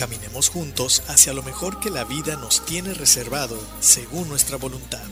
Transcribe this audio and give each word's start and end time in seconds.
Caminemos 0.00 0.48
juntos 0.48 1.02
hacia 1.08 1.34
lo 1.34 1.42
mejor 1.42 1.78
que 1.78 1.90
la 1.90 2.04
vida 2.04 2.34
nos 2.36 2.64
tiene 2.64 2.94
reservado 2.94 3.60
según 3.80 4.30
nuestra 4.30 4.56
voluntad. 4.56 5.06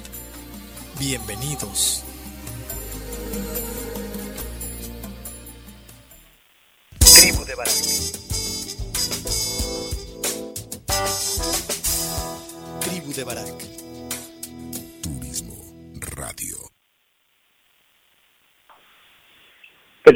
Bienvenidos. 0.98 2.04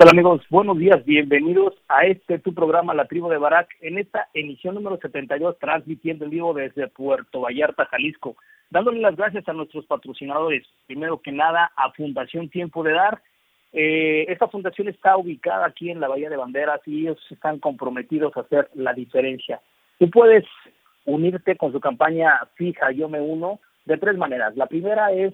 Tal 0.02 0.18
amigos? 0.18 0.42
Buenos 0.50 0.78
días, 0.78 1.04
bienvenidos 1.04 1.74
a 1.86 2.06
este 2.06 2.40
tu 2.40 2.52
programa 2.52 2.92
La 2.92 3.04
Tribu 3.04 3.28
de 3.28 3.38
Barak 3.38 3.68
en 3.80 3.98
esta 3.98 4.26
emisión 4.34 4.74
número 4.74 4.98
72 5.00 5.56
transmitiendo 5.60 6.24
en 6.24 6.32
vivo 6.32 6.52
desde 6.52 6.88
Puerto 6.88 7.42
Vallarta, 7.42 7.86
Jalisco. 7.86 8.34
Dándole 8.68 8.98
las 8.98 9.14
gracias 9.14 9.48
a 9.48 9.52
nuestros 9.52 9.86
patrocinadores, 9.86 10.66
primero 10.88 11.22
que 11.22 11.30
nada 11.30 11.70
a 11.76 11.92
Fundación 11.92 12.48
Tiempo 12.48 12.82
de 12.82 12.94
Dar. 12.94 13.22
Eh, 13.72 14.24
esta 14.26 14.48
fundación 14.48 14.88
está 14.88 15.16
ubicada 15.16 15.66
aquí 15.66 15.88
en 15.88 16.00
la 16.00 16.08
Bahía 16.08 16.30
de 16.30 16.36
Banderas 16.36 16.80
y 16.84 17.02
ellos 17.02 17.24
están 17.30 17.60
comprometidos 17.60 18.36
a 18.36 18.40
hacer 18.40 18.70
la 18.74 18.94
diferencia. 18.94 19.60
Tú 20.00 20.10
puedes 20.10 20.44
unirte 21.04 21.56
con 21.56 21.70
su 21.70 21.78
campaña 21.78 22.40
fija 22.56 22.90
Yo 22.90 23.08
Me 23.08 23.20
Uno 23.20 23.60
de 23.84 23.98
tres 23.98 24.16
maneras. 24.16 24.56
La 24.56 24.66
primera 24.66 25.12
es 25.12 25.32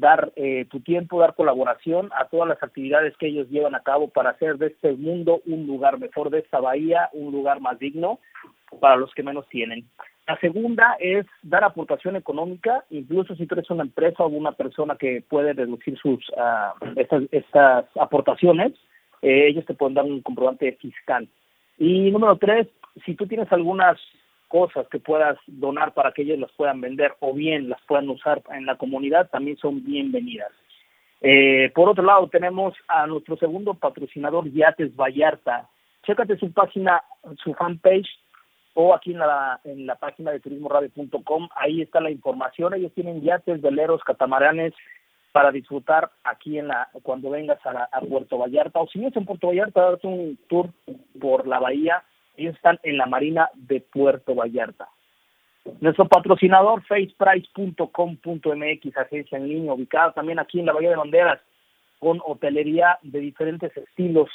dar 0.00 0.32
eh, 0.36 0.66
tu 0.70 0.80
tiempo, 0.80 1.20
dar 1.20 1.34
colaboración 1.34 2.10
a 2.16 2.26
todas 2.26 2.48
las 2.48 2.62
actividades 2.62 3.16
que 3.16 3.28
ellos 3.28 3.48
llevan 3.48 3.74
a 3.74 3.82
cabo 3.82 4.08
para 4.08 4.30
hacer 4.30 4.58
de 4.58 4.68
este 4.68 4.92
mundo 4.92 5.40
un 5.46 5.66
lugar 5.66 5.98
mejor, 5.98 6.30
de 6.30 6.40
esta 6.40 6.60
bahía 6.60 7.08
un 7.12 7.32
lugar 7.32 7.60
más 7.60 7.78
digno 7.78 8.18
para 8.80 8.96
los 8.96 9.12
que 9.14 9.22
menos 9.22 9.48
tienen. 9.48 9.84
La 10.26 10.38
segunda 10.40 10.96
es 11.00 11.26
dar 11.42 11.64
aportación 11.64 12.16
económica, 12.16 12.84
incluso 12.90 13.34
si 13.34 13.46
tú 13.46 13.54
eres 13.54 13.70
una 13.70 13.84
empresa 13.84 14.24
o 14.24 14.28
una 14.28 14.52
persona 14.52 14.96
que 14.96 15.22
puede 15.26 15.54
reducir 15.54 15.96
sus 15.98 16.22
ah, 16.36 16.74
estas, 16.96 17.22
estas 17.30 17.86
aportaciones, 17.96 18.72
eh, 19.22 19.48
ellos 19.48 19.64
te 19.64 19.74
pueden 19.74 19.94
dar 19.94 20.04
un 20.04 20.20
comprobante 20.20 20.70
fiscal. 20.72 21.26
Y 21.78 22.10
número 22.10 22.36
tres, 22.36 22.66
si 23.06 23.14
tú 23.14 23.26
tienes 23.26 23.50
algunas 23.52 23.98
cosas 24.48 24.88
que 24.88 24.98
puedas 24.98 25.38
donar 25.46 25.94
para 25.94 26.12
que 26.12 26.22
ellos 26.22 26.38
las 26.38 26.50
puedan 26.52 26.80
vender 26.80 27.14
o 27.20 27.32
bien 27.32 27.68
las 27.68 27.80
puedan 27.82 28.08
usar 28.08 28.42
en 28.52 28.66
la 28.66 28.76
comunidad, 28.76 29.28
también 29.30 29.56
son 29.58 29.84
bienvenidas. 29.84 30.50
Eh, 31.20 31.70
por 31.74 31.88
otro 31.88 32.04
lado, 32.04 32.28
tenemos 32.28 32.74
a 32.86 33.06
nuestro 33.06 33.36
segundo 33.36 33.74
patrocinador, 33.74 34.50
Yates 34.52 34.94
Vallarta. 34.96 35.68
Chécate 36.04 36.38
su 36.38 36.52
página, 36.52 37.02
su 37.42 37.54
fanpage 37.54 38.08
o 38.74 38.94
aquí 38.94 39.10
en 39.10 39.18
la, 39.18 39.60
en 39.64 39.86
la 39.86 39.96
página 39.96 40.30
de 40.30 40.38
turismoradio.com, 40.38 41.48
ahí 41.56 41.82
está 41.82 42.00
la 42.00 42.12
información. 42.12 42.74
Ellos 42.74 42.92
tienen 42.94 43.22
yates, 43.22 43.60
veleros, 43.60 44.04
catamaranes 44.04 44.72
para 45.32 45.50
disfrutar 45.50 46.12
aquí 46.22 46.58
en 46.58 46.68
la 46.68 46.88
cuando 47.02 47.30
vengas 47.30 47.58
a, 47.66 47.88
a 47.90 48.00
Puerto 48.00 48.38
Vallarta 48.38 48.80
o 48.80 48.86
si 48.86 49.00
vienes 49.00 49.16
en 49.16 49.26
Puerto 49.26 49.48
Vallarta, 49.48 49.82
darte 49.82 50.06
un 50.06 50.38
tour 50.48 50.70
por 51.20 51.48
la 51.48 51.58
bahía 51.58 52.04
ellos 52.38 52.56
están 52.56 52.80
en 52.82 52.96
la 52.96 53.06
Marina 53.06 53.50
de 53.54 53.80
Puerto 53.80 54.34
Vallarta. 54.34 54.88
Nuestro 55.80 56.08
patrocinador, 56.08 56.82
faceprice.com.mx, 56.84 58.96
agencia 58.96 59.38
en 59.38 59.48
línea, 59.48 59.74
ubicada 59.74 60.12
también 60.12 60.38
aquí 60.38 60.60
en 60.60 60.66
la 60.66 60.72
Bahía 60.72 60.90
de 60.90 60.96
Banderas, 60.96 61.40
con 61.98 62.20
hotelería 62.24 62.98
de 63.02 63.18
diferentes 63.20 63.76
estilos. 63.76 64.30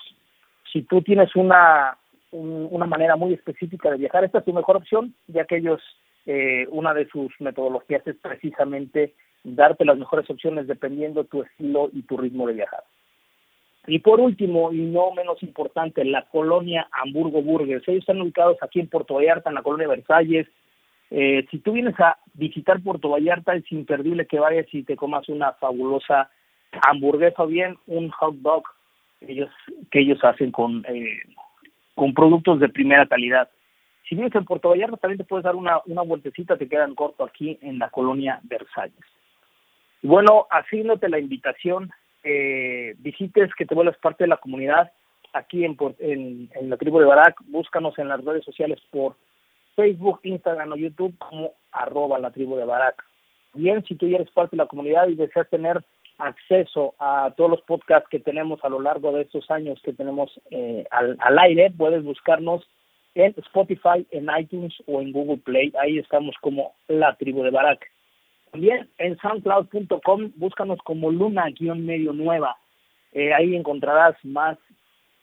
Si 0.71 0.83
tú 0.83 1.01
tienes 1.01 1.35
una, 1.35 1.97
un, 2.31 2.67
una 2.69 2.85
manera 2.85 3.15
muy 3.15 3.33
específica 3.33 3.89
de 3.89 3.97
viajar, 3.97 4.23
esta 4.23 4.37
es 4.39 4.45
tu 4.45 4.53
mejor 4.53 4.77
opción, 4.77 5.15
ya 5.27 5.45
que 5.45 5.57
ellos, 5.57 5.81
eh, 6.25 6.67
una 6.69 6.93
de 6.93 7.07
sus 7.07 7.31
metodologías 7.39 8.05
es 8.05 8.15
precisamente 8.17 9.15
darte 9.43 9.85
las 9.85 9.97
mejores 9.97 10.29
opciones 10.29 10.67
dependiendo 10.67 11.25
tu 11.25 11.43
estilo 11.43 11.89
y 11.91 12.03
tu 12.03 12.17
ritmo 12.17 12.47
de 12.47 12.53
viajar. 12.53 12.83
Y 13.85 13.99
por 13.99 14.19
último, 14.21 14.71
y 14.71 14.77
no 14.77 15.11
menos 15.11 15.43
importante, 15.43 16.05
la 16.05 16.23
colonia 16.23 16.87
Hamburgo 16.91 17.41
Burgers. 17.41 17.85
Ellos 17.87 18.01
están 18.01 18.21
ubicados 18.21 18.57
aquí 18.61 18.79
en 18.79 18.87
Puerto 18.87 19.15
Vallarta, 19.15 19.49
en 19.49 19.55
la 19.55 19.63
colonia 19.63 19.89
Versalles. 19.89 20.47
Eh, 21.11 21.45
si 21.51 21.59
tú 21.59 21.73
vienes 21.73 21.99
a 21.99 22.17
visitar 22.33 22.81
Puerto 22.81 23.09
Vallarta, 23.09 23.53
es 23.55 23.69
imperdible 23.71 24.25
que 24.25 24.39
vayas 24.39 24.67
y 24.71 24.83
te 24.83 24.95
comas 24.95 25.27
una 25.27 25.53
fabulosa 25.53 26.29
hamburguesa 26.87 27.43
o 27.43 27.47
bien 27.47 27.77
un 27.85 28.09
hot 28.09 28.35
dog 28.35 28.63
ellos, 29.21 29.49
que 29.91 29.99
ellos 29.99 30.23
hacen 30.23 30.51
con, 30.51 30.85
eh, 30.87 31.19
con 31.93 32.13
productos 32.13 32.59
de 32.59 32.69
primera 32.69 33.05
calidad. 33.05 33.49
Si 34.07 34.15
vienes 34.15 34.33
en 34.35 34.45
Puerto 34.45 34.69
Vallarta, 34.69 34.97
también 34.97 35.17
te 35.17 35.23
puedes 35.23 35.43
dar 35.43 35.55
una, 35.55 35.81
una 35.85 36.01
vueltecita, 36.01 36.57
te 36.57 36.67
quedan 36.67 36.95
corto 36.95 37.23
aquí 37.23 37.57
en 37.61 37.79
la 37.79 37.89
colonia 37.89 38.39
Versalles. 38.43 39.05
Bueno, 40.01 40.47
haciéndote 40.49 41.07
la 41.09 41.19
invitación 41.19 41.91
eh, 42.23 42.95
visites, 42.99 43.53
que 43.55 43.65
te 43.65 43.75
vuelvas 43.75 43.97
parte 43.97 44.23
de 44.23 44.29
la 44.29 44.37
comunidad 44.37 44.91
aquí 45.33 45.65
en, 45.65 45.77
en, 45.99 46.49
en 46.53 46.69
la 46.69 46.77
tribu 46.77 46.99
de 46.99 47.05
Barak. 47.05 47.35
Búscanos 47.47 47.97
en 47.99 48.07
las 48.07 48.23
redes 48.23 48.43
sociales 48.45 48.79
por 48.91 49.15
Facebook, 49.75 50.19
Instagram 50.23 50.71
o 50.71 50.75
YouTube 50.75 51.17
como 51.17 51.53
arroba 51.71 52.19
la 52.19 52.31
tribu 52.31 52.55
de 52.55 52.65
Barak. 52.65 53.03
Bien, 53.53 53.83
si 53.85 53.95
tú 53.95 54.07
ya 54.07 54.17
eres 54.17 54.31
parte 54.31 54.55
de 54.55 54.63
la 54.63 54.67
comunidad 54.67 55.07
y 55.07 55.15
deseas 55.15 55.49
tener 55.49 55.83
acceso 56.17 56.93
a 56.99 57.33
todos 57.35 57.49
los 57.49 57.61
podcasts 57.61 58.07
que 58.09 58.19
tenemos 58.19 58.63
a 58.63 58.69
lo 58.69 58.79
largo 58.79 59.11
de 59.11 59.23
estos 59.23 59.49
años 59.49 59.81
que 59.83 59.93
tenemos 59.93 60.39
eh, 60.51 60.85
al, 60.91 61.17
al 61.19 61.39
aire, 61.39 61.71
puedes 61.75 62.03
buscarnos 62.03 62.67
en 63.15 63.33
Spotify, 63.37 64.07
en 64.11 64.27
iTunes 64.39 64.73
o 64.87 65.01
en 65.01 65.11
Google 65.11 65.37
Play. 65.37 65.71
Ahí 65.79 65.99
estamos 65.99 66.35
como 66.41 66.75
la 66.87 67.15
tribu 67.15 67.43
de 67.43 67.51
Barak. 67.51 67.92
También 68.53 68.87
en 68.99 69.17
soundcloud.com 69.17 70.31
búscanos 70.35 70.77
como 70.83 71.11
Luna-Medio 71.11 72.13
Nueva. 72.13 72.55
Eh, 73.11 73.33
ahí 73.33 73.55
encontrarás 73.55 74.15
más 74.23 74.59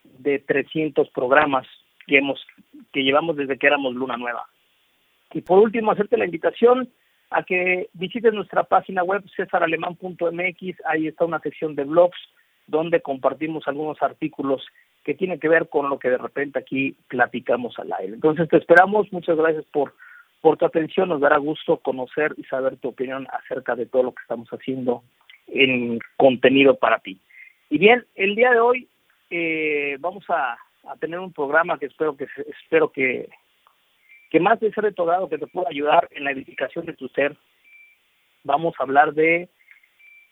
de 0.02 0.40
300 0.40 1.08
programas 1.10 1.64
que 2.08 2.18
hemos 2.18 2.44
que 2.92 3.04
llevamos 3.04 3.36
desde 3.36 3.56
que 3.56 3.68
éramos 3.68 3.94
Luna 3.94 4.16
Nueva. 4.16 4.48
Y 5.32 5.42
por 5.42 5.60
último, 5.60 5.92
hacerte 5.92 6.16
la 6.16 6.24
invitación 6.24 6.90
a 7.30 7.44
que 7.44 7.88
visites 7.92 8.34
nuestra 8.34 8.64
página 8.64 9.04
web 9.04 9.22
cesaralemán.mx. 9.36 10.84
Ahí 10.86 11.06
está 11.06 11.24
una 11.24 11.38
sección 11.38 11.76
de 11.76 11.84
blogs 11.84 12.18
donde 12.66 13.00
compartimos 13.00 13.62
algunos 13.68 14.02
artículos 14.02 14.66
que 15.04 15.14
tienen 15.14 15.38
que 15.38 15.48
ver 15.48 15.68
con 15.68 15.88
lo 15.88 16.00
que 16.00 16.10
de 16.10 16.18
repente 16.18 16.58
aquí 16.58 16.96
platicamos 17.06 17.78
al 17.78 17.92
aire. 17.92 18.14
Entonces 18.14 18.48
te 18.48 18.56
esperamos. 18.56 19.12
Muchas 19.12 19.36
gracias 19.36 19.64
por 19.66 19.94
por 20.40 20.56
tu 20.56 20.66
atención. 20.66 21.08
Nos 21.08 21.20
dará 21.20 21.38
gusto 21.38 21.78
conocer 21.78 22.34
y 22.36 22.44
saber 22.44 22.76
tu 22.76 22.88
opinión 22.88 23.26
acerca 23.32 23.74
de 23.74 23.86
todo 23.86 24.04
lo 24.04 24.12
que 24.12 24.22
estamos 24.22 24.48
haciendo 24.50 25.02
en 25.46 25.98
contenido 26.16 26.76
para 26.76 26.98
ti. 26.98 27.20
Y 27.68 27.78
bien, 27.78 28.04
el 28.14 28.34
día 28.34 28.50
de 28.50 28.60
hoy 28.60 28.88
eh, 29.30 29.96
vamos 30.00 30.24
a, 30.28 30.58
tener 30.98 31.20
un 31.20 31.32
programa 31.32 31.78
que 31.78 31.86
espero 31.86 32.16
que 32.16 32.26
espero 32.62 32.90
que 32.90 33.28
que 34.30 34.40
más 34.40 34.58
de 34.60 34.72
ser 34.72 34.84
de 34.84 34.92
todo 34.92 35.28
que 35.28 35.38
te 35.38 35.46
pueda 35.46 35.68
ayudar 35.68 36.08
en 36.12 36.24
la 36.24 36.30
edificación 36.30 36.86
de 36.86 36.94
tu 36.94 37.08
ser. 37.08 37.36
Vamos 38.44 38.74
a 38.78 38.84
hablar 38.84 39.12
de 39.12 39.48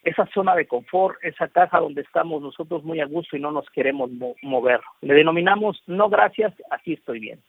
esa 0.04 0.26
zona 0.32 0.54
de 0.54 0.66
confort, 0.66 1.16
esa 1.22 1.48
caja 1.48 1.80
donde 1.80 2.02
estamos 2.02 2.40
nosotros 2.40 2.84
muy 2.84 3.00
a 3.00 3.06
gusto 3.06 3.36
y 3.36 3.40
no 3.40 3.50
nos 3.50 3.68
queremos 3.70 4.10
mover. 4.42 4.80
Le 5.00 5.14
denominamos 5.14 5.82
no 5.86 6.08
gracias, 6.08 6.54
así 6.70 6.94
estoy 6.94 7.18
bien. 7.20 7.42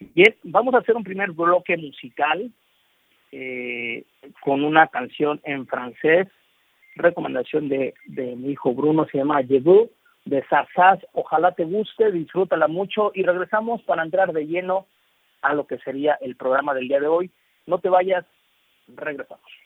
Bien, 0.00 0.34
vamos 0.42 0.74
a 0.74 0.78
hacer 0.78 0.94
un 0.96 1.04
primer 1.04 1.32
bloque 1.32 1.76
musical 1.76 2.50
eh, 3.32 4.04
con 4.40 4.64
una 4.64 4.88
canción 4.88 5.40
en 5.44 5.66
francés, 5.66 6.28
recomendación 6.96 7.68
de, 7.68 7.94
de 8.06 8.36
mi 8.36 8.52
hijo 8.52 8.74
Bruno, 8.74 9.06
se 9.10 9.18
llama 9.18 9.42
Je 9.42 9.62
de 10.24 10.44
Sarsas. 10.48 10.98
Ojalá 11.12 11.52
te 11.52 11.64
guste, 11.64 12.12
disfrútala 12.12 12.68
mucho 12.68 13.12
y 13.14 13.22
regresamos 13.22 13.82
para 13.82 14.02
entrar 14.02 14.32
de 14.32 14.46
lleno 14.46 14.86
a 15.42 15.54
lo 15.54 15.66
que 15.66 15.78
sería 15.78 16.18
el 16.20 16.36
programa 16.36 16.74
del 16.74 16.88
día 16.88 17.00
de 17.00 17.06
hoy. 17.06 17.30
No 17.66 17.78
te 17.78 17.88
vayas, 17.88 18.24
regresamos. 18.88 19.65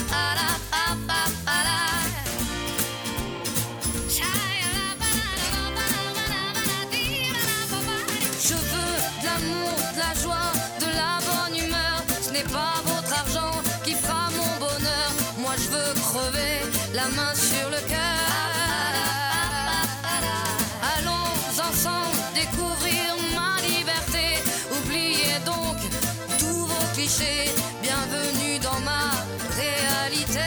Bienvenue 27.81 28.57
dans 28.59 28.79
ma 28.85 29.11
réalité. 29.57 30.39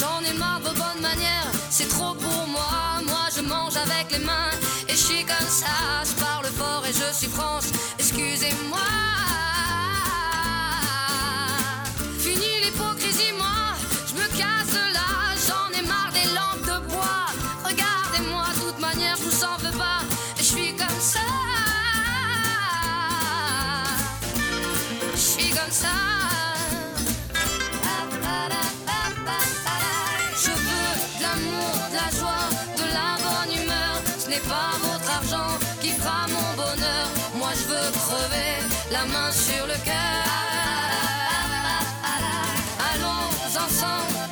J'en 0.00 0.24
ai 0.24 0.32
marre 0.38 0.60
de 0.60 0.68
vos 0.68 0.72
bonnes 0.72 1.02
manières, 1.02 1.50
c'est 1.68 1.88
trop 1.90 2.14
pour 2.14 2.46
moi. 2.48 3.02
Moi 3.04 3.28
je 3.36 3.42
mange 3.42 3.76
avec 3.76 4.12
les 4.12 4.24
mains 4.24 4.50
et 4.88 4.92
je 4.92 4.96
suis 4.96 5.24
comme 5.24 5.48
ça. 5.48 5.66
Je 6.04 6.12
parle 6.24 6.46
fort 6.46 6.84
et 6.88 6.92
je 6.92 7.14
suis 7.14 7.28
France, 7.28 7.66
excusez-moi. 7.98 8.78
Fini 12.18 12.64
l'hypocrisie, 12.64 13.34
moi, 13.36 13.76
je 14.08 14.14
me 14.14 14.26
casse 14.28 14.74
là. 14.94 15.34
J'en 15.46 15.78
ai 15.78 15.86
marre 15.86 16.12
des 16.12 16.30
lampes 16.32 16.64
de 16.64 16.86
bois. 16.88 17.26
Regardez-moi, 17.62 18.44
de 18.54 18.60
toute 18.70 18.80
manière, 18.80 19.16
je 19.16 19.22
vous 19.24 19.44
en 19.44 19.56
veux 19.58 19.76
pas. 19.76 20.03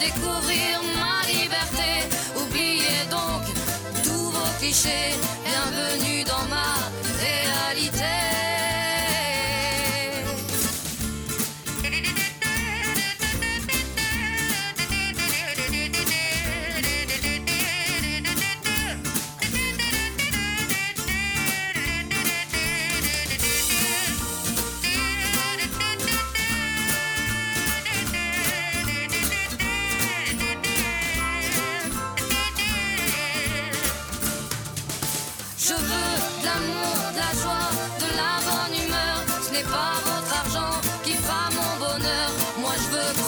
Découvrir 0.04 0.80
ma 0.98 1.26
liberté. 1.28 1.90
Oubliez 2.36 3.02
donc 3.10 3.42
tous 4.02 4.30
vos 4.34 4.52
clichés. 4.58 5.14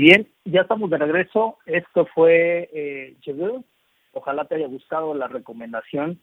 Bien, 0.00 0.26
ya 0.46 0.62
estamos 0.62 0.88
de 0.88 0.96
regreso. 0.96 1.58
Esto 1.66 2.06
fue 2.14 2.70
eh. 2.72 3.16
Ojalá 4.14 4.46
te 4.46 4.54
haya 4.54 4.66
gustado 4.66 5.12
la 5.12 5.28
recomendación. 5.28 6.18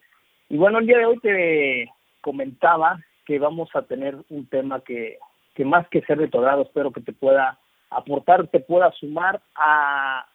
Y 0.49 0.57
bueno, 0.57 0.79
el 0.79 0.87
día 0.87 0.97
de 0.97 1.05
hoy 1.05 1.19
te 1.19 1.87
comentaba 2.21 2.99
que 3.23 3.37
vamos 3.37 3.69
a 3.75 3.83
tener 3.83 4.17
un 4.29 4.47
tema 4.47 4.81
que, 4.81 5.19
que 5.53 5.63
más 5.63 5.87
que 5.89 6.01
ser 6.01 6.17
retornado, 6.17 6.63
espero 6.63 6.91
que 6.91 7.01
te 7.01 7.13
pueda 7.13 7.59
aportar, 7.91 8.47
te 8.47 8.61
pueda 8.61 8.91
sumar 8.93 9.43
a 9.55 10.27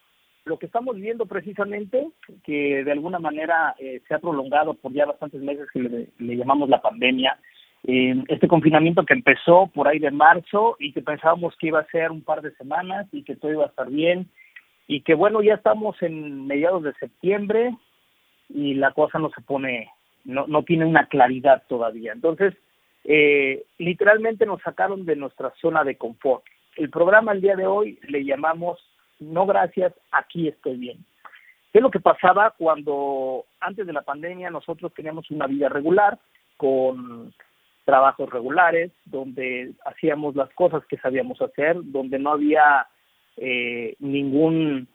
lo 0.44 0.56
que 0.56 0.66
estamos 0.66 0.94
viviendo 0.94 1.26
precisamente, 1.26 2.10
que 2.44 2.84
de 2.84 2.92
alguna 2.92 3.18
manera 3.18 3.74
eh, 3.76 4.02
se 4.06 4.14
ha 4.14 4.20
prolongado 4.20 4.74
por 4.74 4.92
ya 4.92 5.04
bastantes 5.04 5.42
meses 5.42 5.66
que 5.72 5.80
le 6.16 6.36
llamamos 6.36 6.68
la 6.68 6.80
pandemia. 6.80 7.36
Eh, 7.84 8.14
este 8.28 8.46
confinamiento 8.46 9.04
que 9.04 9.14
empezó 9.14 9.66
por 9.74 9.88
ahí 9.88 9.98
de 9.98 10.12
marzo 10.12 10.76
y 10.78 10.92
que 10.92 11.02
pensábamos 11.02 11.56
que 11.56 11.66
iba 11.68 11.80
a 11.80 11.86
ser 11.86 12.12
un 12.12 12.22
par 12.22 12.40
de 12.40 12.54
semanas 12.54 13.08
y 13.10 13.24
que 13.24 13.34
todo 13.34 13.50
iba 13.50 13.64
a 13.64 13.68
estar 13.68 13.90
bien 13.90 14.28
y 14.86 15.00
que 15.00 15.14
bueno, 15.14 15.42
ya 15.42 15.54
estamos 15.54 16.00
en 16.02 16.46
mediados 16.46 16.84
de 16.84 16.92
septiembre 16.94 17.76
y 18.48 18.74
la 18.74 18.92
cosa 18.92 19.18
no 19.18 19.30
se 19.30 19.40
pone, 19.40 19.90
no, 20.24 20.46
no 20.46 20.62
tiene 20.62 20.84
una 20.84 21.06
claridad 21.06 21.64
todavía. 21.68 22.12
Entonces, 22.12 22.54
eh, 23.04 23.64
literalmente 23.78 24.46
nos 24.46 24.62
sacaron 24.62 25.04
de 25.04 25.16
nuestra 25.16 25.52
zona 25.60 25.82
de 25.82 25.96
confort. 25.96 26.44
El 26.76 26.90
programa 26.90 27.32
el 27.32 27.40
día 27.40 27.56
de 27.56 27.66
hoy 27.66 27.98
le 28.08 28.24
llamamos 28.24 28.78
No 29.18 29.46
gracias, 29.46 29.92
aquí 30.12 30.48
estoy 30.48 30.76
bien. 30.76 30.98
¿Qué 31.72 31.78
es 31.78 31.82
lo 31.82 31.90
que 31.90 32.00
pasaba 32.00 32.54
cuando 32.56 33.46
antes 33.60 33.86
de 33.86 33.92
la 33.92 34.02
pandemia 34.02 34.50
nosotros 34.50 34.92
teníamos 34.94 35.30
una 35.30 35.46
vida 35.46 35.68
regular 35.68 36.18
con 36.56 37.32
trabajos 37.84 38.30
regulares, 38.30 38.92
donde 39.04 39.72
hacíamos 39.84 40.36
las 40.36 40.50
cosas 40.54 40.84
que 40.86 40.98
sabíamos 40.98 41.40
hacer, 41.42 41.76
donde 41.82 42.18
no 42.18 42.32
había 42.32 42.86
eh, 43.36 43.96
ningún 43.98 44.88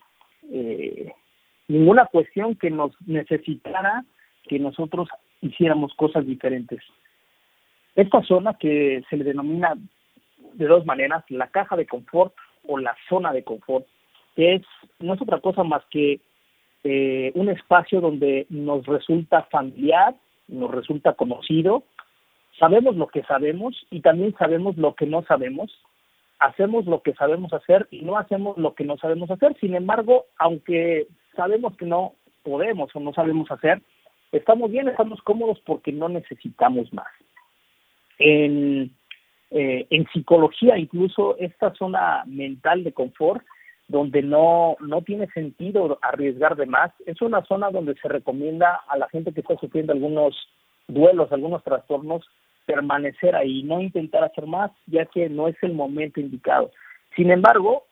eh, 0.52 1.12
ninguna 1.68 2.06
cuestión 2.06 2.56
que 2.56 2.70
nos 2.70 2.92
necesitara 3.06 4.06
que 4.48 4.60
nosotros 4.60 5.10
hiciéramos 5.42 5.94
cosas 5.96 6.26
diferentes. 6.26 6.82
Esta 7.96 8.22
zona 8.24 8.54
que 8.54 9.04
se 9.10 9.18
le 9.18 9.24
denomina 9.26 9.74
de 10.54 10.66
dos 10.66 10.86
maneras, 10.86 11.24
la 11.30 11.48
caja 11.48 11.76
de 11.76 11.86
confort 11.86 12.34
o 12.68 12.78
la 12.78 12.96
zona 13.10 13.34
de 13.34 13.44
confort, 13.44 13.86
es 14.36 14.62
no 15.00 15.16
es 15.16 15.22
otra 15.22 15.40
cosa 15.40 15.64
más 15.64 15.84
que 15.90 16.22
eh, 16.84 17.32
un 17.36 17.50
espacio 17.50 18.00
donde 18.00 18.46
nos 18.50 18.86
resulta 18.86 19.44
familiar, 19.44 20.16
nos 20.48 20.72
resulta 20.72 21.14
conocido, 21.14 21.84
sabemos 22.60 22.96
lo 22.96 23.08
que 23.08 23.24
sabemos 23.24 23.76
y 23.90 24.02
también 24.02 24.36
sabemos 24.38 24.78
lo 24.78 24.96
que 24.96 25.06
no 25.06 25.24
sabemos, 25.24 25.72
hacemos 26.40 26.86
lo 26.86 27.02
que 27.02 27.14
sabemos 27.14 27.54
hacer 27.54 27.88
y 27.92 28.02
no 28.02 28.18
hacemos 28.18 28.58
lo 28.58 28.76
que 28.76 28.84
no 28.84 28.98
sabemos 28.98 29.30
hacer. 29.32 29.56
Sin 29.60 29.76
embargo, 29.76 30.26
aunque 30.38 31.08
sabemos 31.36 31.76
que 31.78 31.86
no 31.86 32.14
podemos 32.44 32.96
o 32.96 33.00
no 33.00 33.14
sabemos 33.14 33.50
hacer, 33.52 33.82
estamos 34.32 34.72
bien, 34.72 34.88
estamos 34.88 35.22
cómodos 35.22 35.60
porque 35.66 35.92
no 35.92 36.10
necesitamos 36.10 36.92
más. 36.94 37.08
En, 38.20 38.92
eh, 39.52 39.86
en 39.90 40.08
psicología, 40.12 40.78
incluso 40.78 41.38
esta 41.38 41.74
zona 41.76 42.24
mental 42.26 42.84
de 42.84 42.94
confort, 42.94 43.44
donde 43.88 44.22
no, 44.22 44.76
no 44.82 45.02
tiene 45.02 45.28
sentido 45.28 45.98
arriesgar 46.02 46.58
de 46.58 46.66
más, 46.66 46.92
es 47.06 47.22
una 47.22 47.44
zona 47.46 47.70
donde 47.70 47.96
se 47.96 48.10
recomienda 48.10 48.82
a 48.88 48.98
la 48.98 49.08
gente 49.10 49.32
que 49.32 49.42
está 49.42 49.56
sufriendo 49.58 49.94
algunos 49.94 50.36
duelos, 50.88 51.32
algunos 51.32 51.64
trastornos, 51.64 52.26
permanecer 52.68 53.36
ahí, 53.36 53.64
no 53.64 53.82
intentar 53.82 54.24
hacer 54.24 54.46
más, 54.46 54.72
ya 54.86 55.06
que 55.06 55.30
no 55.30 55.48
es 55.48 55.56
el 55.64 55.74
momento 55.74 56.20
indicado. 56.20 56.70
Sin 57.16 57.32
embargo, 57.32 57.86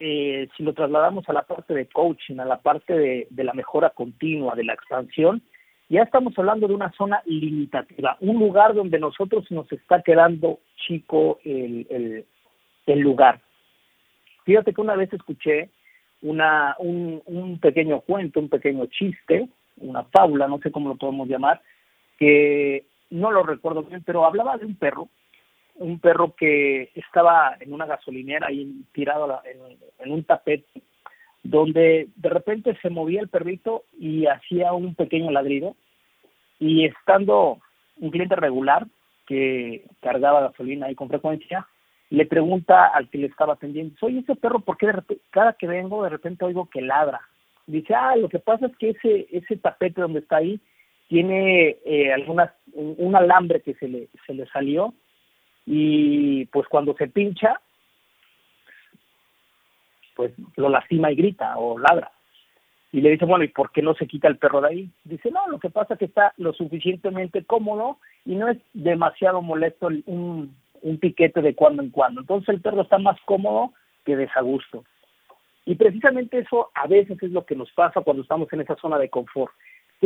eh, 0.00 0.48
si 0.56 0.64
lo 0.64 0.74
trasladamos 0.74 1.26
a 1.28 1.32
la 1.32 1.42
parte 1.42 1.72
de 1.72 1.86
coaching, 1.86 2.38
a 2.40 2.44
la 2.44 2.58
parte 2.58 2.92
de, 2.92 3.44
la 3.44 3.54
mejora 3.54 3.90
continua, 3.90 4.56
de 4.56 4.64
la 4.64 4.74
expansión, 4.74 5.40
ya 5.88 6.02
estamos 6.02 6.36
hablando 6.36 6.66
de 6.68 6.74
una 6.74 6.92
zona 6.92 7.22
limitativa, 7.24 8.18
un 8.20 8.38
lugar 8.38 8.74
donde 8.74 8.98
nosotros 8.98 9.50
nos 9.50 9.70
está 9.72 10.02
quedando 10.02 10.58
chico 10.76 11.38
el, 11.44 11.86
el, 11.88 12.26
el 12.86 12.98
lugar. 12.98 13.40
Fíjate 14.44 14.74
que 14.74 14.80
una 14.80 14.96
vez 14.96 15.12
escuché 15.12 15.70
una, 16.22 16.74
un, 16.80 17.22
un 17.26 17.60
pequeño 17.60 18.00
cuento, 18.00 18.40
un 18.40 18.48
pequeño 18.48 18.86
chiste, 18.86 19.48
una 19.76 20.02
fábula, 20.04 20.48
no 20.48 20.58
sé 20.58 20.72
cómo 20.72 20.88
lo 20.88 20.96
podemos 20.96 21.28
llamar, 21.28 21.62
que 22.18 22.84
no 23.10 23.30
lo 23.30 23.42
recuerdo 23.42 23.82
bien, 23.82 24.02
pero 24.04 24.24
hablaba 24.24 24.56
de 24.56 24.66
un 24.66 24.76
perro, 24.76 25.08
un 25.76 26.00
perro 26.00 26.34
que 26.36 26.90
estaba 26.94 27.56
en 27.60 27.72
una 27.72 27.86
gasolinera 27.86 28.48
ahí 28.48 28.82
tirado 28.92 29.40
en, 29.44 30.12
un 30.12 30.24
tapete, 30.24 30.82
donde 31.42 32.08
de 32.16 32.28
repente 32.28 32.76
se 32.82 32.90
movía 32.90 33.20
el 33.20 33.28
perrito 33.28 33.84
y 33.98 34.26
hacía 34.26 34.72
un 34.72 34.94
pequeño 34.94 35.30
ladrido, 35.30 35.76
y 36.58 36.84
estando 36.86 37.58
un 37.98 38.10
cliente 38.10 38.36
regular 38.36 38.86
que 39.26 39.84
cargaba 40.00 40.48
gasolina 40.48 40.86
ahí 40.86 40.94
con 40.94 41.08
frecuencia, 41.08 41.66
le 42.10 42.26
pregunta 42.26 42.86
al 42.86 43.08
que 43.10 43.18
le 43.18 43.26
estaba 43.26 43.52
atendiendo, 43.54 43.94
oye, 44.00 44.20
ese 44.20 44.34
perro, 44.34 44.60
¿por 44.60 44.78
qué 44.78 44.86
de 44.86 44.92
repente, 44.92 45.22
cada 45.30 45.52
que 45.52 45.66
vengo 45.66 46.02
de 46.02 46.08
repente 46.08 46.44
oigo 46.44 46.68
que 46.70 46.80
ladra? 46.80 47.20
Dice, 47.66 47.94
ah, 47.94 48.16
lo 48.16 48.30
que 48.30 48.38
pasa 48.38 48.66
es 48.66 48.76
que 48.78 48.90
ese, 48.90 49.26
ese 49.30 49.56
tapete 49.56 50.00
donde 50.00 50.20
está 50.20 50.36
ahí 50.36 50.58
tiene 51.08 51.78
eh, 51.84 52.12
algunas 52.12 52.50
un, 52.72 53.16
alambre 53.16 53.60
que 53.60 53.74
se 53.74 53.88
le 53.88 54.08
se 54.26 54.34
le 54.34 54.46
salió 54.46 54.94
y 55.66 56.46
pues 56.46 56.68
cuando 56.68 56.94
se 56.94 57.08
pincha 57.08 57.60
pues 60.14 60.32
lo 60.56 60.68
lastima 60.68 61.10
y 61.12 61.16
grita 61.16 61.56
o 61.58 61.78
ladra. 61.78 62.10
Y 62.90 63.00
le 63.00 63.10
dice 63.10 63.24
bueno 63.24 63.44
y 63.44 63.48
por 63.48 63.70
qué 63.70 63.82
no 63.82 63.94
se 63.94 64.06
quita 64.06 64.28
el 64.28 64.38
perro 64.38 64.60
de 64.60 64.68
ahí 64.68 64.90
dice 65.04 65.30
no 65.30 65.46
lo 65.48 65.58
que 65.58 65.70
pasa 65.70 65.94
es 65.94 65.98
que 65.98 66.06
está 66.06 66.32
lo 66.36 66.52
suficientemente 66.52 67.44
cómodo 67.44 67.98
y 68.24 68.34
no 68.34 68.48
es 68.48 68.58
demasiado 68.72 69.42
molesto 69.42 69.88
un 70.06 70.56
un 70.80 70.98
piquete 70.98 71.42
de 71.42 71.56
cuando 71.56 71.82
en 71.82 71.90
cuando. 71.90 72.20
Entonces 72.20 72.50
el 72.50 72.60
perro 72.60 72.82
está 72.82 72.98
más 72.98 73.20
cómodo 73.24 73.72
que 74.04 74.14
desagusto 74.16 74.84
y 75.68 75.74
precisamente 75.74 76.38
eso 76.38 76.70
a 76.72 76.86
veces 76.86 77.22
es 77.22 77.30
lo 77.30 77.44
que 77.44 77.54
nos 77.54 77.70
pasa 77.72 78.00
cuando 78.00 78.22
estamos 78.22 78.50
en 78.54 78.62
esa 78.62 78.74
zona 78.76 78.98
de 78.98 79.10
confort 79.10 79.52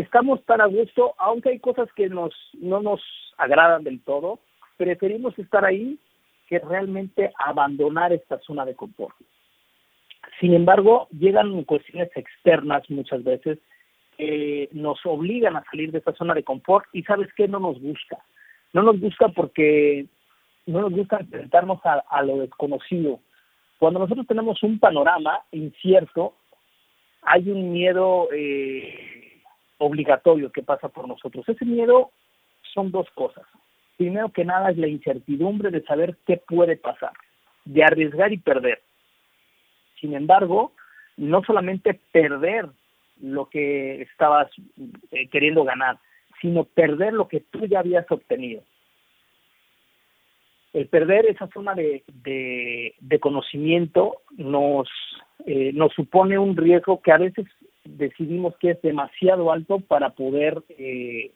estamos 0.00 0.44
tan 0.44 0.60
a 0.60 0.66
gusto, 0.66 1.14
aunque 1.18 1.50
hay 1.50 1.58
cosas 1.58 1.88
que 1.94 2.08
nos, 2.08 2.34
no 2.54 2.80
nos 2.80 3.00
agradan 3.36 3.84
del 3.84 4.02
todo, 4.02 4.38
preferimos 4.76 5.38
estar 5.38 5.64
ahí 5.64 5.98
que 6.46 6.58
realmente 6.58 7.32
abandonar 7.38 8.12
esta 8.12 8.38
zona 8.40 8.64
de 8.64 8.74
confort. 8.74 9.14
Sin 10.40 10.54
embargo, 10.54 11.08
llegan 11.10 11.64
cuestiones 11.64 12.10
externas 12.16 12.88
muchas 12.90 13.22
veces 13.22 13.58
que 14.16 14.68
nos 14.72 14.98
obligan 15.04 15.56
a 15.56 15.64
salir 15.70 15.90
de 15.92 15.98
esta 15.98 16.12
zona 16.14 16.34
de 16.34 16.44
confort 16.44 16.86
y 16.92 17.02
sabes 17.02 17.28
qué 17.36 17.48
no 17.48 17.58
nos 17.58 17.80
gusta. 17.80 18.18
No 18.72 18.82
nos 18.82 19.00
gusta 19.00 19.28
porque 19.28 20.06
no 20.66 20.80
nos 20.80 20.92
gusta 20.92 21.18
enfrentarnos 21.18 21.84
a, 21.84 22.04
a 22.08 22.22
lo 22.22 22.38
desconocido. 22.38 23.20
Cuando 23.78 24.00
nosotros 24.00 24.26
tenemos 24.26 24.62
un 24.62 24.78
panorama 24.78 25.40
incierto, 25.50 26.34
hay 27.22 27.48
un 27.50 27.72
miedo 27.72 28.28
eh, 28.32 29.21
obligatorio 29.82 30.52
que 30.52 30.62
pasa 30.62 30.88
por 30.88 31.08
nosotros. 31.08 31.48
Ese 31.48 31.64
miedo 31.64 32.10
son 32.72 32.90
dos 32.90 33.08
cosas. 33.14 33.44
Primero 33.96 34.30
que 34.30 34.44
nada 34.44 34.70
es 34.70 34.78
la 34.78 34.86
incertidumbre 34.86 35.70
de 35.70 35.82
saber 35.82 36.16
qué 36.26 36.36
puede 36.36 36.76
pasar, 36.76 37.12
de 37.64 37.84
arriesgar 37.84 38.32
y 38.32 38.38
perder. 38.38 38.80
Sin 40.00 40.14
embargo, 40.14 40.72
no 41.16 41.42
solamente 41.42 42.00
perder 42.12 42.68
lo 43.20 43.48
que 43.48 44.02
estabas 44.02 44.48
eh, 45.10 45.28
queriendo 45.28 45.64
ganar, 45.64 45.98
sino 46.40 46.64
perder 46.64 47.12
lo 47.12 47.28
que 47.28 47.40
tú 47.40 47.66
ya 47.66 47.80
habías 47.80 48.10
obtenido. 48.10 48.62
El 50.72 50.86
perder 50.88 51.26
esa 51.26 51.48
zona 51.48 51.74
de, 51.74 52.02
de, 52.14 53.20
conocimiento 53.20 54.22
nos, 54.36 54.88
eh, 55.44 55.70
nos 55.74 55.92
supone 55.92 56.38
un 56.38 56.56
riesgo 56.56 57.02
que 57.02 57.12
a 57.12 57.18
veces 57.18 57.46
decidimos 57.84 58.56
que 58.58 58.70
es 58.70 58.82
demasiado 58.82 59.52
alto 59.52 59.80
para 59.80 60.10
poder 60.10 60.62
eh, 60.70 61.32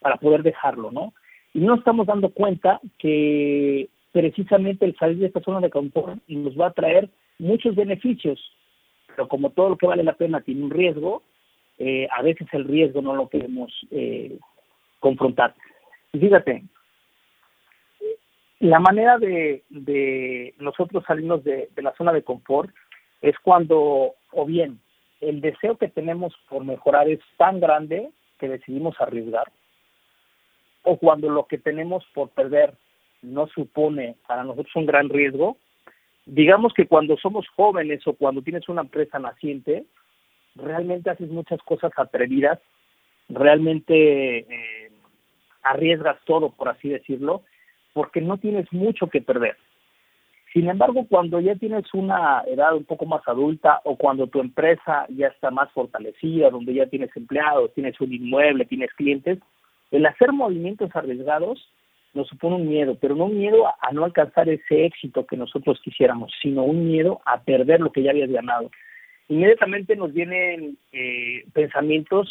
para 0.00 0.16
poder 0.16 0.42
dejarlo, 0.42 0.90
¿no? 0.90 1.12
Y 1.54 1.60
no 1.60 1.74
estamos 1.74 2.06
dando 2.06 2.30
cuenta 2.30 2.80
que 2.98 3.88
precisamente 4.10 4.84
el 4.84 4.96
salir 4.96 5.18
de 5.18 5.26
esta 5.26 5.40
zona 5.40 5.60
de 5.60 5.70
confort 5.70 6.18
nos 6.26 6.58
va 6.58 6.68
a 6.68 6.72
traer 6.72 7.08
muchos 7.38 7.76
beneficios, 7.76 8.40
pero 9.06 9.28
como 9.28 9.50
todo 9.50 9.70
lo 9.70 9.76
que 9.76 9.86
vale 9.86 10.02
la 10.02 10.14
pena 10.14 10.40
tiene 10.40 10.64
un 10.64 10.70
riesgo, 10.70 11.22
eh, 11.78 12.08
a 12.10 12.22
veces 12.22 12.48
el 12.52 12.64
riesgo 12.64 13.00
no 13.00 13.14
lo 13.14 13.28
queremos 13.28 13.72
eh, 13.90 14.38
confrontar. 14.98 15.54
Fíjate, 16.12 16.64
la 18.60 18.80
manera 18.80 19.18
de, 19.18 19.62
de 19.70 20.54
nosotros 20.58 21.04
salirnos 21.06 21.44
de 21.44 21.68
la 21.76 21.94
zona 21.94 22.12
de 22.12 22.22
confort 22.22 22.70
es 23.20 23.34
cuando 23.42 24.14
o 24.32 24.46
bien 24.46 24.80
el 25.22 25.40
deseo 25.40 25.78
que 25.78 25.88
tenemos 25.88 26.34
por 26.48 26.64
mejorar 26.64 27.08
es 27.08 27.20
tan 27.38 27.60
grande 27.60 28.10
que 28.38 28.48
decidimos 28.48 29.00
arriesgar, 29.00 29.50
o 30.82 30.98
cuando 30.98 31.30
lo 31.30 31.46
que 31.46 31.58
tenemos 31.58 32.04
por 32.12 32.30
perder 32.30 32.74
no 33.22 33.46
supone 33.46 34.16
para 34.26 34.42
nosotros 34.42 34.74
un 34.74 34.84
gran 34.86 35.08
riesgo, 35.08 35.56
digamos 36.26 36.74
que 36.74 36.88
cuando 36.88 37.16
somos 37.16 37.48
jóvenes 37.50 38.04
o 38.06 38.14
cuando 38.14 38.42
tienes 38.42 38.68
una 38.68 38.82
empresa 38.82 39.20
naciente, 39.20 39.84
realmente 40.56 41.10
haces 41.10 41.30
muchas 41.30 41.62
cosas 41.62 41.92
atrevidas, 41.96 42.58
realmente 43.28 44.38
eh, 44.38 44.90
arriesgas 45.62 46.18
todo, 46.24 46.50
por 46.50 46.68
así 46.68 46.88
decirlo, 46.88 47.42
porque 47.92 48.20
no 48.20 48.38
tienes 48.38 48.70
mucho 48.72 49.06
que 49.06 49.22
perder. 49.22 49.56
Sin 50.52 50.68
embargo, 50.68 51.06
cuando 51.08 51.40
ya 51.40 51.54
tienes 51.54 51.84
una 51.94 52.42
edad 52.46 52.76
un 52.76 52.84
poco 52.84 53.06
más 53.06 53.22
adulta 53.26 53.80
o 53.84 53.96
cuando 53.96 54.26
tu 54.26 54.40
empresa 54.40 55.06
ya 55.08 55.28
está 55.28 55.50
más 55.50 55.70
fortalecida, 55.72 56.50
donde 56.50 56.74
ya 56.74 56.86
tienes 56.86 57.10
empleados, 57.16 57.72
tienes 57.74 57.98
un 58.00 58.12
inmueble, 58.12 58.66
tienes 58.66 58.92
clientes, 58.92 59.38
el 59.90 60.04
hacer 60.04 60.32
movimientos 60.32 60.94
arriesgados 60.94 61.68
nos 62.14 62.28
supone 62.28 62.56
un 62.56 62.68
miedo, 62.68 62.98
pero 63.00 63.14
no 63.14 63.24
un 63.24 63.38
miedo 63.38 63.66
a, 63.66 63.92
no 63.92 64.04
alcanzar 64.04 64.48
ese 64.50 64.84
éxito 64.84 65.26
que 65.26 65.36
nosotros 65.36 65.80
quisiéramos, 65.82 66.30
sino 66.42 66.64
un 66.64 66.86
miedo 66.86 67.22
a 67.24 67.40
perder 67.40 67.80
lo 67.80 67.90
que 67.90 68.02
ya 68.02 68.10
habías 68.10 68.30
ganado. 68.30 68.70
Inmediatamente 69.28 69.96
nos 69.96 70.12
vienen 70.12 70.76
eh, 70.92 71.44
pensamientos 71.54 72.28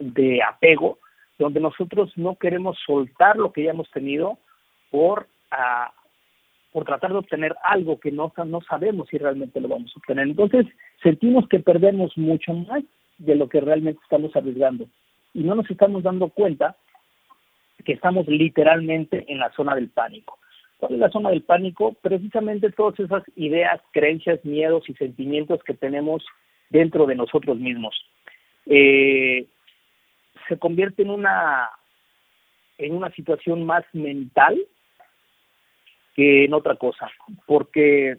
de 0.00 0.42
apego, 0.42 0.98
donde 1.38 1.60
nosotros 1.60 2.10
no 2.16 2.34
queremos 2.34 2.76
soltar 2.84 3.36
lo 3.36 3.52
que 3.52 3.62
ya 3.62 3.70
hemos 3.70 3.88
tenido 3.92 4.38
por 4.90 5.28
a, 5.52 5.92
por 6.78 6.84
tratar 6.84 7.10
de 7.10 7.18
obtener 7.18 7.56
algo 7.64 7.98
que 7.98 8.12
no, 8.12 8.32
sabemos 8.68 9.08
si 9.08 9.18
realmente 9.18 9.60
lo 9.60 9.66
vamos 9.66 9.90
a 9.90 9.98
obtener. 9.98 10.28
Entonces, 10.28 10.64
sentimos 11.02 11.48
que 11.48 11.58
perdemos 11.58 12.16
mucho 12.16 12.52
más 12.52 12.84
de 13.18 13.34
lo 13.34 13.48
que 13.48 13.60
realmente 13.60 13.98
estamos 14.04 14.36
arriesgando. 14.36 14.86
Y 15.34 15.42
no 15.42 15.56
nos 15.56 15.68
estamos 15.68 16.04
dando 16.04 16.28
cuenta 16.28 16.76
que 17.84 17.94
estamos 17.94 18.28
literalmente 18.28 19.24
en 19.26 19.40
la 19.40 19.50
zona 19.54 19.74
del 19.74 19.88
pánico. 19.88 20.38
¿Cuál 20.76 20.92
es 20.92 20.98
la 21.00 21.10
zona 21.10 21.30
del 21.30 21.42
pánico? 21.42 21.96
Precisamente 22.00 22.70
todas 22.70 23.00
esas 23.00 23.24
ideas, 23.34 23.80
creencias, 23.90 24.44
miedos 24.44 24.88
y 24.88 24.94
sentimientos 24.94 25.60
que 25.64 25.74
tenemos 25.74 26.24
dentro 26.70 27.06
de 27.06 27.16
nosotros 27.16 27.58
mismos. 27.58 28.00
Eh, 28.66 29.48
se 30.48 30.56
convierte 30.60 31.02
en 31.02 31.10
una 31.10 31.70
en 32.78 32.94
una 32.94 33.10
situación 33.10 33.66
más 33.66 33.84
mental 33.92 34.56
en 36.18 36.52
otra 36.52 36.74
cosa, 36.74 37.08
porque 37.46 38.18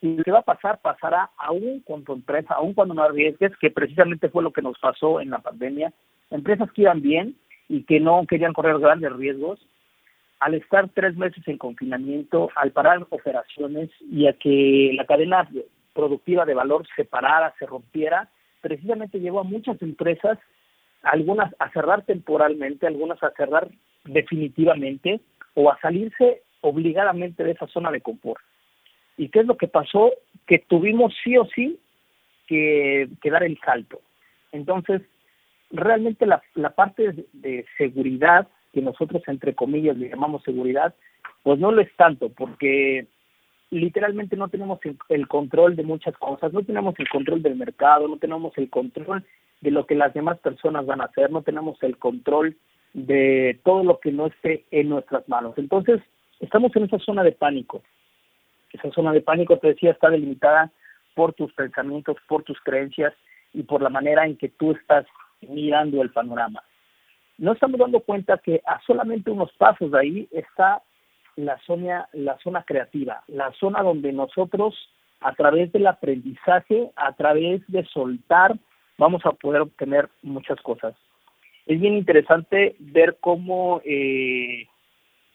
lo 0.00 0.22
que 0.22 0.30
va 0.30 0.38
a 0.38 0.42
pasar 0.42 0.80
pasará 0.80 1.30
aún 1.36 1.82
tu 2.04 2.12
empresa, 2.12 2.54
aún 2.54 2.72
cuando 2.72 2.94
no 2.94 3.02
arriesgues, 3.02 3.56
que 3.58 3.70
precisamente 3.70 4.28
fue 4.28 4.42
lo 4.42 4.52
que 4.52 4.62
nos 4.62 4.78
pasó 4.78 5.20
en 5.20 5.30
la 5.30 5.38
pandemia. 5.38 5.92
Empresas 6.30 6.70
que 6.72 6.82
iban 6.82 7.02
bien 7.02 7.36
y 7.68 7.82
que 7.82 8.00
no 8.00 8.24
querían 8.26 8.52
correr 8.52 8.78
grandes 8.78 9.12
riesgos, 9.12 9.60
al 10.40 10.54
estar 10.54 10.88
tres 10.94 11.16
meses 11.16 11.46
en 11.48 11.58
confinamiento, 11.58 12.48
al 12.54 12.70
parar 12.70 13.04
operaciones 13.10 13.90
y 14.00 14.26
a 14.26 14.34
que 14.34 14.92
la 14.94 15.04
cadena 15.04 15.48
productiva 15.92 16.46
de 16.46 16.54
valor 16.54 16.86
se 16.94 17.04
parara, 17.04 17.54
se 17.58 17.66
rompiera, 17.66 18.30
precisamente 18.60 19.20
llevó 19.20 19.40
a 19.40 19.44
muchas 19.44 19.82
empresas, 19.82 20.38
algunas 21.02 21.54
a 21.58 21.70
cerrar 21.72 22.04
temporalmente, 22.04 22.86
algunas 22.86 23.22
a 23.22 23.32
cerrar 23.32 23.68
definitivamente 24.04 25.20
o 25.54 25.70
a 25.70 25.78
salirse 25.80 26.42
obligadamente 26.60 27.44
de 27.44 27.52
esa 27.52 27.66
zona 27.68 27.90
de 27.90 28.00
confort. 28.00 28.42
¿Y 29.16 29.28
qué 29.28 29.40
es 29.40 29.46
lo 29.46 29.56
que 29.56 29.68
pasó? 29.68 30.12
Que 30.46 30.58
tuvimos 30.58 31.14
sí 31.24 31.36
o 31.36 31.46
sí 31.46 31.78
que, 32.46 33.08
dar 33.24 33.42
el 33.42 33.58
salto. 33.64 34.00
Entonces, 34.52 35.02
realmente 35.70 36.24
la, 36.26 36.42
la 36.54 36.70
parte 36.70 37.26
de 37.32 37.66
seguridad 37.76 38.48
que 38.72 38.80
nosotros 38.80 39.22
entre 39.26 39.54
comillas 39.54 39.96
le 39.96 40.08
llamamos 40.08 40.42
seguridad, 40.42 40.94
pues 41.42 41.58
no 41.58 41.72
lo 41.72 41.80
es 41.80 41.94
tanto, 41.96 42.28
porque 42.30 43.06
literalmente 43.70 44.36
no 44.36 44.48
tenemos 44.48 44.80
el, 45.08 45.28
control 45.28 45.76
de 45.76 45.82
muchas 45.82 46.16
cosas, 46.16 46.52
no 46.52 46.62
tenemos 46.62 46.94
el 46.98 47.08
control 47.08 47.42
del 47.42 47.56
mercado, 47.56 48.08
no 48.08 48.16
tenemos 48.16 48.56
el 48.56 48.70
control 48.70 49.24
de 49.60 49.70
lo 49.70 49.86
que 49.86 49.94
las 49.94 50.14
demás 50.14 50.38
personas 50.38 50.86
van 50.86 51.00
a 51.00 51.04
hacer, 51.04 51.30
no 51.30 51.42
tenemos 51.42 51.82
el 51.82 51.98
control 51.98 52.56
de 52.94 53.60
todo 53.64 53.84
lo 53.84 54.00
que 54.00 54.12
no 54.12 54.26
esté 54.26 54.64
en 54.70 54.88
nuestras 54.88 55.28
manos. 55.28 55.54
Entonces, 55.58 56.00
estamos 56.40 56.74
en 56.76 56.84
esa 56.84 56.98
zona 56.98 57.22
de 57.22 57.32
pánico. 57.32 57.82
Esa 58.72 58.90
zona 58.92 59.12
de 59.12 59.20
pánico, 59.20 59.58
te 59.58 59.68
decía, 59.68 59.92
está 59.92 60.10
delimitada 60.10 60.70
por 61.14 61.32
tus 61.32 61.52
pensamientos, 61.54 62.16
por 62.28 62.42
tus 62.42 62.60
creencias 62.60 63.14
y 63.52 63.62
por 63.62 63.82
la 63.82 63.88
manera 63.88 64.26
en 64.26 64.36
que 64.36 64.48
tú 64.48 64.72
estás 64.72 65.06
mirando 65.40 66.02
el 66.02 66.10
panorama 66.10 66.62
no 67.38 67.52
estamos 67.52 67.78
dando 67.78 68.00
cuenta 68.00 68.38
que 68.38 68.60
a 68.66 68.80
solamente 68.82 69.30
unos 69.30 69.52
pasos 69.52 69.92
de 69.92 69.98
ahí 69.98 70.28
está 70.32 70.82
la 71.36 71.56
zona, 71.60 72.08
la 72.12 72.36
zona 72.38 72.64
creativa, 72.64 73.22
la 73.28 73.52
zona 73.52 73.82
donde 73.82 74.12
nosotros 74.12 74.74
a 75.20 75.32
través 75.34 75.72
del 75.72 75.86
aprendizaje, 75.86 76.90
a 76.96 77.12
través 77.12 77.62
de 77.68 77.84
soltar, 77.86 78.56
vamos 78.98 79.24
a 79.24 79.32
poder 79.32 79.62
obtener 79.62 80.08
muchas 80.22 80.60
cosas. 80.60 80.94
Es 81.66 81.80
bien 81.80 81.94
interesante 81.94 82.76
ver 82.78 83.18
cómo 83.20 83.80
eh, 83.84 84.66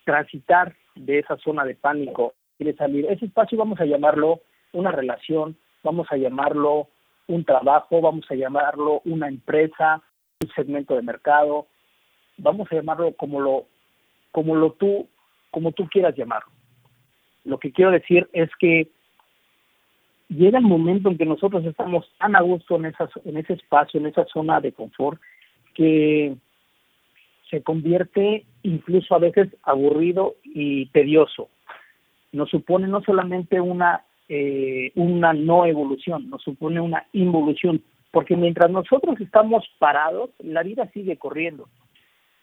transitar 0.04 0.76
de 0.96 1.20
esa 1.20 1.38
zona 1.38 1.66
de 1.66 1.76
pánico, 1.76 2.34
quiere 2.58 2.76
salir. 2.76 3.06
Ese 3.06 3.26
espacio 3.26 3.58
vamos 3.58 3.80
a 3.80 3.86
llamarlo 3.86 4.42
una 4.72 4.92
relación, 4.92 5.58
vamos 5.84 6.08
a 6.10 6.18
llamarlo 6.18 6.88
un 7.28 7.46
trabajo, 7.46 8.02
vamos 8.02 8.26
a 8.30 8.36
llamarlo 8.36 9.02
una 9.06 9.28
empresa, 9.28 10.02
un 10.42 10.50
segmento 10.56 10.96
de 10.96 11.02
mercado, 11.02 11.68
vamos 12.38 12.68
a 12.72 12.76
llamarlo 12.76 13.14
como 13.14 13.40
lo, 13.40 13.66
como 14.32 14.56
lo 14.56 14.72
tú, 14.74 15.08
como 15.52 15.72
tú 15.72 15.88
quieras 15.88 16.16
llamarlo. 16.16 16.52
Lo 17.46 17.60
que 17.60 17.72
quiero 17.72 17.92
decir 17.92 18.30
es 18.34 18.50
que 18.60 18.90
llega 20.30 20.58
el 20.58 20.66
momento 20.66 21.10
en 21.10 21.18
que 21.18 21.26
nosotros 21.26 21.66
estamos 21.66 22.10
tan 22.18 22.36
a 22.36 22.42
gusto 22.42 22.76
en, 22.76 22.86
esa, 22.86 23.10
en 23.26 23.38
ese 23.38 23.54
espacio, 23.54 24.00
en 24.00 24.08
esa 24.08 24.26
zona 24.26 24.60
de 24.60 24.72
confort, 24.72 25.20
que 25.74 26.36
se 27.54 27.62
convierte 27.62 28.46
incluso 28.64 29.14
a 29.14 29.20
veces 29.20 29.50
aburrido 29.62 30.36
y 30.44 30.88
tedioso. 30.88 31.50
Nos 32.32 32.50
supone 32.50 32.88
no 32.88 33.04
solamente 33.04 33.62
una, 33.62 34.06
eh, 34.28 34.92
una 34.96 35.34
no 35.34 35.68
evolución, 35.68 36.32
nos 36.32 36.42
supone 36.42 36.82
una 36.82 37.06
involución, 37.14 37.84
porque 38.10 38.36
mientras 38.36 38.72
nosotros 38.72 39.22
estamos 39.22 39.64
parados, 39.78 40.32
la 40.40 40.64
vida 40.64 40.90
sigue 40.94 41.18
corriendo 41.18 41.68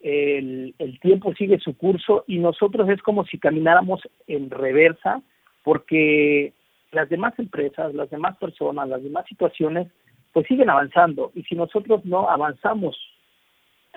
el, 0.03 0.99
tiempo 1.01 1.33
sigue 1.33 1.59
su 1.59 1.77
curso 1.77 2.23
y 2.27 2.39
nosotros 2.39 2.89
es 2.89 3.01
como 3.01 3.25
si 3.25 3.37
camináramos 3.37 4.01
en 4.27 4.49
reversa 4.49 5.21
porque 5.63 6.53
las 6.91 7.09
demás 7.09 7.37
empresas, 7.37 7.93
las 7.93 8.09
demás 8.09 8.37
personas, 8.37 8.89
las 8.89 9.03
demás 9.03 9.25
situaciones, 9.27 9.87
pues 10.33 10.47
siguen 10.47 10.69
avanzando 10.69 11.31
y 11.35 11.43
si 11.43 11.55
nosotros 11.55 12.03
no 12.05 12.29
avanzamos 12.29 12.97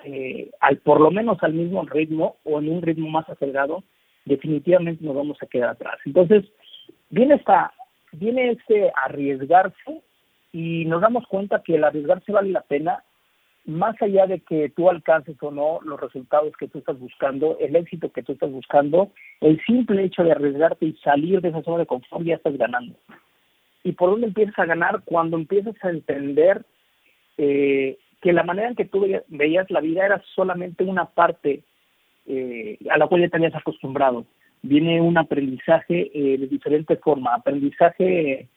eh, 0.03 0.51
al 0.59 0.77
por 0.77 0.99
lo 0.99 1.11
menos 1.11 1.37
al 1.41 1.53
mismo 1.53 1.83
ritmo 1.85 2.37
o 2.43 2.59
en 2.59 2.69
un 2.69 2.81
ritmo 2.81 3.09
más 3.09 3.27
acelerado, 3.29 3.83
definitivamente 4.25 5.03
nos 5.03 5.15
vamos 5.15 5.37
a 5.41 5.47
quedar 5.47 5.69
atrás. 5.69 5.97
Entonces 6.05 6.45
viene 7.09 7.35
esta 7.35 7.73
viene 8.11 8.51
este 8.51 8.91
arriesgarse 9.03 10.01
y 10.51 10.85
nos 10.85 11.01
damos 11.01 11.27
cuenta 11.27 11.61
que 11.63 11.75
el 11.75 11.83
arriesgarse 11.83 12.31
vale 12.31 12.51
la 12.51 12.61
pena 12.61 13.03
más 13.65 13.99
allá 14.01 14.27
de 14.27 14.39
que 14.41 14.69
tú 14.69 14.89
alcances 14.89 15.35
o 15.41 15.51
no 15.51 15.79
los 15.83 15.99
resultados 15.99 16.55
que 16.57 16.67
tú 16.67 16.79
estás 16.79 16.99
buscando, 16.99 17.57
el 17.59 17.75
éxito 17.75 18.11
que 18.11 18.21
tú 18.21 18.33
estás 18.33 18.51
buscando, 18.51 19.11
el 19.41 19.59
simple 19.65 20.03
hecho 20.03 20.23
de 20.23 20.31
arriesgarte 20.31 20.85
y 20.85 20.93
salir 21.03 21.41
de 21.41 21.49
esa 21.49 21.63
zona 21.63 21.79
de 21.79 21.87
confort 21.87 22.23
ya 22.23 22.35
estás 22.35 22.57
ganando. 22.57 22.95
¿Y 23.83 23.93
por 23.93 24.11
dónde 24.11 24.27
empiezas 24.27 24.57
a 24.59 24.65
ganar? 24.65 25.01
Cuando 25.03 25.37
empiezas 25.37 25.75
a 25.83 25.89
entender 25.89 26.63
eh, 27.37 27.97
que 28.25 28.33
la 28.33 28.41
manera 28.41 28.69
en 28.69 28.75
que 28.75 28.85
tú 28.85 29.05
veías 29.27 29.69
la 29.69 29.81
vida 29.81 30.03
era 30.03 30.19
solamente 30.33 30.83
una 30.83 31.05
parte 31.05 31.61
eh, 32.25 32.79
a 32.89 32.97
la 32.97 33.05
cual 33.05 33.21
ya 33.21 33.29
te 33.29 33.37
habías 33.37 33.53
acostumbrado. 33.53 34.25
Viene 34.63 34.99
un 34.99 35.15
aprendizaje 35.15 36.09
eh, 36.11 36.39
de 36.39 36.47
diferente 36.47 36.95
forma, 36.95 37.35
aprendizaje 37.35 38.47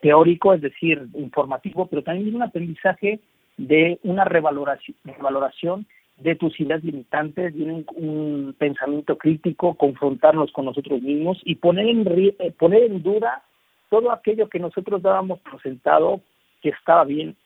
teórico, 0.00 0.52
es 0.52 0.60
decir, 0.60 1.08
informativo, 1.14 1.86
pero 1.86 2.02
también 2.02 2.24
viene 2.24 2.36
un 2.36 2.42
aprendizaje 2.44 3.18
de 3.56 3.98
una 4.04 4.24
revaloración, 4.26 5.86
de 6.18 6.34
tus 6.34 6.60
ideas 6.60 6.84
limitantes, 6.84 7.56
de 7.56 7.84
un, 7.96 8.54
pensamiento 8.58 9.16
crítico, 9.16 9.74
confrontarnos 9.74 10.52
con 10.52 10.66
nosotros 10.66 11.00
mismos 11.00 11.40
y 11.46 11.54
poner 11.54 11.86
en, 11.86 12.06
eh, 12.38 12.52
poner 12.58 12.82
en 12.82 13.02
duda 13.02 13.42
todo 13.88 14.12
aquello 14.12 14.50
que 14.50 14.58
nosotros 14.58 15.00
dábamos 15.00 15.40
por 15.40 15.62
sentado 15.62 16.20
que 16.60 16.68
estaba 16.68 17.04
bien, 17.04 17.36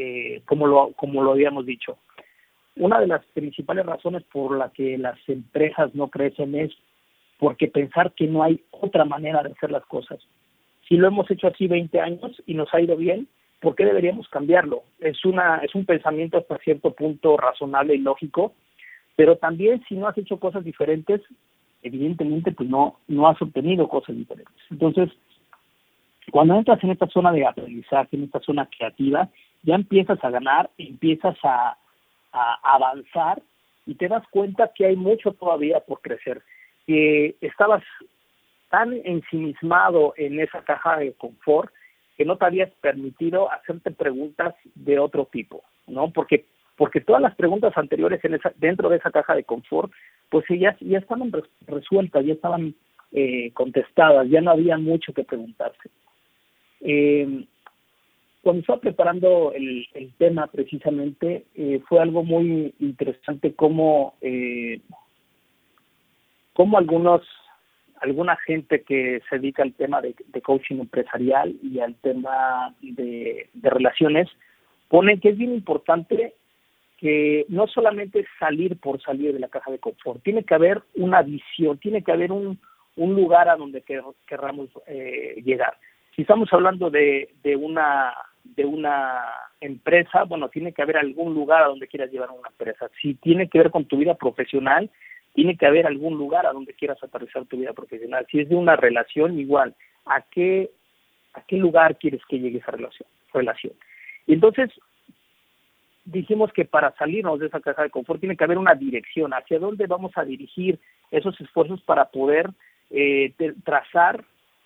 eh, 0.00 0.42
como, 0.46 0.68
lo, 0.68 0.92
como 0.92 1.24
lo 1.24 1.32
habíamos 1.32 1.66
dicho. 1.66 1.98
Una 2.76 3.00
de 3.00 3.08
las 3.08 3.24
principales 3.34 3.84
razones 3.84 4.22
por 4.32 4.56
la 4.56 4.70
que 4.70 4.96
las 4.96 5.18
empresas 5.28 5.92
no 5.96 6.06
crecen 6.06 6.54
es 6.54 6.70
porque 7.40 7.66
pensar 7.66 8.12
que 8.12 8.28
no 8.28 8.44
hay 8.44 8.62
otra 8.70 9.04
manera 9.04 9.42
de 9.42 9.50
hacer 9.50 9.72
las 9.72 9.84
cosas. 9.86 10.20
Si 10.86 10.96
lo 10.96 11.08
hemos 11.08 11.28
hecho 11.32 11.48
así 11.48 11.66
20 11.66 12.00
años 12.00 12.40
y 12.46 12.54
nos 12.54 12.72
ha 12.72 12.80
ido 12.80 12.96
bien, 12.96 13.26
¿por 13.60 13.74
qué 13.74 13.84
deberíamos 13.84 14.28
cambiarlo? 14.28 14.84
Es, 15.00 15.24
una, 15.24 15.56
es 15.64 15.74
un 15.74 15.84
pensamiento 15.84 16.38
hasta 16.38 16.58
cierto 16.58 16.92
punto 16.92 17.36
razonable 17.36 17.96
y 17.96 17.98
lógico, 17.98 18.52
pero 19.16 19.36
también 19.36 19.82
si 19.88 19.96
no 19.96 20.06
has 20.06 20.16
hecho 20.16 20.38
cosas 20.38 20.62
diferentes, 20.62 21.20
evidentemente 21.82 22.52
pues 22.52 22.68
no, 22.68 23.00
no 23.08 23.26
has 23.26 23.42
obtenido 23.42 23.88
cosas 23.88 24.14
diferentes. 24.14 24.54
Entonces, 24.70 25.10
cuando 26.30 26.54
entras 26.54 26.82
en 26.84 26.90
esta 26.90 27.08
zona 27.08 27.32
de 27.32 27.44
aprendizaje, 27.44 28.16
en 28.16 28.24
esta 28.24 28.38
zona 28.40 28.66
creativa, 28.66 29.28
ya 29.62 29.74
empiezas 29.74 30.22
a 30.22 30.30
ganar, 30.30 30.70
empiezas 30.78 31.36
a, 31.42 31.76
a 32.32 32.58
avanzar 32.62 33.42
y 33.86 33.94
te 33.94 34.08
das 34.08 34.26
cuenta 34.30 34.72
que 34.74 34.86
hay 34.86 34.96
mucho 34.96 35.32
todavía 35.32 35.80
por 35.80 36.00
crecer, 36.00 36.42
que 36.86 37.36
estabas 37.40 37.82
tan 38.70 38.92
ensimismado 39.04 40.14
en 40.16 40.40
esa 40.40 40.62
caja 40.62 40.98
de 40.98 41.12
confort 41.14 41.72
que 42.16 42.24
no 42.24 42.36
te 42.36 42.44
habías 42.44 42.70
permitido 42.80 43.50
hacerte 43.50 43.90
preguntas 43.92 44.54
de 44.74 44.98
otro 44.98 45.26
tipo, 45.26 45.62
¿no? 45.86 46.10
Porque 46.10 46.44
porque 46.78 47.00
todas 47.00 47.20
las 47.20 47.34
preguntas 47.34 47.76
anteriores 47.76 48.24
en 48.24 48.34
esa, 48.34 48.52
dentro 48.56 48.88
de 48.88 48.98
esa 48.98 49.10
caja 49.10 49.34
de 49.34 49.42
confort, 49.42 49.92
pues 50.30 50.44
ya, 50.48 50.76
ya 50.80 50.98
estaban 50.98 51.32
resueltas, 51.66 52.24
ya 52.24 52.34
estaban 52.34 52.74
eh, 53.10 53.50
contestadas, 53.52 54.28
ya 54.30 54.40
no 54.40 54.52
había 54.52 54.78
mucho 54.78 55.12
que 55.12 55.24
preguntarse. 55.24 55.90
Eh, 56.80 57.44
cuando 58.42 58.60
estaba 58.60 58.80
preparando 58.80 59.52
el, 59.52 59.86
el 59.94 60.12
tema 60.14 60.46
precisamente, 60.46 61.46
eh, 61.54 61.80
fue 61.88 62.00
algo 62.00 62.22
muy 62.22 62.74
interesante 62.78 63.54
como, 63.54 64.14
eh, 64.20 64.80
como 66.52 66.78
algunos 66.78 67.22
alguna 68.00 68.36
gente 68.36 68.82
que 68.82 69.20
se 69.28 69.38
dedica 69.38 69.62
al 69.62 69.74
tema 69.74 70.00
de, 70.00 70.14
coaching 70.42 70.76
empresarial 70.76 71.54
y 71.62 71.80
al 71.80 71.94
tema 71.96 72.74
de, 72.80 73.48
relaciones, 73.54 74.28
pone 74.88 75.20
que 75.20 75.30
es 75.30 75.38
bien 75.38 75.52
importante 75.52 76.34
que 76.96 77.44
no 77.48 77.66
solamente 77.66 78.26
salir 78.38 78.78
por 78.78 79.00
salir 79.00 79.32
de 79.32 79.40
la 79.40 79.48
caja 79.48 79.70
de 79.70 79.78
confort, 79.78 80.22
tiene 80.22 80.44
que 80.44 80.54
haber 80.54 80.82
una 80.94 81.22
visión, 81.22 81.78
tiene 81.78 82.02
que 82.02 82.12
haber 82.12 82.32
un, 82.32 82.58
un 82.96 83.14
lugar 83.14 83.48
a 83.48 83.56
donde 83.56 83.82
querramos 84.26 84.68
eh, 84.86 85.40
llegar. 85.44 85.76
Si 86.16 86.22
estamos 86.22 86.52
hablando 86.52 86.90
de, 86.90 87.30
de, 87.44 87.54
una 87.54 88.12
de 88.56 88.64
una 88.64 89.22
empresa, 89.60 90.24
bueno, 90.24 90.48
tiene 90.48 90.72
que 90.72 90.82
haber 90.82 90.96
algún 90.96 91.34
lugar 91.34 91.62
a 91.62 91.66
donde 91.66 91.88
quieras 91.88 92.10
llevar 92.10 92.30
una 92.30 92.48
empresa. 92.48 92.90
Si 93.00 93.14
tiene 93.14 93.48
que 93.48 93.58
ver 93.58 93.70
con 93.70 93.84
tu 93.84 93.96
vida 93.96 94.14
profesional, 94.14 94.90
tiene 95.34 95.56
que 95.56 95.66
haber 95.66 95.86
algún 95.86 96.16
lugar 96.18 96.46
a 96.46 96.52
donde 96.52 96.74
quieras 96.74 97.02
aterrizar 97.02 97.44
tu 97.46 97.58
vida 97.58 97.72
profesional. 97.72 98.26
Si 98.30 98.40
es 98.40 98.48
de 98.48 98.56
una 98.56 98.76
relación, 98.76 99.38
igual, 99.38 99.74
¿a 100.06 100.22
qué, 100.22 100.70
a 101.34 101.42
qué 101.42 101.56
lugar 101.56 101.98
quieres 101.98 102.20
que 102.28 102.38
llegue 102.38 102.58
esa 102.58 102.72
relación? 102.72 103.08
relación? 103.32 103.72
Entonces, 104.26 104.70
dijimos 106.04 106.52
que 106.52 106.64
para 106.64 106.94
salirnos 106.96 107.38
de 107.38 107.46
esa 107.46 107.60
caja 107.60 107.82
de 107.82 107.90
confort 107.90 108.20
tiene 108.20 108.36
que 108.36 108.44
haber 108.44 108.58
una 108.58 108.74
dirección, 108.74 109.32
hacia 109.32 109.58
dónde 109.58 109.86
vamos 109.86 110.12
a 110.16 110.24
dirigir 110.24 110.78
esos 111.10 111.38
esfuerzos 111.40 111.82
para 111.82 112.06
poder 112.06 112.50
eh, 112.90 113.32
trazar 113.64 114.24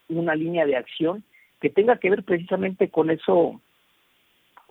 una 0.09 0.35
línea 0.35 0.65
de 0.67 0.77
acción 0.77 1.25
que 1.61 1.71
tenga 1.71 1.97
que 1.97 2.11
ver 2.11 2.23
precisamente 2.25 2.89
con 2.89 3.11
eso, 3.11 3.61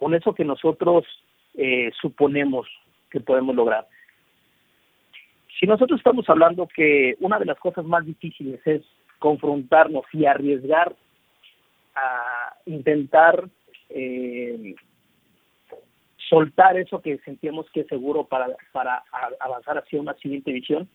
con 0.02 0.16
eso 0.16 0.34
que 0.34 0.44
nosotros 0.44 1.06
eh, 1.54 1.92
suponemos 2.02 2.68
que 3.12 3.20
podemos 3.20 3.56
lograr. 3.56 3.88
Si 5.60 5.68
nosotros 5.68 6.00
estamos 6.00 6.28
hablando 6.28 6.68
que 6.68 7.16
una 7.20 7.38
de 7.38 7.46
las 7.46 7.60
cosas 7.60 7.86
más 7.86 8.04
difíciles 8.04 8.60
es 8.66 8.82
confrontarnos 9.20 10.06
y 10.12 10.26
arriesgar 10.26 10.96
a 11.94 12.56
intentar 12.66 13.48
eh, 13.90 14.74
soltar 16.18 16.78
eso 16.78 17.00
que 17.00 17.20
sentíamos 17.20 17.70
que 17.70 17.82
es 17.82 17.88
seguro 17.88 18.24
para, 18.24 18.48
para 18.72 19.04
avanzar 19.40 19.78
hacia 19.78 20.02
una 20.02 20.16
siguiente 20.16 20.52
visión, 20.52 20.90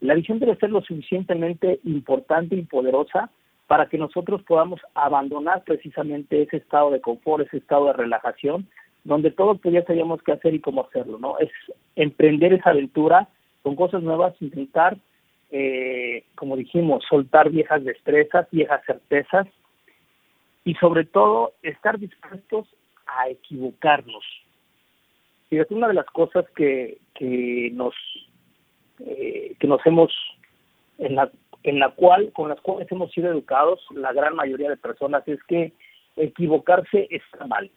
la 0.00 0.12
visión 0.12 0.38
debe 0.38 0.56
ser 0.56 0.68
lo 0.68 0.82
suficientemente 0.82 1.80
importante 1.84 2.56
y 2.56 2.62
poderosa 2.66 3.30
para 3.70 3.86
que 3.86 3.98
nosotros 3.98 4.42
podamos 4.42 4.80
abandonar 4.94 5.62
precisamente 5.62 6.42
ese 6.42 6.56
estado 6.56 6.90
de 6.90 7.00
confort, 7.00 7.46
ese 7.46 7.58
estado 7.58 7.86
de 7.86 7.92
relajación, 7.92 8.66
donde 9.04 9.30
todos 9.30 9.60
pues 9.60 9.72
ya 9.72 9.84
sabíamos 9.84 10.20
qué 10.24 10.32
hacer 10.32 10.54
y 10.54 10.60
cómo 10.60 10.84
hacerlo, 10.84 11.20
¿no? 11.20 11.38
Es 11.38 11.52
emprender 11.94 12.52
esa 12.52 12.70
aventura 12.70 13.28
con 13.62 13.76
cosas 13.76 14.02
nuevas, 14.02 14.34
intentar, 14.40 14.98
eh, 15.52 16.24
como 16.34 16.56
dijimos, 16.56 17.04
soltar 17.08 17.50
viejas 17.50 17.84
destrezas, 17.84 18.48
viejas 18.50 18.82
certezas 18.84 19.46
y 20.64 20.74
sobre 20.74 21.04
todo 21.04 21.52
estar 21.62 21.96
dispuestos 21.96 22.66
a 23.06 23.28
equivocarnos. 23.28 24.24
Fíjate, 25.48 25.74
una 25.74 25.86
de 25.86 25.94
las 25.94 26.06
cosas 26.06 26.44
que, 26.56 26.98
que 27.14 27.70
nos 27.72 27.94
eh, 28.98 29.54
que 29.60 29.68
nos 29.68 29.80
hemos 29.86 30.12
en 30.98 31.14
la 31.14 31.30
en 31.62 31.78
la 31.78 31.90
cual 31.90 32.32
con 32.32 32.48
las 32.48 32.60
cuales 32.60 32.90
hemos 32.90 33.10
sido 33.12 33.30
educados 33.30 33.80
la 33.94 34.12
gran 34.12 34.34
mayoría 34.34 34.70
de 34.70 34.76
personas 34.76 35.26
es 35.28 35.42
que 35.44 35.72
equivocarse 36.16 37.06
está 37.10 37.46
mal 37.46 37.70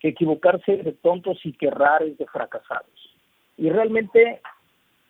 que 0.00 0.08
equivocarse 0.08 0.74
es 0.74 0.84
de 0.84 0.92
tontos 0.92 1.38
y 1.44 1.52
que 1.52 1.68
errar 1.68 2.02
es 2.02 2.18
de 2.18 2.26
fracasados. 2.26 3.14
Y 3.56 3.70
realmente 3.70 4.40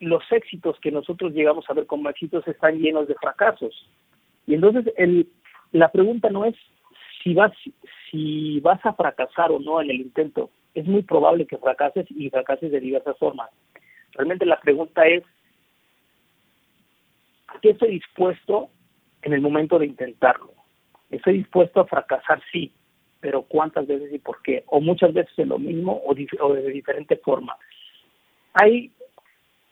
los 0.00 0.22
éxitos 0.30 0.78
que 0.80 0.92
nosotros 0.92 1.32
llegamos 1.32 1.64
a 1.68 1.74
ver 1.74 1.86
como 1.86 2.08
éxitos 2.08 2.46
están 2.46 2.78
llenos 2.78 3.08
de 3.08 3.14
fracasos. 3.14 3.88
Y 4.46 4.54
entonces 4.54 4.92
el, 4.96 5.28
la 5.72 5.90
pregunta 5.90 6.30
no 6.30 6.44
es 6.44 6.54
si 7.22 7.34
vas 7.34 7.52
si 8.10 8.60
vas 8.60 8.84
a 8.84 8.92
fracasar 8.92 9.50
o 9.50 9.58
no 9.58 9.80
en 9.80 9.90
el 9.90 10.00
intento. 10.00 10.50
Es 10.74 10.86
muy 10.86 11.02
probable 11.02 11.46
que 11.46 11.58
fracases 11.58 12.06
y 12.10 12.30
fracases 12.30 12.70
de 12.70 12.80
diversas 12.80 13.18
formas. 13.18 13.50
Realmente 14.12 14.46
la 14.46 14.60
pregunta 14.60 15.06
es 15.06 15.24
¿a 17.48 17.58
estoy 17.62 17.90
dispuesto 17.92 18.70
en 19.22 19.32
el 19.32 19.40
momento 19.40 19.78
de 19.78 19.86
intentarlo? 19.86 20.52
Estoy 21.10 21.38
dispuesto 21.38 21.80
a 21.80 21.86
fracasar, 21.86 22.42
sí, 22.52 22.72
pero 23.20 23.42
¿cuántas 23.42 23.86
veces 23.86 24.12
y 24.12 24.18
por 24.18 24.42
qué? 24.42 24.64
O 24.66 24.80
muchas 24.80 25.12
veces 25.12 25.34
de 25.36 25.46
lo 25.46 25.58
mismo 25.58 26.02
o, 26.04 26.14
de 26.14 26.70
diferente 26.70 27.16
forma. 27.16 27.56
Hay 28.54 28.90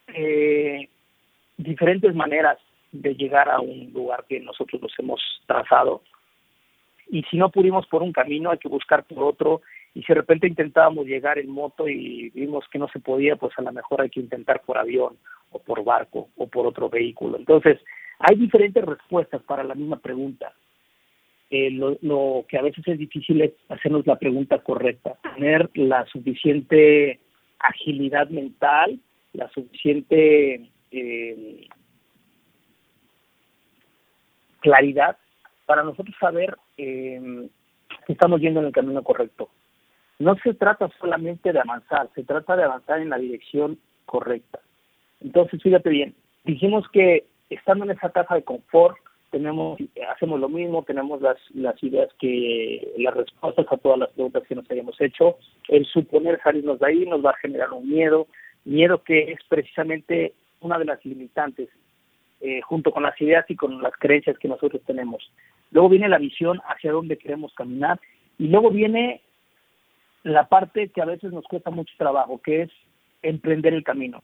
eh, 0.09 0.89
diferentes 1.57 2.15
maneras 2.15 2.59
de 2.93 3.15
llegar 3.15 3.49
a 3.49 3.61
un 3.61 3.93
lugar 3.93 4.25
que 4.29 4.41
nosotros 4.41 4.81
nos 4.81 4.93
hemos 4.99 5.21
trazado 5.47 6.03
y 7.11 7.23
si 7.25 7.37
no 7.37 7.51
pudimos 7.51 7.87
por 7.87 8.03
un 8.03 8.13
camino 8.13 8.51
hay 8.51 8.59
que 8.59 8.69
buscar 8.69 9.05
por 9.05 9.25
otro 9.25 9.63
y 9.95 10.03
si 10.03 10.07
de 10.09 10.15
repente 10.15 10.49
intentábamos 10.49 11.07
llegar 11.07 11.39
en 11.39 11.49
moto 11.49 11.89
y 11.89 12.31
vimos 12.31 12.65
que 12.69 12.79
no 12.79 12.89
se 12.89 12.99
podía, 12.99 13.37
pues 13.37 13.53
a 13.57 13.63
lo 13.63 13.73
mejor 13.73 14.03
hay 14.03 14.11
que 14.11 14.21
intentar 14.21 14.63
por 14.63 14.77
avión 14.77 15.17
o 15.51 15.61
por 15.61 15.85
barco 15.85 16.31
o 16.37 16.49
por 16.49 16.67
otro 16.67 16.91
vehículo. 16.91 17.39
Entonces, 17.39 17.79
hay 18.19 18.37
diferentes 18.37 18.85
respuestas 18.85 19.43
para 19.43 19.63
la 19.63 19.77
misma 19.77 20.01
pregunta. 20.01 20.53
Eh, 21.51 21.71
lo, 21.71 21.97
lo, 22.03 22.45
que 22.49 22.59
a 22.59 22.63
veces 22.63 22.87
es 22.89 22.99
difícil 22.99 23.41
es 23.41 23.53
hacernos 23.69 24.05
la 24.07 24.19
pregunta 24.19 24.59
correcta, 24.59 25.17
tener 25.37 25.71
la 25.75 26.05
suficiente 26.07 27.21
agilidad 27.61 28.29
mental, 28.31 28.99
la 29.33 29.49
suficiente 29.51 30.71
eh, 30.91 31.69
claridad 34.61 35.17
para 35.67 35.85
nosotros 35.85 36.17
saber 36.19 36.57
eh, 36.77 37.49
que 38.07 38.13
estamos 38.13 38.41
yendo 38.41 38.61
en 38.61 38.67
el 38.67 38.73
camino 38.73 39.03
correcto. 39.05 39.51
No 40.25 40.37
se 40.43 40.55
trata 40.55 40.89
solamente 40.99 41.53
de 41.53 41.61
avanzar, 41.61 42.09
se 42.15 42.25
trata 42.25 42.57
de 42.57 42.63
avanzar 42.63 42.99
en 42.99 43.11
la 43.11 43.19
dirección 43.19 43.79
correcta. 44.07 44.59
Entonces, 45.21 45.63
fíjate 45.63 45.91
bien, 45.91 46.15
dijimos 46.45 46.89
que 46.95 47.27
estando 47.51 47.85
en 47.85 47.91
esa 47.91 48.09
caja 48.09 48.37
de 48.37 48.43
confort, 48.43 48.97
tenemos, 49.31 49.79
hacemos 50.15 50.41
lo 50.41 50.49
mismo, 50.49 50.83
tenemos 50.83 51.21
las, 51.21 51.37
las 51.53 51.75
ideas 51.83 52.09
que, 52.19 52.91
las 52.97 53.13
respuestas 53.13 53.67
a 53.71 53.77
todas 53.77 53.99
las 53.99 54.11
preguntas 54.13 54.45
que 54.49 54.55
nos 54.55 54.71
hayamos 54.71 54.99
hecho. 54.99 55.37
El 55.69 55.85
suponer 55.85 56.41
salirnos 56.43 56.79
de 56.79 56.87
ahí 56.87 57.05
nos 57.05 57.23
va 57.23 57.33
a 57.33 57.43
generar 57.43 57.75
un 57.75 57.87
miedo, 57.87 58.27
miedo 58.65 59.03
que 59.03 59.31
es 59.31 59.41
precisamente 59.47 60.33
una 60.61 60.79
de 60.79 60.87
las 60.87 61.05
limitantes, 61.05 61.69
eh, 62.41 62.63
junto 62.63 62.93
con 62.93 63.03
las 63.03 63.21
ideas 63.21 63.45
y 63.51 63.57
con 63.57 63.83
las 63.83 63.93
creencias 63.99 64.39
que 64.39 64.49
nosotros 64.49 64.81
tenemos. 64.87 65.31
Luego 65.71 65.91
viene 65.91 66.09
la 66.09 66.17
visión 66.17 66.63
hacia 66.67 66.93
dónde 66.93 67.19
queremos 67.19 67.53
caminar 67.53 68.01
y 68.39 68.49
luego 68.49 68.71
viene 68.71 69.21
la 70.25 70.49
parte 70.49 70.89
que 70.89 71.03
a 71.03 71.07
veces 71.07 71.33
nos 71.33 71.45
cuesta 71.45 71.71
mucho 71.71 71.95
trabajo, 71.97 72.41
que 72.43 72.63
es 72.63 72.71
emprender 73.23 73.75
el 73.75 73.85
camino. 73.85 74.23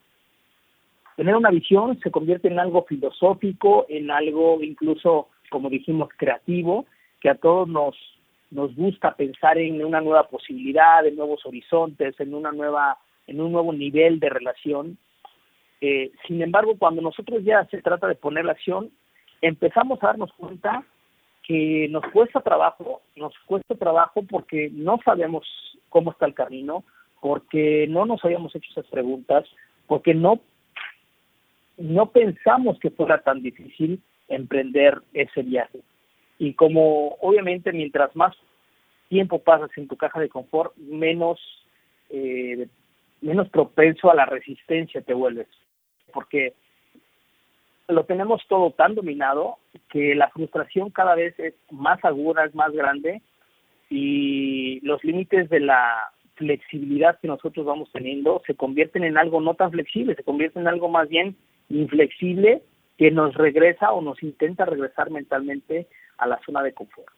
Tener 1.16 1.36
una 1.36 1.50
visión 1.50 2.00
se 2.00 2.10
convierte 2.10 2.48
en 2.48 2.58
algo 2.58 2.84
filosófico, 2.84 3.86
en 3.88 4.10
algo 4.10 4.62
incluso, 4.62 5.28
como 5.50 5.68
dijimos, 5.68 6.08
creativo, 6.16 6.86
que 7.20 7.28
a 7.28 7.34
todos 7.34 7.68
nos, 7.68 7.94
nos 8.50 8.74
gusta 8.74 9.14
pensar 9.14 9.58
en 9.58 9.84
una 9.84 10.00
nueva 10.00 10.28
posibilidad, 10.28 11.06
en 11.06 11.16
nuevos 11.16 11.44
horizontes, 11.44 12.18
en 12.18 12.34
una 12.34 12.52
nueva, 12.52 12.96
en 13.26 13.40
un 13.40 13.52
nuevo 13.52 13.72
nivel 13.74 14.18
de 14.18 14.30
relación. 14.30 14.96
Eh, 15.82 16.12
sin 16.26 16.40
embargo, 16.40 16.76
cuando 16.78 17.02
nosotros 17.02 17.44
ya 17.44 17.66
se 17.66 17.82
trata 17.82 18.08
de 18.08 18.14
poner 18.14 18.46
la 18.46 18.52
acción, 18.52 18.90
empezamos 19.42 20.02
a 20.02 20.08
darnos 20.08 20.32
cuenta 20.32 20.84
que 21.42 21.88
nos 21.90 22.04
cuesta 22.12 22.40
trabajo, 22.40 23.02
nos 23.16 23.34
cuesta 23.46 23.74
trabajo 23.74 24.22
porque 24.28 24.70
no 24.72 24.98
sabemos 25.04 25.46
cómo 25.88 26.12
está 26.12 26.26
el 26.26 26.34
camino, 26.34 26.84
porque 27.20 27.86
no 27.88 28.06
nos 28.06 28.24
habíamos 28.24 28.54
hecho 28.54 28.70
esas 28.70 28.86
preguntas, 28.86 29.44
porque 29.86 30.14
no, 30.14 30.40
no 31.76 32.10
pensamos 32.10 32.78
que 32.78 32.90
fuera 32.90 33.22
tan 33.22 33.42
difícil 33.42 34.02
emprender 34.28 35.02
ese 35.12 35.42
viaje. 35.42 35.80
Y 36.38 36.54
como 36.54 37.16
obviamente 37.20 37.72
mientras 37.72 38.14
más 38.16 38.34
tiempo 39.08 39.40
pasas 39.40 39.70
en 39.76 39.88
tu 39.88 39.96
caja 39.96 40.20
de 40.20 40.28
confort, 40.28 40.74
menos, 40.76 41.38
eh, 42.08 42.68
menos 43.20 43.48
propenso 43.50 44.10
a 44.10 44.14
la 44.14 44.24
resistencia 44.24 45.02
te 45.02 45.12
vuelves. 45.12 45.48
Porque 46.12 46.54
lo 47.92 48.04
tenemos 48.04 48.42
todo 48.48 48.70
tan 48.72 48.94
dominado 48.94 49.58
que 49.88 50.14
la 50.14 50.30
frustración 50.30 50.90
cada 50.90 51.14
vez 51.14 51.38
es 51.38 51.54
más 51.70 52.04
aguda, 52.04 52.44
es 52.44 52.54
más 52.54 52.72
grande 52.72 53.22
y 53.88 54.80
los 54.80 55.02
límites 55.04 55.50
de 55.50 55.60
la 55.60 56.12
flexibilidad 56.36 57.18
que 57.20 57.28
nosotros 57.28 57.66
vamos 57.66 57.90
teniendo 57.92 58.42
se 58.46 58.54
convierten 58.54 59.04
en 59.04 59.18
algo 59.18 59.40
no 59.40 59.54
tan 59.54 59.70
flexible, 59.70 60.14
se 60.14 60.24
convierten 60.24 60.62
en 60.62 60.68
algo 60.68 60.88
más 60.88 61.08
bien 61.08 61.36
inflexible 61.68 62.62
que 62.96 63.10
nos 63.10 63.34
regresa 63.34 63.92
o 63.92 64.00
nos 64.00 64.22
intenta 64.22 64.64
regresar 64.64 65.10
mentalmente 65.10 65.86
a 66.18 66.26
la 66.26 66.40
zona 66.44 66.62
de 66.62 66.72
confort. 66.72 67.12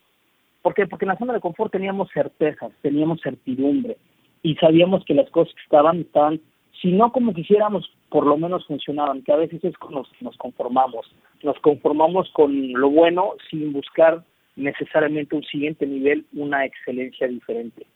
¿Por 0.63 0.75
qué? 0.75 0.87
Porque 0.87 1.05
en 1.05 1.11
la 1.11 1.19
zona 1.19 1.33
de 1.33 1.41
confort 1.41 1.73
teníamos 1.73 2.09
certezas, 2.13 2.73
teníamos 2.83 3.21
certidumbre 3.21 3.97
y 4.43 4.55
sabíamos 4.57 5.05
que 5.05 5.15
las 5.15 5.29
cosas 5.31 5.55
que 5.55 5.63
estaban 5.63 6.01
estaban, 6.01 6.41
si 6.83 6.91
no 6.91 7.13
como 7.13 7.33
quisiéramos, 7.33 7.89
por 8.11 8.27
lo 8.27 8.37
menos 8.37 8.67
funcionaban, 8.67 9.23
que 9.23 9.33
a 9.33 9.37
veces 9.37 9.63
es 9.65 9.79
con 9.79 9.95
nos, 9.95 10.11
nos 10.21 10.37
conformamos. 10.37 11.07
Nos 11.43 11.59
conformamos 11.61 12.29
con 12.33 12.73
lo 12.73 12.91
bueno 12.91 13.35
sin 13.49 13.73
buscar 13.73 14.25
necesariamente 14.57 15.37
un 15.37 15.45
siguiente 15.45 15.87
nivel, 15.87 16.27
una 16.35 16.65
excelencia 16.65 17.29
diferente. 17.29 17.87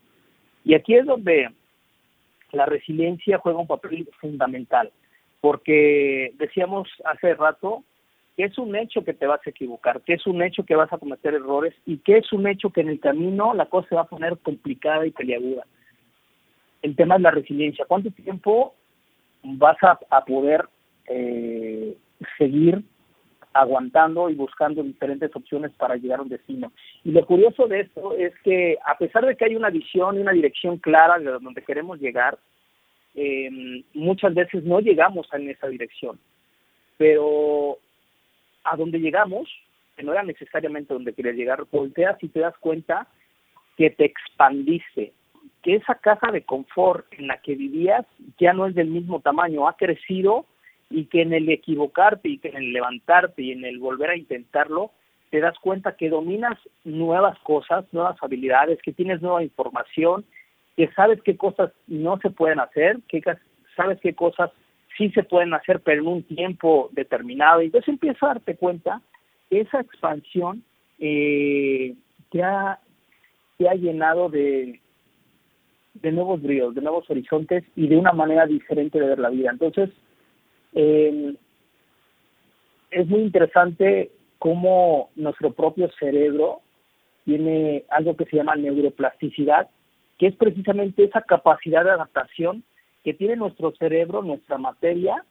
Y 0.64 0.74
aquí 0.74 0.94
es 0.94 1.04
donde 1.04 1.50
la 2.52 2.66
resiliencia 2.66 3.38
juega 3.38 3.58
un 3.58 3.66
papel 3.66 4.08
fundamental, 4.20 4.92
porque 5.40 6.32
decíamos 6.38 6.88
hace 7.04 7.34
rato 7.34 7.82
que 8.36 8.44
es 8.44 8.56
un 8.58 8.76
hecho 8.76 9.02
que 9.02 9.14
te 9.14 9.26
vas 9.26 9.40
a 9.46 9.50
equivocar, 9.50 10.02
que 10.02 10.14
es 10.14 10.26
un 10.26 10.42
hecho 10.42 10.64
que 10.64 10.76
vas 10.76 10.92
a 10.92 10.98
cometer 10.98 11.34
errores 11.34 11.74
y 11.86 11.98
que 11.98 12.18
es 12.18 12.32
un 12.32 12.46
hecho 12.46 12.70
que 12.70 12.82
en 12.82 12.88
el 12.88 13.00
camino 13.00 13.54
la 13.54 13.66
cosa 13.66 13.88
se 13.88 13.94
va 13.94 14.02
a 14.02 14.08
poner 14.08 14.36
complicada 14.38 15.06
y 15.06 15.10
peliaguda. 15.10 15.64
El 16.86 16.94
tema 16.94 17.16
es 17.16 17.22
la 17.22 17.32
resiliencia. 17.32 17.84
¿Cuánto 17.84 18.12
tiempo 18.12 18.76
vas 19.42 19.76
a, 19.82 20.24
poder 20.24 20.68
eh, 21.08 21.96
seguir 22.38 22.80
aguantando 23.52 24.30
y 24.30 24.36
buscando 24.36 24.84
diferentes 24.84 25.34
opciones 25.34 25.72
para 25.72 25.96
llegar 25.96 26.20
a 26.20 26.22
un 26.22 26.28
destino. 26.28 26.70
Y 27.02 27.10
lo 27.10 27.26
curioso 27.26 27.66
de 27.66 27.80
esto 27.80 28.14
es 28.16 28.32
que 28.44 28.78
a 28.84 28.96
pesar 28.98 29.26
de 29.26 29.34
que 29.34 29.46
hay 29.46 29.56
una 29.56 29.70
visión 29.70 30.16
y 30.16 30.20
una 30.20 30.30
dirección 30.30 30.78
clara 30.78 31.18
de 31.18 31.24
donde 31.24 31.62
queremos 31.62 31.98
llegar, 31.98 32.38
eh, 33.16 33.82
muchas 33.92 34.32
veces 34.32 34.62
no 34.62 34.78
llegamos 34.78 35.26
en 35.32 35.50
esa 35.50 35.66
dirección. 35.66 36.20
Pero 36.98 37.78
a 38.62 38.76
donde 38.76 39.00
llegamos, 39.00 39.48
que 39.96 40.04
no 40.04 40.12
era 40.12 40.22
necesariamente 40.22 40.94
donde 40.94 41.14
querías 41.14 41.34
llegar, 41.34 41.64
volteas 41.72 42.16
y 42.22 42.28
te 42.28 42.38
das 42.38 42.56
cuenta 42.58 43.08
que 43.76 43.90
te 43.90 44.04
expandiste, 44.04 45.12
que 45.66 45.74
esa 45.74 45.96
casa 45.96 46.30
de 46.30 46.42
confort 46.42 47.12
en 47.18 47.26
la 47.26 47.38
que 47.38 47.56
vivías 47.56 48.06
ya 48.38 48.52
no 48.52 48.66
es 48.66 48.76
del 48.76 48.86
mismo 48.86 49.18
tamaño, 49.18 49.66
ha 49.66 49.76
crecido 49.76 50.46
y 50.90 51.06
que 51.06 51.22
en 51.22 51.32
el 51.32 51.48
equivocarte 51.48 52.28
y 52.28 52.38
que 52.38 52.50
en 52.50 52.56
el 52.58 52.72
levantarte 52.72 53.42
y 53.42 53.50
en 53.50 53.64
el 53.64 53.80
volver 53.80 54.10
a 54.10 54.16
intentarlo, 54.16 54.92
te 55.30 55.40
das 55.40 55.58
cuenta 55.58 55.96
que 55.96 56.08
dominas 56.08 56.56
nuevas 56.84 57.36
cosas, 57.40 57.84
nuevas 57.90 58.16
habilidades, 58.22 58.80
que 58.80 58.92
tienes 58.92 59.20
nueva 59.20 59.42
información, 59.42 60.24
que 60.76 60.86
sabes 60.92 61.20
qué 61.22 61.36
cosas 61.36 61.72
no 61.88 62.16
se 62.20 62.30
pueden 62.30 62.60
hacer, 62.60 63.00
que 63.08 63.20
sabes 63.74 63.98
qué 64.00 64.14
cosas 64.14 64.52
sí 64.96 65.10
se 65.10 65.24
pueden 65.24 65.52
hacer, 65.52 65.80
pero 65.80 66.00
en 66.00 66.06
un 66.06 66.22
tiempo 66.22 66.90
determinado. 66.92 67.60
Y 67.60 67.66
entonces 67.66 67.88
empiezas 67.88 68.22
a 68.22 68.26
darte 68.28 68.54
cuenta 68.54 69.02
esa 69.50 69.80
expansión 69.80 70.62
eh, 71.00 71.96
te, 72.30 72.44
ha, 72.44 72.78
te 73.58 73.68
ha 73.68 73.74
llenado 73.74 74.28
de, 74.28 74.80
de 76.02 76.12
nuevos 76.12 76.42
bríos, 76.42 76.74
de 76.74 76.80
nuevos 76.80 77.08
horizontes 77.10 77.64
y 77.74 77.88
de 77.88 77.96
una 77.96 78.12
manera 78.12 78.46
diferente 78.46 78.98
de 78.98 79.06
ver 79.06 79.18
la 79.18 79.30
vida. 79.30 79.50
Entonces, 79.50 79.90
eh, 80.74 81.34
es 82.90 83.06
muy 83.08 83.20
interesante 83.20 84.10
cómo 84.38 85.10
nuestro 85.16 85.52
propio 85.52 85.90
cerebro 85.98 86.60
tiene 87.24 87.84
algo 87.90 88.16
que 88.16 88.26
se 88.26 88.36
llama 88.36 88.54
neuroplasticidad, 88.56 89.68
que 90.18 90.28
es 90.28 90.36
precisamente 90.36 91.04
esa 91.04 91.22
capacidad 91.22 91.84
de 91.84 91.90
adaptación 91.90 92.62
que 93.02 93.14
tiene 93.14 93.36
nuestro 93.36 93.72
cerebro, 93.72 94.22
nuestra 94.22 94.58
materia, 94.58 95.24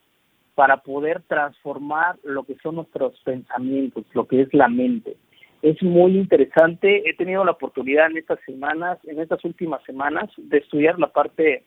para 0.56 0.78
poder 0.78 1.22
transformar 1.24 2.18
lo 2.24 2.44
que 2.44 2.56
son 2.64 2.76
nuestros 2.76 3.20
pensamientos, 3.24 4.06
lo 4.14 4.26
que 4.26 4.42
es 4.42 4.54
la 4.54 4.70
mente. 4.70 5.18
Es 5.66 5.82
muy 5.82 6.16
interesante, 6.16 7.10
he 7.10 7.16
tenido 7.16 7.44
la 7.44 7.54
oportunidad 7.54 8.12
en 8.12 8.18
estas 8.18 8.40
semanas, 8.46 9.00
en 9.08 9.20
estas 9.20 9.44
últimas 9.44 9.84
semanas, 9.84 10.30
de 10.38 10.60
estudiar 10.60 11.00
la 11.00 11.08
parte 11.08 11.64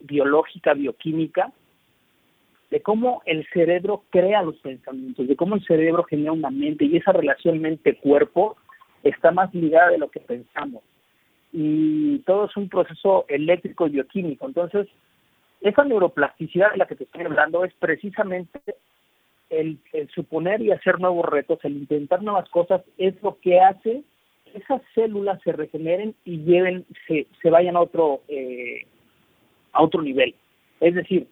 biológica, 0.00 0.72
bioquímica, 0.72 1.52
de 2.70 2.80
cómo 2.80 3.20
el 3.26 3.46
cerebro 3.52 4.04
crea 4.08 4.42
los 4.42 4.56
pensamientos, 4.60 5.28
de 5.28 5.36
cómo 5.36 5.56
el 5.56 5.64
cerebro 5.66 6.04
genera 6.04 6.32
una 6.32 6.48
mente 6.48 6.86
y 6.86 6.96
esa 6.96 7.12
relación 7.12 7.60
mente-cuerpo 7.60 8.56
está 9.02 9.30
más 9.30 9.52
ligada 9.52 9.90
de 9.90 9.98
lo 9.98 10.10
que 10.10 10.20
pensamos. 10.20 10.82
Y 11.52 12.20
todo 12.20 12.46
es 12.46 12.56
un 12.56 12.70
proceso 12.70 13.26
eléctrico 13.28 13.88
y 13.88 13.90
bioquímico. 13.90 14.46
Entonces, 14.46 14.88
esa 15.60 15.84
neuroplasticidad 15.84 16.70
de 16.70 16.78
la 16.78 16.86
que 16.86 16.96
te 16.96 17.04
estoy 17.04 17.24
hablando 17.24 17.62
es 17.66 17.74
precisamente 17.74 18.58
el, 19.50 19.78
suponer 20.14 20.60
y 20.60 20.72
hacer 20.72 21.00
nuevos 21.00 21.26
retos, 21.26 21.58
el 21.62 21.76
intentar 21.76 22.22
nuevas 22.22 22.48
cosas, 22.50 22.82
es 22.96 23.20
lo 23.22 23.38
que 23.40 23.60
hace 23.60 24.02
que 24.44 24.58
esas 24.58 24.82
células 24.94 25.40
se 25.42 25.52
regeneren 25.52 26.14
y 26.24 26.38
lleven, 26.38 26.86
se, 27.06 27.26
se 27.42 27.50
vayan 27.50 27.76
a 27.76 27.80
otro, 27.80 28.22
eh, 28.28 28.86
a 29.72 29.82
otro 29.82 30.02
nivel. 30.02 30.34
Es 30.80 30.94
decir, 30.94 31.28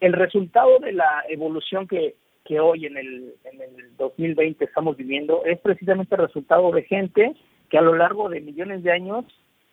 el 0.00 0.12
resultado 0.12 0.78
de 0.78 0.92
la 0.92 1.24
evolución 1.28 1.86
que, 1.86 2.14
que 2.44 2.60
hoy 2.60 2.86
en 2.86 2.96
el, 2.96 3.34
en 3.44 3.60
el 3.60 3.96
2020 3.96 4.64
estamos 4.64 4.96
viviendo 4.96 5.44
es 5.44 5.58
precisamente 5.60 6.14
el 6.14 6.22
resultado 6.22 6.70
de 6.72 6.82
gente 6.82 7.34
que 7.68 7.78
a 7.78 7.82
lo 7.82 7.94
largo 7.94 8.28
de 8.28 8.40
millones 8.40 8.82
de 8.82 8.92
años 8.92 9.24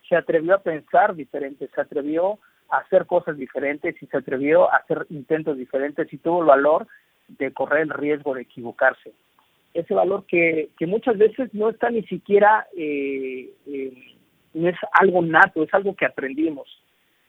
se 0.08 0.16
atrevió 0.16 0.56
a 0.56 0.62
pensar 0.62 1.16
diferente, 1.16 1.70
se 1.74 1.82
atrevió 1.82 2.40
a 2.70 2.78
hacer 2.78 3.06
cosas 3.06 3.38
diferentes 3.38 3.96
y 4.02 4.06
se 4.08 4.18
atrevió 4.18 4.72
a 4.72 4.78
hacer 4.78 5.06
intentos 5.10 5.58
diferentes 5.58 6.12
y 6.12 6.18
tuvo 6.18 6.42
el 6.42 6.48
valor 6.48 6.88
de 7.28 7.54
correr 7.54 7.82
el 7.82 7.90
riesgo 7.90 8.34
de 8.34 8.42
equivocarse. 8.44 9.14
Ese 9.74 9.94
valor 9.94 10.26
que, 10.26 10.70
que 10.78 10.88
muchas 10.88 11.18
veces 11.18 11.54
no 11.54 11.70
está 11.70 11.90
ni 11.90 12.04
siquiera, 12.04 12.68
eh, 12.76 13.54
eh, 13.68 14.16
no 14.54 14.70
es 14.70 14.78
algo 14.94 15.22
nato, 15.22 15.64
es 15.64 15.74
algo 15.74 15.96
que 15.96 16.06
aprendimos. 16.06 16.68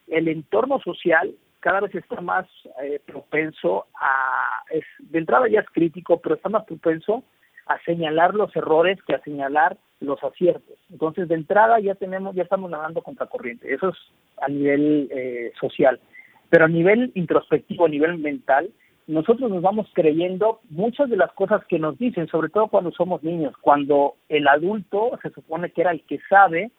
El 0.07 0.29
entorno 0.29 0.81
social 0.81 1.35
cada 1.61 1.81
vez 1.81 1.95
está 1.95 2.21
más 2.21 2.47
eh, 2.83 3.01
propenso 3.05 3.87
a, 4.01 4.63
es, 4.71 4.85
de 4.99 5.19
entrada 5.19 5.49
ya 5.49 5.61
es 5.61 5.67
crítico, 5.71 6.21
pero 6.21 6.37
está 6.37 6.49
más 6.49 6.65
propenso 6.65 7.25
a 7.67 7.79
señalar 7.85 8.35
los 8.35 8.55
errores 8.57 8.99
que 9.03 9.15
a 9.15 9.23
señalar 9.23 9.77
los 10.01 10.23
aciertos. 10.23 10.79
Entonces, 10.91 11.29
de 11.29 11.35
entrada 11.35 11.81
ya 11.81 11.95
tenemos, 11.95 12.35
ya 12.35 12.45
estamos 12.45 12.71
nadando 12.71 13.03
contra 13.03 13.27
corriente. 13.27 13.73
Eso 13.73 13.91
es 13.91 13.97
a 14.41 14.49
nivel 14.49 15.09
eh, 15.11 15.53
social. 15.61 16.01
Pero 16.49 16.65
a 16.65 16.69
nivel 16.69 17.11
introspectivo, 17.15 17.87
a 17.87 17.89
nivel 17.91 18.17
mental, 18.19 18.71
nosotros 19.09 19.51
nos 19.51 19.63
vamos 19.63 19.89
creyendo 19.95 20.61
muchas 20.69 21.09
de 21.09 21.17
las 21.17 21.33
cosas 21.33 21.65
que 21.65 21.79
nos 21.79 21.99
dicen, 21.99 22.29
sobre 22.29 22.51
todo 22.51 22.69
cuando 22.69 22.93
somos 22.93 23.23
niños, 23.23 23.55
cuando 23.63 24.17
el 24.29 24.47
adulto 24.47 25.19
se 25.23 25.31
supone 25.31 25.73
que 25.73 25.81
era 25.81 25.93
el 25.93 26.03
que 26.03 26.21
sabe 26.29 26.71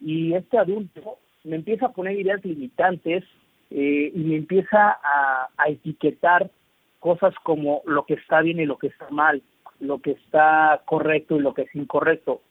y 0.00 0.34
este 0.34 0.58
adulto 0.58 1.18
me 1.44 1.54
empieza 1.54 1.86
a 1.86 1.92
poner 1.92 2.18
ideas 2.18 2.44
limitantes 2.44 3.22
eh, 3.70 4.10
y 4.12 4.18
me 4.18 4.34
empieza 4.34 4.90
a, 4.90 5.50
a 5.56 5.68
etiquetar 5.68 6.50
cosas 6.98 7.32
como 7.44 7.82
lo 7.86 8.04
que 8.06 8.14
está 8.14 8.40
bien 8.40 8.58
y 8.58 8.66
lo 8.66 8.76
que 8.76 8.88
está 8.88 9.08
mal, 9.10 9.40
lo 9.78 10.00
que 10.00 10.10
está 10.12 10.82
correcto 10.84 11.36
y 11.36 11.40
lo 11.40 11.54
que 11.54 11.62
es 11.62 11.74
incorrecto. 11.76 12.42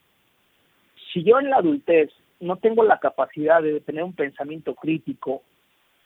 Si 1.11 1.23
yo 1.25 1.37
en 1.37 1.49
la 1.49 1.57
adultez 1.57 2.11
no 2.39 2.55
tengo 2.55 2.81
la 2.85 2.99
capacidad 2.99 3.61
de 3.61 3.81
tener 3.81 4.05
un 4.05 4.13
pensamiento 4.13 4.73
crítico 4.73 5.43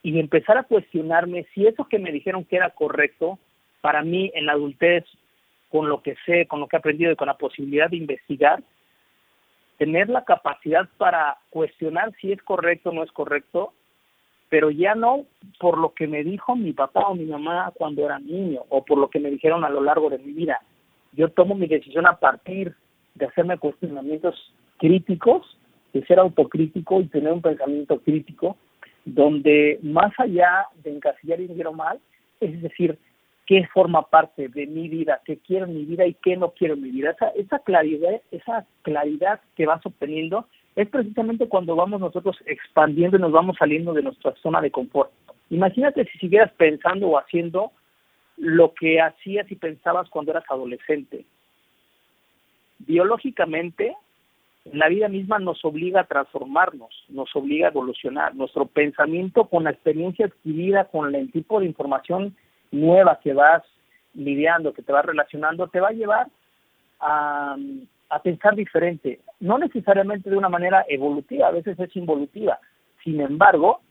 y 0.03 0.19
empezar 0.19 0.57
a 0.57 0.63
cuestionarme 0.63 1.45
si 1.53 1.67
eso 1.67 1.87
que 1.87 1.99
me 1.99 2.11
dijeron 2.11 2.45
que 2.45 2.55
era 2.55 2.71
correcto, 2.71 3.39
para 3.81 4.03
mí 4.03 4.31
en 4.33 4.45
la 4.45 4.53
adultez, 4.53 5.05
con 5.69 5.89
lo 5.89 6.01
que 6.01 6.15
sé, 6.25 6.47
con 6.47 6.59
lo 6.59 6.67
que 6.67 6.75
he 6.75 6.79
aprendido 6.79 7.11
y 7.11 7.15
con 7.15 7.27
la 7.27 7.37
posibilidad 7.37 7.89
de 7.89 7.97
investigar, 7.97 8.63
tener 9.77 10.09
la 10.09 10.25
capacidad 10.25 10.87
para 10.97 11.37
cuestionar 11.49 12.11
si 12.19 12.31
es 12.31 12.41
correcto 12.43 12.89
o 12.89 12.93
no 12.93 13.03
es 13.03 13.11
correcto, 13.11 13.73
pero 14.49 14.69
ya 14.69 14.95
no 14.95 15.25
por 15.59 15.77
lo 15.77 15.93
que 15.93 16.07
me 16.07 16.23
dijo 16.23 16.55
mi 16.55 16.73
papá 16.73 17.07
o 17.07 17.15
mi 17.15 17.25
mamá 17.25 17.71
cuando 17.73 18.05
era 18.05 18.19
niño 18.19 18.63
o 18.69 18.83
por 18.83 18.97
lo 18.97 19.09
que 19.09 19.19
me 19.19 19.31
dijeron 19.31 19.63
a 19.63 19.69
lo 19.69 19.81
largo 19.81 20.09
de 20.09 20.17
mi 20.17 20.33
vida. 20.33 20.61
Yo 21.13 21.29
tomo 21.29 21.55
mi 21.55 21.67
decisión 21.67 22.05
a 22.05 22.17
partir 22.17 22.75
de 23.15 23.25
hacerme 23.25 23.57
cuestionamientos 23.57 24.35
críticos, 24.77 25.57
de 25.93 26.05
ser 26.05 26.19
autocrítico 26.19 27.01
y 27.01 27.07
tener 27.07 27.31
un 27.31 27.41
pensamiento 27.41 27.99
crítico, 28.01 28.57
donde 29.05 29.79
más 29.81 30.11
allá 30.17 30.65
de 30.83 30.95
encasillar 30.95 31.41
y 31.41 31.47
quiero 31.47 31.73
mal, 31.73 31.99
es 32.39 32.61
decir, 32.61 32.97
qué 33.45 33.67
forma 33.73 34.03
parte 34.07 34.47
de 34.47 34.67
mi 34.67 34.87
vida, 34.87 35.21
qué 35.25 35.37
quiero 35.37 35.65
en 35.65 35.75
mi 35.75 35.85
vida 35.85 36.05
y 36.05 36.13
qué 36.15 36.37
no 36.37 36.51
quiero 36.51 36.75
en 36.75 36.83
mi 36.83 36.91
vida. 36.91 37.11
Esa, 37.11 37.29
esa 37.29 37.59
claridad, 37.59 38.21
esa 38.31 38.65
claridad 38.83 39.41
que 39.55 39.65
vas 39.65 39.85
obteniendo 39.85 40.47
es 40.75 40.87
precisamente 40.87 41.47
cuando 41.47 41.75
vamos 41.75 41.99
nosotros 41.99 42.37
expandiendo 42.45 43.17
y 43.17 43.21
nos 43.21 43.31
vamos 43.31 43.57
saliendo 43.57 43.93
de 43.93 44.03
nuestra 44.03 44.33
zona 44.41 44.61
de 44.61 44.71
confort. 44.71 45.11
Imagínate 45.49 46.05
si 46.05 46.17
siguieras 46.17 46.51
pensando 46.53 47.09
o 47.09 47.17
haciendo 47.17 47.71
lo 48.37 48.73
que 48.73 49.01
hacías 49.01 49.51
y 49.51 49.55
pensabas 49.55 50.09
cuando 50.09 50.31
eras 50.31 50.45
adolescente. 50.49 51.25
Biológicamente, 52.79 53.95
la 54.65 54.89
vida 54.89 55.07
misma 55.07 55.39
nos 55.39 55.63
obliga 55.65 56.01
a 56.01 56.07
transformarnos, 56.07 57.05
nos 57.09 57.35
obliga 57.35 57.67
a 57.67 57.71
evolucionar. 57.71 58.35
Nuestro 58.35 58.67
pensamiento 58.67 59.45
con 59.45 59.63
la 59.63 59.71
experiencia 59.71 60.27
adquirida, 60.27 60.85
con 60.85 61.13
el 61.15 61.31
tipo 61.31 61.59
de 61.59 61.65
información 61.65 62.35
nueva 62.71 63.19
que 63.23 63.33
vas 63.33 63.63
lidiando, 64.13 64.73
que 64.73 64.83
te 64.83 64.91
vas 64.91 65.05
relacionando, 65.05 65.67
te 65.67 65.79
va 65.79 65.89
a 65.89 65.93
llevar 65.93 66.27
a, 66.99 67.57
a 68.09 68.21
pensar 68.21 68.55
diferente, 68.55 69.19
no 69.39 69.57
necesariamente 69.57 70.29
de 70.29 70.37
una 70.37 70.49
manera 70.49 70.85
evolutiva, 70.87 71.47
a 71.47 71.51
veces 71.51 71.79
es 71.79 71.95
involutiva. 71.95 72.59
Sin 73.03 73.19
embargo, 73.19 73.81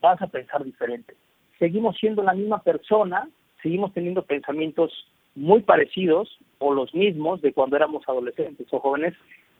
vas 0.00 0.20
a 0.20 0.26
pensar 0.26 0.64
diferente. 0.64 1.14
Seguimos 1.58 1.96
siendo 1.96 2.22
la 2.22 2.34
misma 2.34 2.62
persona, 2.62 3.28
seguimos 3.62 3.92
teniendo 3.94 4.22
pensamientos 4.22 4.92
muy 5.34 5.62
parecidos 5.62 6.38
o 6.58 6.74
los 6.74 6.94
mismos 6.94 7.40
de 7.40 7.52
cuando 7.52 7.76
éramos 7.76 8.06
adolescentes 8.06 8.66
o 8.70 8.80
jóvenes, 8.80 9.14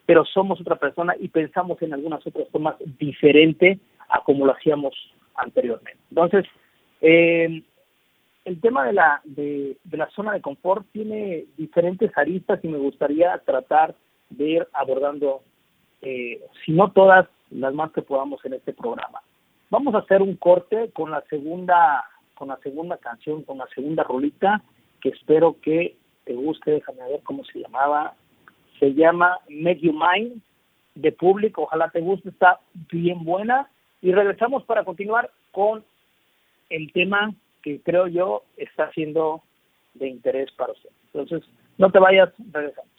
pero 0.07 0.25
somos 0.25 0.61
otra 0.61 0.77
persona 0.77 1.15
y 1.19 1.29
pensamos 1.29 1.81
en 1.83 1.95
algunas 1.95 2.27
otras 2.27 2.49
formas 2.49 2.77
diferente 2.99 3.79
a 4.09 4.23
como 4.23 4.47
lo 4.47 4.53
hacíamos 4.53 4.95
anteriormente. 5.37 5.99
Entonces, 6.11 6.45
eh, 7.01 7.63
el 8.45 8.61
tema 8.61 8.87
de 8.87 8.93
la, 8.93 9.21
de, 9.25 9.77
la 9.91 10.09
zona 10.11 10.33
de 10.33 10.41
confort 10.41 10.87
tiene 10.93 11.47
diferentes 11.57 12.11
aristas 12.17 12.61
y 12.63 12.69
me 12.69 12.79
gustaría 12.79 13.39
tratar 13.39 13.95
de 14.31 14.49
ir 14.49 14.69
abordando, 14.73 15.43
eh, 16.01 16.41
si 16.65 16.73
no 16.73 16.91
todas, 16.91 17.29
las 17.51 17.75
más 17.75 17.93
que 17.93 18.03
podamos 18.03 18.45
en 18.45 18.55
este 18.55 18.73
programa. 18.73 19.21
Vamos 19.71 19.95
a 19.95 19.99
hacer 19.99 20.23
un 20.23 20.37
corte 20.37 20.91
con 20.93 21.11
la 21.11 21.23
segunda, 21.29 22.05
con 22.35 22.49
la 22.49 22.57
segunda 22.59 22.97
canción, 22.97 23.43
con 23.43 23.59
la 23.59 23.67
segunda 23.75 24.03
rolita, 24.03 24.63
que 25.01 25.11
espero 25.11 25.57
que 25.61 25.97
te 26.25 26.35
guste, 26.35 26.73
déjame 26.73 27.03
ver 27.09 27.21
cómo 27.23 27.45
se 27.45 27.61
llamaba. 27.61 28.15
Se 28.83 28.95
llama 28.95 29.39
Make 29.49 29.79
You 29.79 29.93
Mine, 29.93 30.39
de 30.97 31.13
público, 31.13 31.63
ojalá 31.63 31.89
te 31.91 32.01
guste, 32.01 32.31
está 32.31 32.59
bien 32.91 33.23
buena. 33.23 33.71
Y 34.01 34.11
regresamos 34.11 34.65
para 34.65 34.83
continuar 34.83 35.31
con 35.53 35.85
el 36.69 36.93
tema 36.93 37.33
que 37.63 37.81
creo 37.81 38.09
yo 38.09 38.43
está 38.57 38.91
siendo 38.91 39.41
de 39.95 40.09
interés 40.09 40.51
para 40.57 40.73
usted. 40.73 40.91
Entonces, 41.15 41.49
no 41.79 41.93
te 41.93 42.01
vayas, 42.01 42.31
regresamos. 42.51 42.92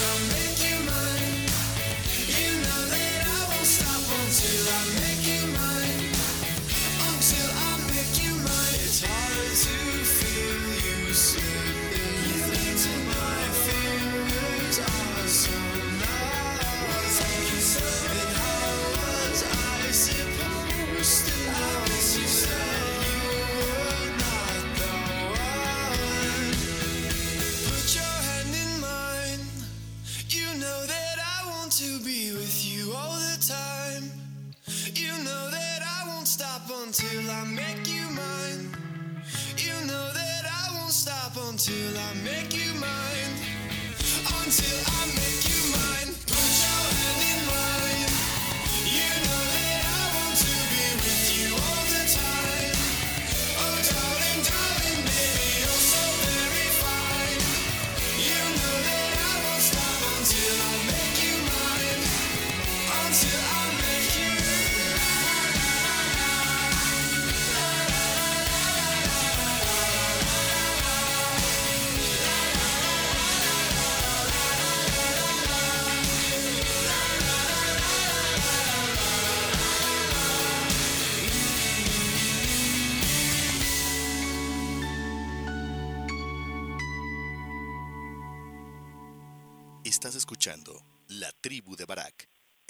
Estás 0.00 0.28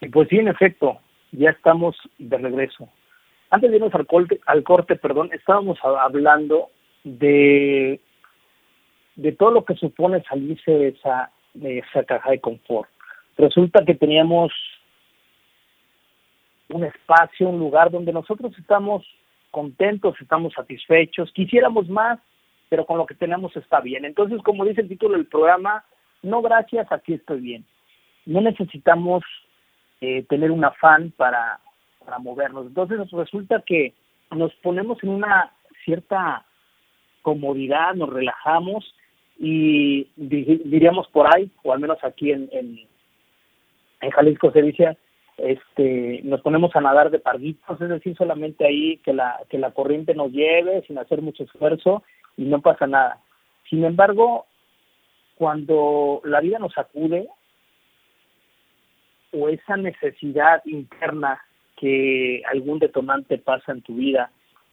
Y 0.00 0.08
pues 0.08 0.28
sí, 0.28 0.36
en 0.36 0.48
efecto, 0.48 0.98
ya 1.32 1.50
estamos 1.50 1.96
de 2.18 2.38
regreso. 2.38 2.88
Antes 3.50 3.70
de 3.70 3.76
irnos 3.76 3.94
al 3.94 4.06
corte, 4.06 4.40
al 4.46 4.62
corte 4.62 4.96
perdón, 4.96 5.30
estábamos 5.32 5.78
hablando 5.82 6.70
de, 7.04 8.00
de 9.14 9.32
todo 9.32 9.50
lo 9.52 9.64
que 9.64 9.74
supone 9.74 10.22
salirse 10.24 10.70
de 10.70 10.88
esa, 10.88 11.30
de 11.54 11.78
esa 11.78 12.04
caja 12.04 12.30
de 12.30 12.40
confort. 12.40 12.90
Resulta 13.38 13.84
que 13.84 13.94
teníamos 13.94 14.52
un 16.68 16.84
espacio, 16.84 17.48
un 17.48 17.58
lugar 17.58 17.90
donde 17.90 18.12
nosotros 18.12 18.52
estamos 18.58 19.06
contentos, 19.50 20.16
estamos 20.20 20.52
satisfechos, 20.52 21.32
quisiéramos 21.32 21.88
más, 21.88 22.18
pero 22.68 22.84
con 22.84 22.98
lo 22.98 23.06
que 23.06 23.14
tenemos 23.14 23.56
está 23.56 23.80
bien. 23.80 24.04
Entonces, 24.04 24.42
como 24.42 24.64
dice 24.64 24.80
el 24.80 24.88
título 24.88 25.16
del 25.16 25.26
programa, 25.26 25.84
no 26.22 26.42
gracias, 26.42 26.90
aquí 26.90 27.14
estoy 27.14 27.40
bien. 27.40 27.64
No 28.24 28.40
necesitamos 28.40 29.22
eh, 30.00 30.24
tener 30.28 30.50
un 30.50 30.64
afán 30.64 31.12
para, 31.16 31.60
para 32.04 32.18
movernos. 32.18 32.66
Entonces 32.66 32.98
resulta 33.10 33.62
que 33.66 33.94
nos 34.30 34.54
ponemos 34.56 35.02
en 35.02 35.10
una 35.10 35.52
cierta 35.84 36.44
comodidad, 37.22 37.94
nos 37.94 38.10
relajamos 38.10 38.94
y 39.38 40.08
diríamos 40.16 41.08
por 41.08 41.26
ahí, 41.34 41.50
o 41.62 41.72
al 41.72 41.80
menos 41.80 41.98
aquí 42.02 42.30
en, 42.32 42.48
en, 42.52 42.78
Jalisco 44.12 44.52
se 44.52 44.62
dice, 44.62 44.96
este, 45.36 46.20
nos 46.22 46.40
ponemos 46.40 46.74
a 46.76 46.80
nadar 46.80 47.10
de 47.10 47.18
parguitos, 47.18 47.80
es 47.80 47.88
decir, 47.88 48.16
solamente 48.16 48.64
ahí 48.64 48.98
que 48.98 49.12
la, 49.12 49.40
que 49.48 49.58
la 49.58 49.72
corriente 49.72 50.14
nos 50.14 50.30
lleve 50.30 50.82
sin 50.86 50.98
hacer 50.98 51.20
mucho 51.22 51.42
esfuerzo 51.42 52.04
y 52.36 52.44
no 52.44 52.60
pasa 52.60 52.86
nada. 52.86 53.18
Sin 53.68 53.84
embargo, 53.84 54.46
cuando 55.36 56.20
la 56.24 56.40
vida 56.40 56.58
nos 56.58 56.78
acude 56.78 57.28
o 59.36 59.48
esa 59.48 59.76
necesidad 59.76 60.62
interna 60.64 61.40
que 61.76 62.42
algún 62.50 62.78
detonante 62.78 63.38
pasa 63.38 63.72
en 63.72 63.82
tu 63.82 63.96
vida 63.96 64.30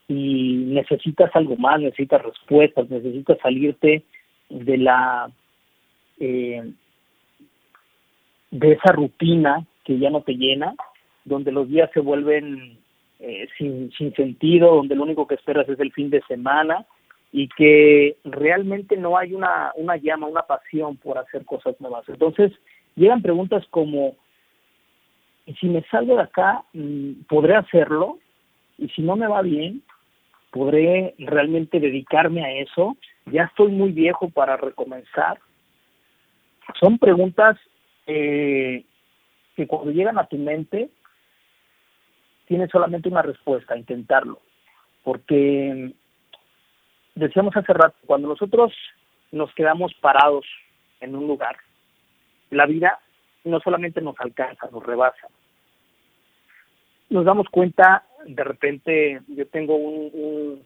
y 0.08 0.64
necesitas 0.68 1.36
algo 1.36 1.56
más, 1.58 1.80
necesitas 1.80 2.24
respuestas, 2.24 2.90
necesitas 2.90 3.38
salirte 3.42 4.04
de 4.50 4.78
la 4.78 5.30
eh, 6.20 6.72
de 8.52 8.72
esa 8.72 8.92
rutina 8.94 9.66
que 9.84 9.98
ya 9.98 10.10
no 10.10 10.22
te 10.22 10.34
llena, 10.34 10.76
donde 11.26 11.52
los 11.52 11.68
días 11.68 11.90
se 11.94 12.00
vuelven 12.00 12.78
eh, 13.20 13.48
sin, 13.58 13.92
sin 13.94 14.14
sentido, 14.14 14.76
donde 14.76 14.96
lo 14.96 15.04
único 15.04 15.28
que 15.28 15.36
esperas 15.36 15.68
es 15.68 15.80
el 15.80 15.92
fin 15.92 16.10
de 16.10 16.22
semana 16.28 16.86
y 17.32 17.50
que 17.50 18.18
realmente 18.24 18.96
no 18.96 19.18
hay 19.18 19.34
una, 19.34 19.72
una 19.76 19.98
llama, 19.98 20.28
una 20.28 20.44
pasión 20.44 20.98
por 20.98 21.18
hacer 21.18 21.44
cosas 21.46 21.76
nuevas. 21.82 22.08
Entonces, 22.08 22.52
llegan 22.96 23.24
preguntas 23.24 23.66
como, 23.72 24.16
¿y 25.46 25.54
si 25.56 25.68
me 25.68 25.84
salgo 25.84 26.16
de 26.16 26.24
acá, 26.24 26.64
mm, 26.74 27.24
podré 27.28 27.56
hacerlo? 27.56 28.20
¿Y 28.78 28.90
si 28.90 29.02
no 29.02 29.16
me 29.16 29.28
va 29.28 29.42
bien, 29.42 29.84
podré 30.52 31.16
realmente 31.18 31.80
dedicarme 31.80 32.44
a 32.44 32.52
eso? 32.52 32.98
¿Ya 33.26 33.44
estoy 33.44 33.72
muy 33.72 33.92
viejo 33.92 34.30
para 34.30 34.58
recomenzar? 34.58 35.40
Son 36.80 36.98
preguntas 36.98 37.58
eh, 38.08 38.84
que 39.56 39.68
cuando 39.68 39.92
llegan 39.92 40.18
a 40.18 40.28
tu 40.28 40.38
mente 40.38 40.90
tienes 42.48 42.70
solamente 42.72 43.10
una 43.10 43.22
respuesta, 43.22 43.78
intentarlo. 43.78 44.40
Porque 45.04 45.94
decíamos 47.16 47.56
hace 47.56 47.74
rato, 47.74 47.96
cuando 48.06 48.28
nosotros 48.28 48.74
nos 49.32 49.54
quedamos 49.56 49.94
parados 49.96 50.46
en 51.02 51.16
un 51.16 51.28
lugar, 51.28 51.58
la 52.50 52.66
vida 52.66 53.00
no 53.44 53.60
solamente 53.60 54.02
nos 54.02 54.20
alcanza, 54.20 54.70
nos 54.72 54.86
rebasa. 54.86 55.28
Nos 57.10 57.26
damos 57.26 57.48
cuenta, 57.50 58.06
de 58.26 58.44
repente, 58.44 59.22
yo 59.28 59.48
tengo 59.48 59.76
un, 59.76 60.10
un, 60.14 60.64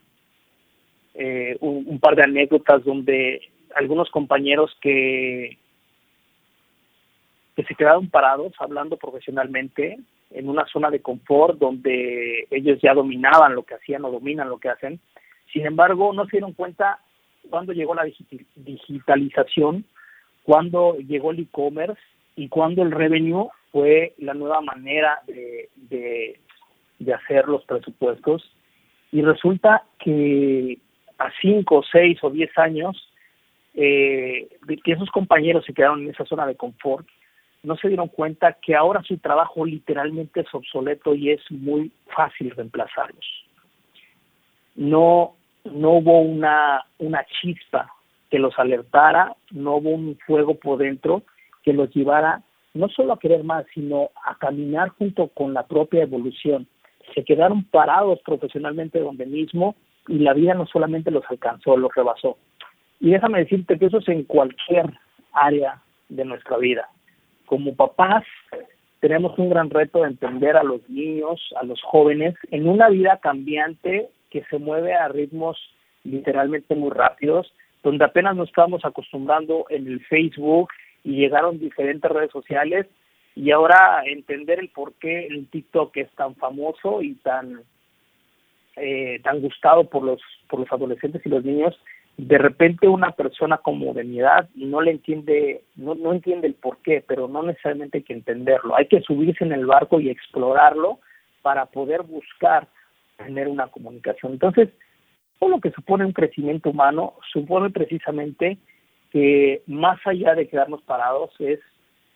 eh, 1.15 1.57
un 1.59 1.99
par 1.99 2.15
de 2.15 2.23
anécdotas 2.23 2.84
donde 2.84 3.41
algunos 3.75 4.09
compañeros 4.11 4.75
que 4.82 5.57
que 7.57 7.63
se 7.63 7.73
quedaron 7.73 8.07
parados 8.11 8.53
hablando 8.59 8.97
profesionalmente 8.97 9.97
en 10.30 10.47
una 10.47 10.67
zona 10.67 10.91
de 10.91 11.01
confort 11.01 11.57
donde 11.57 12.47
ellos 12.51 12.78
ya 12.84 12.93
dominaban 12.93 13.55
lo 13.55 13.63
que 13.63 13.73
hacían 13.73 14.05
o 14.05 14.11
dominan 14.11 14.47
lo 14.47 14.59
que 14.59 14.69
hacen. 14.69 14.99
Sin 15.51 15.65
embargo, 15.65 16.13
no 16.13 16.25
se 16.25 16.34
dieron 16.34 16.53
cuenta 16.53 16.99
cuando 17.49 17.73
llegó 17.73 17.95
la 17.95 18.05
digitalización, 18.55 19.86
cuando 20.43 20.97
llegó 20.99 21.32
el 21.32 21.39
e-commerce 21.39 21.99
y 22.38 22.47
cuando 22.47 22.83
el 22.83 22.91
revenue 22.91 23.49
fue 23.71 24.13
la 24.19 24.33
nueva 24.33 24.61
manera 24.61 25.19
de, 25.27 25.69
de, 25.75 26.39
de 26.99 27.13
hacer 27.13 27.47
los 27.47 27.65
presupuestos. 27.65 28.49
Y 29.11 29.21
resulta 29.23 29.83
que 29.99 30.77
a 31.17 31.31
cinco, 31.41 31.83
seis 31.91 32.19
o 32.21 32.29
diez 32.29 32.55
años, 32.57 33.11
eh, 33.73 34.47
que 34.83 34.91
esos 34.91 35.09
compañeros 35.09 35.65
se 35.65 35.73
quedaron 35.73 36.03
en 36.03 36.11
esa 36.11 36.25
zona 36.25 36.45
de 36.45 36.55
confort, 36.55 37.07
no 37.63 37.75
se 37.75 37.88
dieron 37.88 38.07
cuenta 38.07 38.53
que 38.53 38.75
ahora 38.75 39.01
su 39.01 39.17
trabajo 39.17 39.65
literalmente 39.65 40.41
es 40.41 40.53
obsoleto 40.53 41.15
y 41.15 41.31
es 41.31 41.41
muy 41.49 41.91
fácil 42.15 42.51
reemplazarlos. 42.51 43.25
No, 44.75 45.33
no 45.65 45.89
hubo 45.93 46.19
una, 46.19 46.85
una 46.99 47.25
chispa 47.41 47.91
que 48.29 48.38
los 48.38 48.57
alertara, 48.59 49.35
no 49.51 49.77
hubo 49.77 49.89
un 49.89 50.19
fuego 50.27 50.53
por 50.53 50.77
dentro 50.77 51.23
que 51.68 51.74
los 51.74 51.93
llevara 51.93 52.41
no 52.74 52.88
solo 52.88 53.11
a 53.11 53.20
querer 53.20 53.43
más, 53.43 53.65
sino 53.74 54.11
a 54.24 54.38
caminar 54.38 54.89
junto 54.89 55.28
con 55.28 55.53
la 55.53 55.68
propia 55.68 56.03
evolución. 56.03 56.65
Se 57.13 57.26
quedaron 57.26 57.65
parados 57.65 58.20
profesionalmente 58.24 58.99
donde 58.99 59.26
mismo 59.26 59.76
y 60.07 60.20
la 60.20 60.34
vida 60.34 60.53
no 60.53 60.65
solamente 60.68 61.11
los 61.11 61.24
alcanzó, 61.30 61.76
los 61.76 61.93
rebasó. 61.93 62.38
Y 63.01 63.09
déjame 63.09 63.39
decirte 63.39 63.78
que 63.78 63.88
eso 63.88 63.97
es 63.97 64.07
en 64.07 64.24
cualquier 64.24 64.93
área 65.34 65.82
de 66.07 66.24
nuestra 66.24 66.55
vida 66.55 66.88
como 67.47 67.74
papás 67.76 68.24
tenemos 68.99 69.38
un 69.39 69.49
gran 69.49 69.72
reto 69.72 70.01
de 70.01 70.09
entender 70.09 70.55
a 70.55 70.63
los 70.63 70.88
niños, 70.89 71.41
a 71.59 71.63
los 71.63 71.82
jóvenes, 71.82 72.36
en 72.51 72.68
una 72.68 72.89
vida 72.89 73.20
cambiante 73.22 74.09
que 74.30 74.43
se 74.49 74.59
mueve 74.59 74.93
a 74.93 75.07
ritmos 75.07 75.57
literalmente 76.03 76.76
muy 76.76 76.91
rápidos, 76.91 77.51
donde 77.84 78.05
apenas 78.05 78.36
nos 78.36 78.49
estamos 78.49 78.84
acostumbrando 78.84 79.65
en 79.70 79.88
el 79.88 80.01
Facebook 80.05 80.70
y 81.07 81.15
llegaron 81.15 81.57
diferentes 81.57 82.11
redes 82.11 82.31
sociales 82.31 82.85
y 83.33 83.51
ahora 83.51 84.03
entender 84.05 84.59
el 84.59 84.67
por 84.69 84.93
qué 84.95 85.27
el 85.27 85.47
TikTok 85.47 85.95
es 85.95 86.11
tan 86.15 86.35
famoso 86.35 87.01
y 87.01 87.15
tan 87.15 87.61
eh, 88.75 89.21
tan 89.23 89.39
gustado 89.39 89.85
por 89.85 90.03
los 90.03 90.21
por 90.49 90.59
los 90.59 90.71
adolescentes 90.71 91.25
y 91.25 91.29
los 91.29 91.45
niños 91.45 91.79
de 92.17 92.37
repente 92.37 92.89
una 92.89 93.11
persona 93.11 93.57
como 93.59 93.93
de 93.93 94.03
mi 94.03 94.19
edad 94.19 94.49
no 94.55 94.81
le 94.81 94.91
entiende, 94.91 95.63
no, 95.75 95.95
no 95.95 96.11
entiende 96.11 96.47
el 96.47 96.55
por 96.55 96.79
qué, 96.79 97.03
pero 97.07 97.27
no 97.27 97.43
necesariamente 97.43 97.99
hay 97.99 98.03
que 98.03 98.13
entenderlo. 98.13 98.75
Hay 98.75 98.87
que 98.87 99.01
subirse 99.01 99.43
en 99.43 99.53
el 99.53 99.67
barco 99.67 99.99
y 99.99 100.09
explorarlo 100.09 100.99
para 101.43 101.67
poder 101.67 102.01
buscar 102.01 102.67
tener 103.17 103.47
una 103.47 103.67
comunicación. 103.67 104.33
Entonces, 104.33 104.69
todo 105.39 105.51
lo 105.51 105.61
que 105.61 105.69
supone 105.71 106.05
un 106.05 106.11
crecimiento 106.11 106.71
humano 106.71 107.13
supone 107.31 107.69
precisamente 107.69 108.57
que 109.18 109.63
más 109.65 109.97
allá 110.05 110.36
de 110.36 110.47
quedarnos 110.47 110.84
parados 110.84 111.32
es 111.39 111.59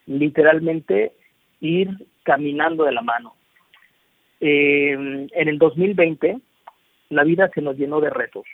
literalmente 0.05 1.13
ir 1.59 1.89
caminando 2.21 2.83
de 2.83 2.91
la 2.91 3.01
mano. 3.01 3.33
Eh, 4.39 4.91
en 4.91 5.47
el 5.49 5.57
2020 5.57 6.37
la 7.09 7.23
vida 7.23 7.49
se 7.55 7.61
nos 7.61 7.75
llenó 7.75 8.01
de 8.01 8.11
retos, 8.11 8.45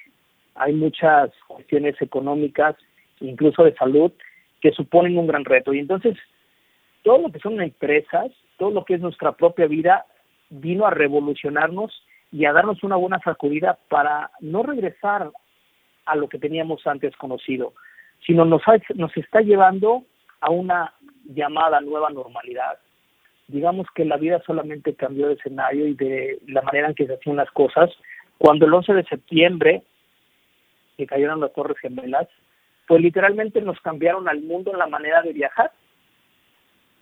hay 0.56 0.74
muchas 0.74 1.30
cuestiones 1.46 2.02
económicas, 2.02 2.78
incluso 3.20 3.66
de 3.66 3.76
salud, 3.76 4.14
que 4.62 4.72
suponen 4.72 5.18
un 5.18 5.28
gran 5.28 5.44
reto. 5.44 5.74
Y 5.74 5.80
entonces, 5.80 6.18
todo 7.04 7.18
lo 7.20 7.32
que 7.32 7.40
son 7.40 7.62
empresas, 7.62 8.32
todo 8.58 8.72
lo 8.72 8.86
que 8.86 8.94
es 8.94 9.02
nuestra 9.02 9.34
propia 9.34 9.68
vida, 9.68 10.06
vino 10.50 10.88
a 10.88 10.92
revolucionarnos 10.92 11.92
y 12.32 12.46
a 12.46 12.54
darnos 12.54 12.82
una 12.82 12.96
buena 12.96 13.20
sacudida 13.20 13.78
para 13.90 14.32
no 14.40 14.64
regresar 14.64 15.32
a 16.06 16.16
lo 16.16 16.30
que 16.30 16.40
teníamos 16.40 16.88
antes 16.88 17.16
conocido, 17.18 17.74
sino 18.26 18.46
nos, 18.46 18.62
nos 18.96 19.16
está 19.16 19.42
llevando 19.42 20.04
a 20.42 20.50
una 20.50 20.94
llamada 21.26 21.82
nueva 21.82 22.10
normalidad. 22.10 22.80
Digamos 23.48 23.88
que 23.96 24.06
la 24.06 24.18
vida 24.18 24.42
solamente 24.46 24.94
cambió 24.96 25.28
de 25.28 25.36
escenario 25.36 25.88
y 25.88 25.94
de 25.94 26.40
la 26.48 26.62
manera 26.62 26.90
en 26.90 26.96
que 26.96 27.08
se 27.08 27.14
hacían 27.14 27.38
las 27.38 27.50
cosas. 27.52 27.90
Cuando 28.38 28.66
el 28.66 28.74
11 28.74 28.94
de 28.94 29.04
septiembre 29.06 29.84
que 30.98 31.08
cayeron 31.08 31.40
las 31.40 31.54
Torres 31.54 31.78
Gemelas, 31.80 32.28
pues 32.88 33.02
literalmente 33.02 33.62
nos 33.62 33.80
cambiaron 33.82 34.28
al 34.28 34.42
mundo 34.42 34.72
en 34.72 34.80
la 34.80 34.88
manera 34.88 35.22
de 35.22 35.34
viajar. 35.34 35.72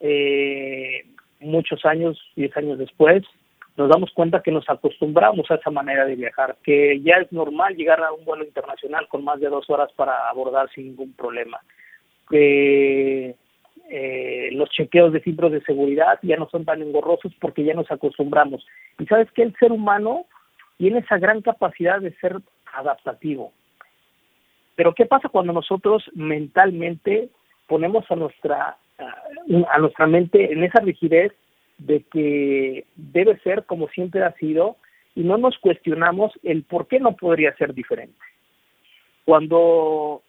Eh, 0.02 1.06
muchos 1.40 1.86
años, 1.86 2.20
diez 2.36 2.56
años 2.58 2.78
después, 2.78 3.24
nos 3.78 3.90
damos 3.90 4.12
cuenta 4.14 4.42
que 4.42 4.52
nos 4.52 4.70
acostumbramos 4.70 5.50
a 5.52 5.56
esa 5.56 5.70
manera 5.70 6.06
de 6.06 6.16
viajar, 6.16 6.56
que 6.64 7.02
ya 7.02 7.18
es 7.18 7.32
normal 7.32 7.76
llegar 7.76 8.02
a 8.02 8.14
un 8.14 8.24
vuelo 8.24 8.46
internacional 8.46 9.08
con 9.08 9.24
más 9.24 9.40
de 9.40 9.50
dos 9.50 9.70
horas 9.70 9.92
para 9.94 10.30
abordar 10.30 10.70
sin 10.74 10.88
ningún 10.88 11.14
problema, 11.14 11.60
que 12.30 13.36
eh, 13.90 14.50
los 14.54 14.70
chequeos 14.70 15.12
de 15.12 15.20
filtros 15.20 15.52
de 15.52 15.62
seguridad 15.62 16.20
ya 16.22 16.38
no 16.38 16.48
son 16.50 16.64
tan 16.64 16.82
engorrosos 16.82 17.34
porque 17.40 17.64
ya 17.64 17.74
nos 17.74 17.92
acostumbramos. 17.92 18.66
Y 18.98 19.06
sabes 19.06 19.30
que 19.32 19.44
el 19.44 19.56
ser 19.60 19.72
humano 19.72 20.26
tiene 20.78 21.00
esa 21.00 21.18
gran 21.18 21.42
capacidad 21.42 22.00
de 22.00 22.14
ser 22.16 22.38
adaptativo. 22.74 23.52
Pero 24.76 24.94
¿qué 24.94 25.06
pasa 25.06 25.30
cuando 25.30 25.54
nosotros 25.54 26.04
mentalmente 26.14 27.30
ponemos 27.68 28.10
a 28.10 28.16
nuestra 28.16 28.78
a 28.98 29.80
nuestra 29.80 30.08
mente 30.08 30.54
en 30.54 30.64
esa 30.64 30.80
rigidez 30.80 31.34
de 31.78 32.04
que 32.04 32.86
debe 32.96 33.38
ser 33.40 33.66
como 33.66 33.88
siempre 33.90 34.24
ha 34.24 34.34
sido 34.34 34.78
y 35.16 35.22
no 35.24 35.38
nos 35.38 35.58
cuestionamos 35.60 36.32
el 36.44 36.64
por 36.64 36.88
qué 36.88 37.00
no 37.00 37.16
podría 37.16 37.56
ser 37.56 37.74
diferente? 37.74 38.20
Cuando 39.26 40.22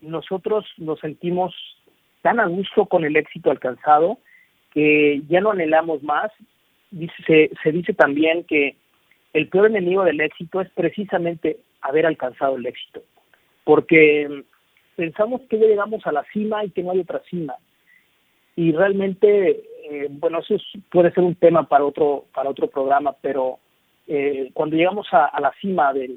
nosotros 0.00 0.64
nos 0.78 1.00
sentimos 1.00 1.54
tan 2.22 2.40
a 2.40 2.46
gusto 2.46 2.86
con 2.86 3.04
el 3.04 3.16
éxito 3.16 3.50
alcanzado 3.50 4.18
que 4.72 5.22
ya 5.28 5.40
no 5.40 5.52
anhelamos 5.52 6.02
más, 6.02 6.32
se, 7.26 7.50
se 7.62 7.72
dice 7.72 7.94
también 7.94 8.44
que 8.44 8.76
el 9.32 9.48
peor 9.48 9.66
enemigo 9.66 10.04
del 10.04 10.20
éxito 10.20 10.60
es 10.60 10.70
precisamente 10.70 11.58
haber 11.80 12.06
alcanzado 12.06 12.56
el 12.56 12.66
éxito, 12.66 13.02
porque 13.64 14.44
pensamos 14.96 15.42
que 15.48 15.58
ya 15.58 15.66
llegamos 15.66 16.06
a 16.06 16.12
la 16.12 16.24
cima 16.32 16.64
y 16.64 16.70
que 16.70 16.82
no 16.82 16.92
hay 16.92 17.00
otra 17.00 17.20
cima. 17.28 17.54
Y 18.56 18.72
realmente, 18.72 19.62
eh, 19.86 20.08
bueno, 20.10 20.38
eso 20.38 20.56
puede 20.90 21.12
ser 21.12 21.24
un 21.24 21.34
tema 21.34 21.68
para 21.68 21.84
otro, 21.84 22.24
para 22.34 22.48
otro 22.48 22.68
programa, 22.68 23.14
pero 23.20 23.58
eh, 24.06 24.50
cuando 24.54 24.76
llegamos 24.76 25.06
a, 25.12 25.38
la 25.40 25.52
cima 25.60 25.92
de, 25.92 26.16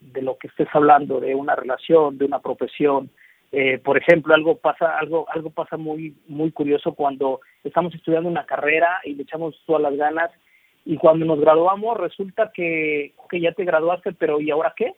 de, 0.00 0.22
lo 0.22 0.36
que 0.36 0.48
estés 0.48 0.68
hablando, 0.74 1.18
de 1.18 1.34
una 1.34 1.56
relación, 1.56 2.18
de 2.18 2.26
una 2.26 2.40
profesión, 2.40 3.08
eh, 3.52 3.78
por 3.78 3.96
ejemplo, 3.96 4.34
algo 4.34 4.58
pasa, 4.58 4.98
algo, 4.98 5.26
algo 5.30 5.48
pasa 5.48 5.78
muy, 5.78 6.14
muy 6.28 6.52
curioso 6.52 6.92
cuando 6.92 7.40
estamos 7.64 7.94
estudiando 7.94 8.28
una 8.28 8.44
carrera 8.44 9.00
y 9.04 9.14
le 9.14 9.22
echamos 9.22 9.58
todas 9.64 9.80
las 9.80 9.96
ganas 9.96 10.30
y 10.84 10.98
cuando 10.98 11.24
nos 11.24 11.40
graduamos 11.40 11.96
resulta 11.96 12.52
que, 12.52 13.14
que 13.30 13.40
ya 13.40 13.52
te 13.52 13.64
graduaste, 13.64 14.12
pero 14.12 14.40
¿y 14.42 14.50
ahora 14.50 14.74
qué? 14.76 14.94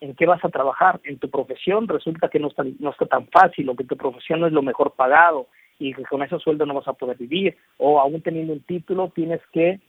en 0.00 0.16
qué 0.16 0.26
vas 0.26 0.44
a 0.44 0.48
trabajar, 0.48 1.00
en 1.04 1.18
tu 1.18 1.30
profesión, 1.30 1.86
resulta 1.86 2.28
que 2.28 2.40
no 2.40 2.48
está, 2.48 2.64
no 2.80 2.90
está 2.90 3.06
tan 3.06 3.28
fácil, 3.28 3.68
o 3.68 3.76
que 3.76 3.84
tu 3.84 3.96
profesión 3.96 4.40
no 4.40 4.48
es 4.48 4.52
lo 4.52 4.60
mejor 4.60 4.94
pagado, 4.96 5.46
y 5.78 5.92
con 5.94 6.22
ese 6.22 6.38
sueldo 6.38 6.66
no 6.66 6.74
vas 6.74 6.88
a 6.88 6.92
poder 6.92 7.16
vivir, 7.16 7.56
o 7.78 8.00
aún 8.00 8.20
teniendo 8.22 8.52
un 8.52 8.60
título 8.60 9.12
tienes 9.14 9.40
que 9.52 9.80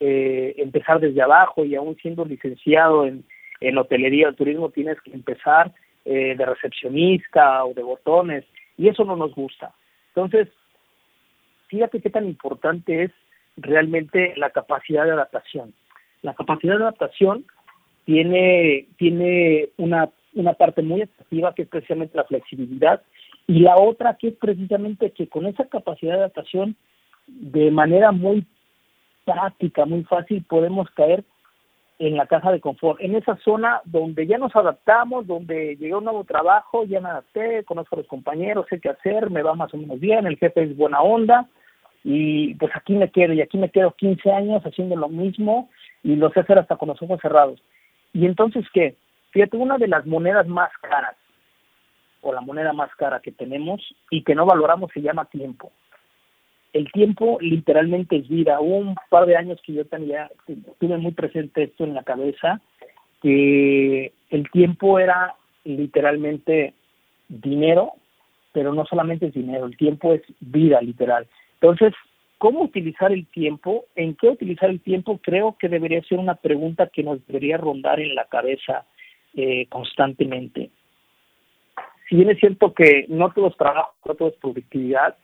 eh, 0.00 0.54
empezar 0.58 1.00
desde 1.00 1.22
abajo, 1.22 1.64
y 1.64 1.74
aún 1.74 1.96
siendo 1.96 2.24
licenciado 2.24 3.06
en, 3.06 3.24
en 3.60 3.78
hotelería 3.78 4.28
o 4.28 4.32
turismo 4.32 4.70
tienes 4.70 5.00
que 5.02 5.12
empezar 5.12 5.72
eh, 6.04 6.34
de 6.36 6.46
recepcionista 6.46 7.64
o 7.64 7.74
de 7.74 7.82
botones, 7.82 8.44
y 8.78 8.88
eso 8.88 9.04
no 9.04 9.16
nos 9.16 9.34
gusta. 9.34 9.74
Entonces, 10.14 10.48
fíjate 11.68 12.00
qué 12.00 12.10
tan 12.10 12.26
importante 12.26 13.04
es 13.04 13.10
realmente 13.56 14.32
la 14.36 14.50
capacidad 14.50 15.04
de 15.04 15.12
adaptación. 15.12 15.74
La 16.22 16.34
capacidad 16.34 16.76
de 16.76 16.82
adaptación 16.82 17.44
tiene, 18.04 18.86
tiene 18.96 19.68
una, 19.76 20.08
una 20.34 20.54
parte 20.54 20.82
muy 20.82 21.02
atractiva 21.02 21.54
que 21.54 21.62
es 21.62 21.68
precisamente 21.68 22.16
la 22.16 22.24
flexibilidad 22.24 23.02
y 23.46 23.60
la 23.60 23.76
otra 23.76 24.14
que 24.14 24.28
es 24.28 24.34
precisamente 24.36 25.10
que 25.12 25.28
con 25.28 25.46
esa 25.46 25.66
capacidad 25.66 26.12
de 26.12 26.18
adaptación 26.18 26.76
de 27.26 27.70
manera 27.70 28.12
muy 28.12 28.46
práctica, 29.24 29.84
muy 29.86 30.04
fácil, 30.04 30.44
podemos 30.44 30.90
caer 30.90 31.24
en 32.00 32.16
la 32.16 32.26
caja 32.26 32.50
de 32.50 32.60
confort, 32.60 32.98
en 33.02 33.14
esa 33.14 33.36
zona 33.44 33.82
donde 33.84 34.26
ya 34.26 34.38
nos 34.38 34.56
adaptamos, 34.56 35.26
donde 35.26 35.76
llegó 35.76 35.98
un 35.98 36.04
nuevo 36.04 36.24
trabajo, 36.24 36.84
ya 36.86 36.98
me 36.98 37.10
adapté, 37.10 37.62
conozco 37.64 37.94
a 37.94 37.98
los 37.98 38.08
compañeros, 38.08 38.66
sé 38.70 38.80
qué 38.80 38.88
hacer, 38.88 39.28
me 39.28 39.42
va 39.42 39.54
más 39.54 39.72
o 39.74 39.76
menos 39.76 40.00
bien, 40.00 40.26
el 40.26 40.38
jefe 40.38 40.62
es 40.62 40.74
buena 40.74 41.02
onda, 41.02 41.46
y 42.02 42.54
pues 42.54 42.72
aquí 42.74 42.94
me 42.94 43.10
quedo, 43.10 43.34
y 43.34 43.42
aquí 43.42 43.58
me 43.58 43.68
quedo 43.68 43.92
15 43.92 44.32
años 44.32 44.62
haciendo 44.64 44.96
lo 44.96 45.10
mismo, 45.10 45.68
y 46.02 46.16
lo 46.16 46.30
sé 46.30 46.40
hacer 46.40 46.58
hasta 46.58 46.76
con 46.76 46.88
los 46.88 47.02
ojos 47.02 47.20
cerrados. 47.20 47.62
Y 48.14 48.24
entonces, 48.24 48.64
¿qué? 48.72 48.96
Fíjate, 49.32 49.58
una 49.58 49.76
de 49.76 49.88
las 49.88 50.06
monedas 50.06 50.48
más 50.48 50.70
caras, 50.80 51.16
o 52.22 52.32
la 52.32 52.40
moneda 52.40 52.72
más 52.72 52.94
cara 52.96 53.20
que 53.20 53.32
tenemos 53.32 53.80
y 54.10 54.22
que 54.22 54.34
no 54.34 54.46
valoramos 54.46 54.90
se 54.92 55.02
llama 55.02 55.26
tiempo. 55.26 55.72
El 56.72 56.90
tiempo 56.92 57.38
literalmente 57.40 58.16
es 58.16 58.28
vida. 58.28 58.60
Hubo 58.60 58.76
un 58.76 58.94
par 59.08 59.26
de 59.26 59.36
años 59.36 59.60
que 59.64 59.72
yo 59.72 59.84
tenía, 59.86 60.30
tuve 60.78 60.96
muy 60.98 61.12
presente 61.12 61.64
esto 61.64 61.84
en 61.84 61.94
la 61.94 62.04
cabeza, 62.04 62.60
que 63.22 64.12
el 64.30 64.50
tiempo 64.50 64.98
era 64.98 65.34
literalmente 65.64 66.74
dinero, 67.28 67.92
pero 68.52 68.72
no 68.72 68.84
solamente 68.86 69.26
es 69.26 69.34
dinero, 69.34 69.66
el 69.66 69.76
tiempo 69.76 70.14
es 70.14 70.22
vida 70.40 70.80
literal. 70.80 71.26
Entonces, 71.54 71.92
¿Cómo 72.40 72.62
utilizar 72.62 73.12
el 73.12 73.26
tiempo? 73.26 73.84
¿En 73.94 74.14
qué 74.14 74.30
utilizar 74.30 74.70
el 74.70 74.80
tiempo? 74.80 75.20
Creo 75.22 75.58
que 75.58 75.68
debería 75.68 76.02
ser 76.04 76.18
una 76.18 76.36
pregunta 76.36 76.86
que 76.86 77.02
nos 77.02 77.26
debería 77.26 77.58
rondar 77.58 78.00
en 78.00 78.14
la 78.14 78.24
cabeza 78.24 78.86
eh, 79.34 79.66
constantemente. 79.68 80.70
Si 82.10 82.16
bien 82.16 82.28
es 82.28 82.40
cierto 82.40 82.74
que 82.74 83.06
no 83.08 83.30
todo 83.30 83.46
es 83.46 83.56
trabajo, 83.56 83.94
no 84.04 84.16
todo 84.16 84.34
productividad, 84.40 85.16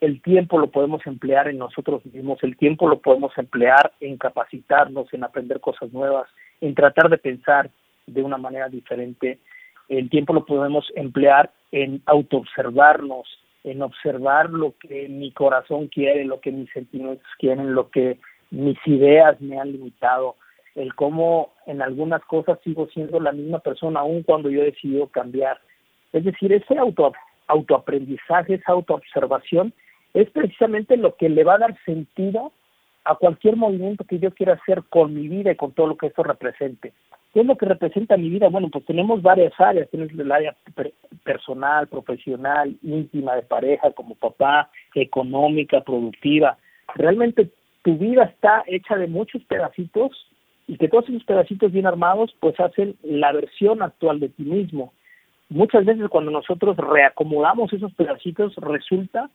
el 0.00 0.22
tiempo 0.22 0.60
lo 0.60 0.68
podemos 0.68 1.04
emplear 1.06 1.48
en 1.48 1.58
nosotros 1.58 2.06
mismos, 2.06 2.38
el 2.42 2.56
tiempo 2.56 2.88
lo 2.88 3.00
podemos 3.00 3.36
emplear 3.36 3.92
en 3.98 4.16
capacitarnos, 4.16 5.12
en 5.12 5.24
aprender 5.24 5.58
cosas 5.58 5.92
nuevas, 5.92 6.28
en 6.60 6.76
tratar 6.76 7.10
de 7.10 7.18
pensar 7.18 7.68
de 8.06 8.22
una 8.22 8.38
manera 8.38 8.68
diferente. 8.68 9.40
El 9.88 10.08
tiempo 10.08 10.32
lo 10.32 10.46
podemos 10.46 10.86
emplear 10.94 11.50
en 11.72 12.00
autoobservarnos, 12.06 13.26
en 13.64 13.82
observar 13.82 14.50
lo 14.50 14.74
que 14.78 15.08
mi 15.08 15.32
corazón 15.32 15.88
quiere, 15.88 16.24
lo 16.24 16.40
que 16.40 16.52
mis 16.52 16.70
sentimientos 16.70 17.26
quieren, 17.40 17.74
lo 17.74 17.90
que 17.90 18.20
mis 18.52 18.78
ideas 18.86 19.40
me 19.40 19.58
han 19.58 19.72
limitado, 19.72 20.36
el 20.76 20.94
cómo 20.94 21.54
en 21.66 21.82
algunas 21.82 22.22
cosas 22.26 22.60
sigo 22.62 22.86
siendo 22.94 23.18
la 23.18 23.32
misma 23.32 23.58
persona 23.58 24.00
aun 24.00 24.22
cuando 24.22 24.48
yo 24.48 24.62
he 24.62 24.66
decidido 24.66 25.08
cambiar. 25.08 25.58
Es 26.14 26.24
decir, 26.24 26.52
ese 26.52 26.78
auto, 26.78 27.12
autoaprendizaje, 27.48 28.54
esa 28.54 28.72
autoobservación 28.72 29.74
es 30.14 30.30
precisamente 30.30 30.96
lo 30.96 31.16
que 31.16 31.28
le 31.28 31.42
va 31.42 31.56
a 31.56 31.58
dar 31.58 31.76
sentido 31.84 32.52
a 33.04 33.16
cualquier 33.16 33.56
movimiento 33.56 34.04
que 34.04 34.20
yo 34.20 34.30
quiera 34.30 34.54
hacer 34.54 34.84
con 34.88 35.12
mi 35.12 35.28
vida 35.28 35.50
y 35.50 35.56
con 35.56 35.72
todo 35.72 35.88
lo 35.88 35.96
que 35.96 36.06
esto 36.06 36.22
represente. 36.22 36.92
¿Qué 37.32 37.40
es 37.40 37.46
lo 37.46 37.56
que 37.56 37.66
representa 37.66 38.16
mi 38.16 38.30
vida? 38.30 38.48
Bueno, 38.48 38.68
pues 38.70 38.84
tenemos 38.84 39.20
varias 39.22 39.52
áreas, 39.58 39.90
tienes 39.90 40.12
el 40.12 40.30
área 40.30 40.56
personal, 41.24 41.88
profesional, 41.88 42.76
íntima, 42.84 43.34
de 43.34 43.42
pareja, 43.42 43.90
como 43.90 44.14
papá, 44.14 44.70
económica, 44.94 45.80
productiva. 45.80 46.56
Realmente 46.94 47.50
tu 47.82 47.98
vida 47.98 48.22
está 48.22 48.62
hecha 48.68 48.96
de 48.96 49.08
muchos 49.08 49.42
pedacitos 49.44 50.12
y 50.68 50.78
que 50.78 50.88
todos 50.88 51.08
esos 51.08 51.24
pedacitos 51.24 51.72
bien 51.72 51.86
armados 51.86 52.32
pues 52.38 52.58
hacen 52.60 52.94
la 53.02 53.32
versión 53.32 53.82
actual 53.82 54.20
de 54.20 54.28
ti 54.28 54.44
mismo. 54.44 54.92
Muchas 55.54 55.84
veces 55.84 56.08
cuando 56.08 56.32
nosotros 56.32 56.76
reacomodamos 56.76 57.72
esos 57.72 57.94
pedacitos 57.94 58.56
resulta 58.56 59.30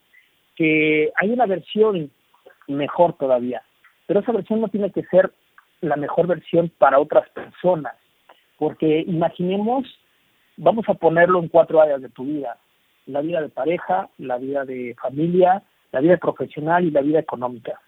que 0.58 1.14
hay 1.16 1.30
una 1.30 1.46
versión 1.46 2.12
mejor 2.68 3.14
todavía, 3.14 3.62
pero 4.06 4.20
esa 4.20 4.34
versión 4.34 4.60
no 4.60 4.68
tiene 4.68 4.92
que 4.92 5.04
ser 5.04 5.32
la 5.80 5.96
mejor 5.96 6.28
versión 6.28 6.70
para 6.78 7.00
otras 7.00 7.30
personas. 7.30 7.96
Porque 8.58 9.00
imaginemos, 9.08 9.86
vamos 10.58 10.84
a 10.90 10.96
ponerlo 10.96 11.40
en 11.40 11.48
cuatro 11.48 11.80
áreas 11.80 12.02
de 12.02 12.10
tu 12.10 12.26
vida. 12.26 12.58
La 13.06 13.22
vida 13.22 13.42
de 13.42 13.48
pareja, 13.48 14.10
la 14.18 14.38
vida 14.40 14.66
de 14.66 14.98
familia, 15.02 15.64
la 15.94 16.02
vida 16.02 16.18
profesional 16.18 16.84
y 16.84 16.92
la 16.92 17.02
vida 17.02 17.20
económica. 17.20 17.80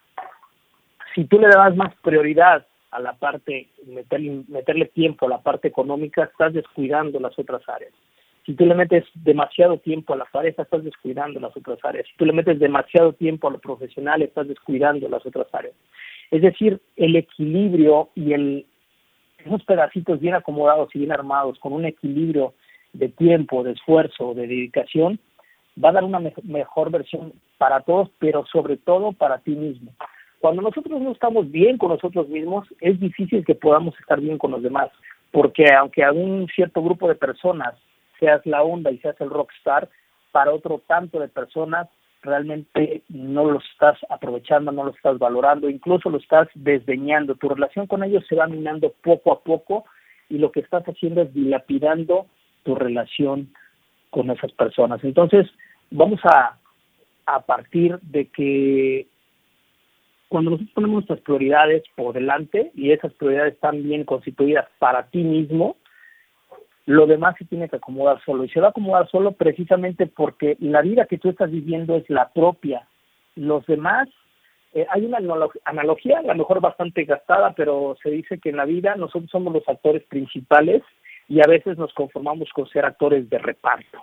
Si 1.14 1.24
tú 1.24 1.38
le 1.38 1.48
das 1.48 1.76
más 1.76 1.94
prioridad 1.96 2.66
a 2.92 2.98
la 2.98 3.12
parte, 3.12 3.68
meterle, 3.86 4.42
meterle 4.48 4.86
tiempo 4.86 5.26
a 5.26 5.28
la 5.28 5.42
parte 5.42 5.68
económica, 5.68 6.24
estás 6.24 6.54
descuidando 6.54 7.20
las 7.20 7.38
otras 7.38 7.68
áreas. 7.68 7.92
Si 8.44 8.54
tú 8.54 8.66
le 8.66 8.74
metes 8.74 9.04
demasiado 9.14 9.78
tiempo 9.78 10.14
a 10.14 10.16
la 10.16 10.24
pareja, 10.24 10.62
estás 10.62 10.82
descuidando 10.82 11.38
las 11.38 11.56
otras 11.56 11.78
áreas. 11.84 12.06
Si 12.08 12.16
tú 12.16 12.24
le 12.24 12.32
metes 12.32 12.58
demasiado 12.58 13.12
tiempo 13.12 13.46
a 13.46 13.52
lo 13.52 13.58
profesional, 13.58 14.20
estás 14.22 14.48
descuidando 14.48 15.08
las 15.08 15.24
otras 15.24 15.46
áreas. 15.52 15.74
Es 16.32 16.42
decir, 16.42 16.80
el 16.96 17.14
equilibrio 17.14 18.08
y 18.16 18.32
el, 18.32 18.66
pedacitos 19.66 20.18
bien 20.18 20.34
acomodados 20.34 20.88
y 20.94 20.98
bien 20.98 21.12
armados, 21.12 21.58
con 21.60 21.72
un 21.72 21.84
equilibrio 21.84 22.54
de 22.92 23.08
tiempo, 23.10 23.62
de 23.62 23.72
esfuerzo, 23.72 24.34
de 24.34 24.46
dedicación, 24.46 25.20
va 25.82 25.90
a 25.90 25.92
dar 25.92 26.04
una 26.04 26.20
mejor 26.42 26.90
versión 26.90 27.32
para 27.58 27.80
todos, 27.80 28.10
pero 28.18 28.44
sobre 28.46 28.76
todo 28.76 29.12
para 29.12 29.38
ti 29.38 29.52
mismo. 29.52 29.92
Cuando 30.40 30.62
nosotros 30.62 31.00
no 31.00 31.12
estamos 31.12 31.50
bien 31.50 31.78
con 31.78 31.90
nosotros 31.90 32.28
mismos, 32.28 32.66
es 32.80 32.98
difícil 32.98 33.44
que 33.44 33.54
podamos 33.54 33.94
estar 34.00 34.20
bien 34.20 34.38
con 34.38 34.50
los 34.50 34.62
demás, 34.62 34.90
porque 35.30 35.66
aunque 35.72 36.02
a 36.02 36.10
un 36.10 36.48
cierto 36.48 36.82
grupo 36.82 37.08
de 37.08 37.14
personas 37.14 37.74
seas 38.22 38.46
la 38.46 38.62
onda 38.62 38.92
y 38.92 38.98
seas 38.98 39.20
el 39.20 39.30
rockstar, 39.30 39.88
para 40.30 40.52
otro 40.52 40.80
tanto 40.86 41.18
de 41.18 41.26
personas 41.26 41.88
realmente 42.22 43.02
no 43.08 43.46
lo 43.46 43.58
estás 43.58 43.98
aprovechando, 44.08 44.70
no 44.70 44.84
lo 44.84 44.92
estás 44.92 45.18
valorando, 45.18 45.68
incluso 45.68 46.08
lo 46.08 46.18
estás 46.18 46.48
desdeñando. 46.54 47.34
Tu 47.34 47.48
relación 47.48 47.88
con 47.88 48.04
ellos 48.04 48.24
se 48.28 48.36
va 48.36 48.46
minando 48.46 48.94
poco 49.02 49.32
a 49.32 49.40
poco 49.40 49.84
y 50.28 50.38
lo 50.38 50.52
que 50.52 50.60
estás 50.60 50.84
haciendo 50.84 51.22
es 51.22 51.34
dilapidando 51.34 52.26
tu 52.62 52.76
relación 52.76 53.52
con 54.10 54.30
esas 54.30 54.52
personas. 54.52 55.02
Entonces, 55.02 55.48
vamos 55.90 56.20
a, 56.22 56.58
a 57.26 57.40
partir 57.40 57.98
de 58.02 58.28
que 58.28 59.08
cuando 60.28 60.52
nosotros 60.52 60.74
ponemos 60.74 60.94
nuestras 60.94 61.20
prioridades 61.20 61.82
por 61.96 62.14
delante 62.14 62.70
y 62.76 62.92
esas 62.92 63.12
prioridades 63.14 63.54
están 63.54 63.82
bien 63.82 64.04
constituidas 64.04 64.68
para 64.78 65.08
ti 65.08 65.24
mismo, 65.24 65.76
lo 66.86 67.06
demás 67.06 67.36
se 67.38 67.44
tiene 67.44 67.68
que 67.68 67.76
acomodar 67.76 68.22
solo. 68.24 68.44
Y 68.44 68.48
se 68.48 68.60
va 68.60 68.68
a 68.68 68.70
acomodar 68.70 69.08
solo 69.08 69.32
precisamente 69.32 70.06
porque 70.06 70.56
la 70.60 70.82
vida 70.82 71.06
que 71.06 71.18
tú 71.18 71.28
estás 71.30 71.50
viviendo 71.50 71.96
es 71.96 72.08
la 72.10 72.30
propia. 72.32 72.86
Los 73.36 73.64
demás, 73.66 74.08
eh, 74.74 74.86
hay 74.90 75.04
una 75.04 75.18
analogía, 75.64 76.18
a 76.18 76.22
lo 76.22 76.34
mejor 76.34 76.60
bastante 76.60 77.04
gastada, 77.04 77.52
pero 77.54 77.96
se 78.02 78.10
dice 78.10 78.38
que 78.38 78.50
en 78.50 78.56
la 78.56 78.64
vida 78.64 78.96
nosotros 78.96 79.30
somos 79.30 79.52
los 79.52 79.68
actores 79.68 80.02
principales 80.04 80.82
y 81.28 81.40
a 81.40 81.48
veces 81.48 81.78
nos 81.78 81.92
conformamos 81.94 82.50
con 82.52 82.68
ser 82.68 82.84
actores 82.84 83.30
de 83.30 83.38
reparto. 83.38 83.98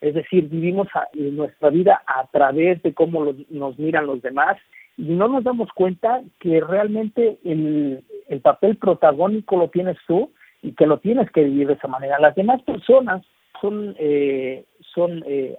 Es 0.00 0.14
decir, 0.14 0.48
vivimos 0.48 0.86
nuestra 1.14 1.70
vida 1.70 2.02
a 2.06 2.28
través 2.28 2.80
de 2.84 2.94
cómo 2.94 3.34
nos 3.50 3.78
miran 3.80 4.06
los 4.06 4.22
demás 4.22 4.56
y 4.96 5.02
no 5.02 5.26
nos 5.26 5.42
damos 5.42 5.68
cuenta 5.72 6.22
que 6.38 6.60
realmente 6.60 7.38
el, 7.44 8.04
el 8.28 8.40
papel 8.40 8.76
protagónico 8.76 9.56
lo 9.56 9.68
tienes 9.70 9.96
tú 10.06 10.30
y 10.62 10.72
que 10.72 10.86
lo 10.86 10.98
tienes 10.98 11.30
que 11.30 11.44
vivir 11.44 11.68
de 11.68 11.74
esa 11.74 11.88
manera. 11.88 12.18
Las 12.18 12.34
demás 12.34 12.62
personas 12.62 13.22
son, 13.60 13.94
eh, 13.98 14.64
son 14.94 15.22
eh, 15.26 15.56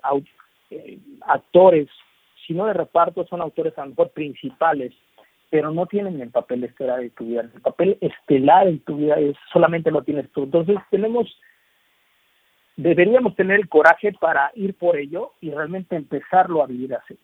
eh, 0.72 1.00
actores, 1.22 1.88
si 2.46 2.54
no 2.54 2.66
de 2.66 2.74
reparto, 2.74 3.26
son 3.28 3.42
autores 3.42 3.78
a 3.78 3.84
lo 3.84 3.92
mejor 3.92 4.10
principales, 4.10 4.94
pero 5.50 5.72
no 5.72 5.86
tienen 5.86 6.20
el 6.22 6.32
papel 6.32 6.64
estelar 6.64 7.00
de 7.00 7.10
tu 7.12 7.26
vida. 7.26 7.42
El 7.42 7.62
papel 7.62 7.98
estelar 8.02 8.68
en 8.68 8.80
tu 8.80 8.98
vida 8.98 9.16
es 9.20 9.36
solamente 9.52 9.92
lo 9.92 10.04
tienes 10.04 10.30
tú. 10.32 10.44
Entonces 10.44 10.78
tenemos, 10.90 11.28
deberíamos 12.76 13.36
tener 13.36 13.60
el 13.60 13.70
coraje 13.70 14.14
para 14.14 14.52
ir 14.56 14.76
por 14.76 14.98
ello 14.98 15.34
y 15.42 15.52
realmente 15.52 15.96
empezarlo 15.96 16.64
a 16.64 16.68
vivir 16.68 16.96
así. 16.96 17.18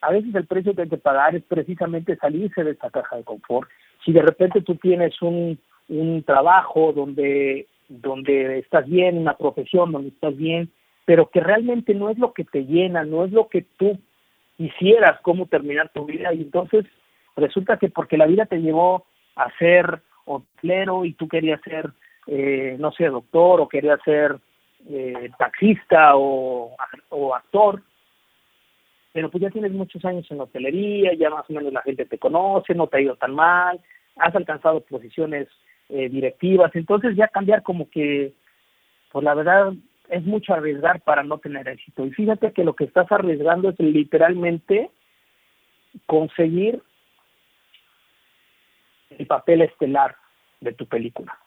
A 0.00 0.10
veces 0.10 0.34
el 0.34 0.46
precio 0.46 0.74
que 0.74 0.82
hay 0.82 0.88
que 0.88 0.98
pagar 0.98 1.34
es 1.34 1.42
precisamente 1.44 2.16
salirse 2.16 2.62
de 2.62 2.72
esa 2.72 2.90
caja 2.90 3.16
de 3.16 3.24
confort. 3.24 3.68
Si 4.04 4.12
de 4.12 4.20
repente 4.20 4.60
tú 4.60 4.76
tienes 4.76 5.20
un, 5.22 5.58
un 5.88 6.22
trabajo 6.22 6.92
donde, 6.92 7.66
donde 7.88 8.58
estás 8.58 8.86
bien, 8.86 9.18
una 9.18 9.36
profesión 9.36 9.92
donde 9.92 10.08
estás 10.08 10.36
bien, 10.36 10.70
pero 11.04 11.28
que 11.30 11.40
realmente 11.40 11.94
no 11.94 12.10
es 12.10 12.18
lo 12.18 12.32
que 12.32 12.44
te 12.44 12.64
llena, 12.64 13.04
no 13.04 13.24
es 13.24 13.32
lo 13.32 13.48
que 13.48 13.62
tú 13.76 13.98
quisieras 14.56 15.20
cómo 15.22 15.46
terminar 15.46 15.90
tu 15.92 16.06
vida. 16.06 16.32
Y 16.32 16.42
entonces 16.42 16.86
resulta 17.36 17.78
que 17.78 17.88
porque 17.88 18.16
la 18.16 18.26
vida 18.26 18.46
te 18.46 18.60
llevó 18.60 19.06
a 19.36 19.50
ser 19.58 20.00
hotelero 20.24 21.04
y 21.04 21.12
tú 21.12 21.28
querías 21.28 21.60
ser, 21.62 21.90
eh, 22.26 22.76
no 22.78 22.92
sé, 22.92 23.06
doctor 23.06 23.60
o 23.60 23.68
querías 23.68 24.00
ser 24.04 24.38
eh, 24.88 25.30
taxista 25.38 26.16
o, 26.16 26.74
o 27.10 27.34
actor, 27.34 27.82
pero 29.12 29.30
pues 29.30 29.42
ya 29.42 29.50
tienes 29.50 29.72
muchos 29.72 30.04
años 30.04 30.28
en 30.30 30.40
hotelería, 30.40 31.14
ya 31.14 31.30
más 31.30 31.48
o 31.48 31.52
menos 31.52 31.72
la 31.72 31.82
gente 31.82 32.04
te 32.04 32.18
conoce, 32.18 32.74
no 32.74 32.88
te 32.88 32.96
ha 32.96 33.00
ido 33.00 33.16
tan 33.16 33.34
mal, 33.34 33.80
has 34.16 34.34
alcanzado 34.34 34.80
posiciones 34.80 35.48
eh, 35.88 36.08
directivas, 36.08 36.74
entonces 36.74 37.16
ya 37.16 37.28
cambiar 37.28 37.62
como 37.62 37.90
que, 37.90 38.32
pues 39.12 39.24
la 39.24 39.34
verdad 39.34 39.72
es 40.08 40.24
mucho 40.24 40.54
arriesgar 40.54 41.00
para 41.02 41.22
no 41.22 41.38
tener 41.38 41.68
éxito. 41.68 42.04
Y 42.04 42.10
fíjate 42.12 42.52
que 42.52 42.64
lo 42.64 42.74
que 42.74 42.84
estás 42.84 43.10
arriesgando 43.10 43.70
es 43.70 43.78
literalmente 43.78 44.90
conseguir 46.06 46.82
el 49.10 49.26
papel 49.26 49.62
estelar 49.62 50.16
de 50.60 50.72
tu 50.72 50.86
película. 50.86 51.38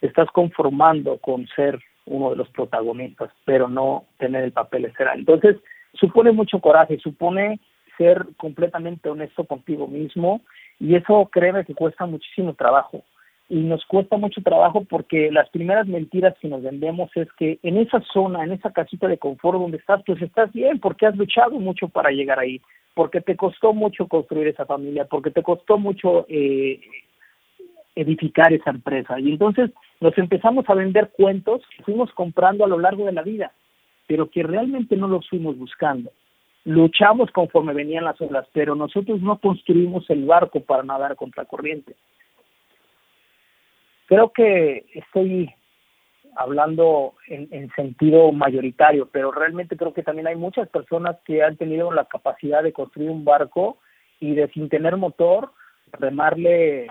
estás 0.00 0.30
conformando 0.30 1.18
con 1.18 1.46
ser 1.48 1.80
uno 2.06 2.30
de 2.30 2.36
los 2.36 2.48
protagonistas, 2.50 3.30
pero 3.44 3.68
no 3.68 4.04
tener 4.18 4.44
el 4.44 4.52
papel 4.52 4.84
estelar. 4.84 5.18
Entonces, 5.18 5.56
supone 5.94 6.30
mucho 6.30 6.60
coraje, 6.60 6.98
supone 6.98 7.58
ser 7.96 8.26
completamente 8.36 9.08
honesto 9.08 9.44
contigo 9.44 9.86
mismo 9.86 10.42
y 10.78 10.94
eso 10.94 11.28
créeme 11.32 11.64
que 11.64 11.74
cuesta 11.74 12.06
muchísimo 12.06 12.54
trabajo 12.54 13.02
y 13.48 13.56
nos 13.56 13.84
cuesta 13.84 14.16
mucho 14.16 14.40
trabajo 14.42 14.84
porque 14.84 15.30
las 15.30 15.50
primeras 15.50 15.86
mentiras 15.86 16.34
que 16.40 16.48
nos 16.48 16.62
vendemos 16.62 17.10
es 17.14 17.30
que 17.34 17.58
en 17.62 17.76
esa 17.76 18.00
zona, 18.12 18.42
en 18.42 18.52
esa 18.52 18.72
casita 18.72 19.06
de 19.06 19.18
confort 19.18 19.58
donde 19.58 19.76
estás, 19.76 20.02
pues 20.06 20.20
estás 20.22 20.52
bien 20.52 20.80
porque 20.80 21.06
has 21.06 21.16
luchado 21.16 21.58
mucho 21.60 21.88
para 21.88 22.10
llegar 22.10 22.38
ahí, 22.38 22.62
porque 22.94 23.20
te 23.20 23.36
costó 23.36 23.74
mucho 23.74 24.08
construir 24.08 24.48
esa 24.48 24.64
familia, 24.64 25.04
porque 25.04 25.30
te 25.30 25.42
costó 25.42 25.76
mucho 25.76 26.24
eh, 26.28 26.80
edificar 27.94 28.52
esa 28.52 28.70
empresa. 28.70 29.20
Y 29.20 29.32
entonces 29.32 29.70
nos 30.00 30.16
empezamos 30.16 30.64
a 30.68 30.74
vender 30.74 31.10
cuentos 31.14 31.60
que 31.76 31.84
fuimos 31.84 32.10
comprando 32.12 32.64
a 32.64 32.68
lo 32.68 32.78
largo 32.78 33.04
de 33.04 33.12
la 33.12 33.22
vida, 33.22 33.52
pero 34.06 34.30
que 34.30 34.42
realmente 34.42 34.96
no 34.96 35.06
los 35.06 35.28
fuimos 35.28 35.58
buscando. 35.58 36.10
Luchamos 36.64 37.30
conforme 37.30 37.74
venían 37.74 38.04
las 38.04 38.18
olas, 38.22 38.46
pero 38.54 38.74
nosotros 38.74 39.20
no 39.20 39.38
construimos 39.38 40.08
el 40.08 40.24
barco 40.24 40.60
para 40.60 40.82
nadar 40.82 41.14
contra 41.14 41.44
corriente 41.44 41.94
creo 44.06 44.32
que 44.32 44.86
estoy 44.94 45.54
hablando 46.36 47.14
en, 47.28 47.70
sentido 47.76 48.32
mayoritario, 48.32 49.08
pero 49.10 49.30
realmente 49.30 49.76
creo 49.76 49.94
que 49.94 50.02
también 50.02 50.26
hay 50.26 50.36
muchas 50.36 50.68
personas 50.68 51.16
que 51.24 51.42
han 51.42 51.56
tenido 51.56 51.92
la 51.92 52.06
capacidad 52.06 52.62
de 52.62 52.72
construir 52.72 53.10
un 53.10 53.24
barco 53.24 53.78
y 54.20 54.34
de 54.34 54.48
sin 54.48 54.68
tener 54.68 54.96
motor, 54.96 55.52
remarle 55.92 56.88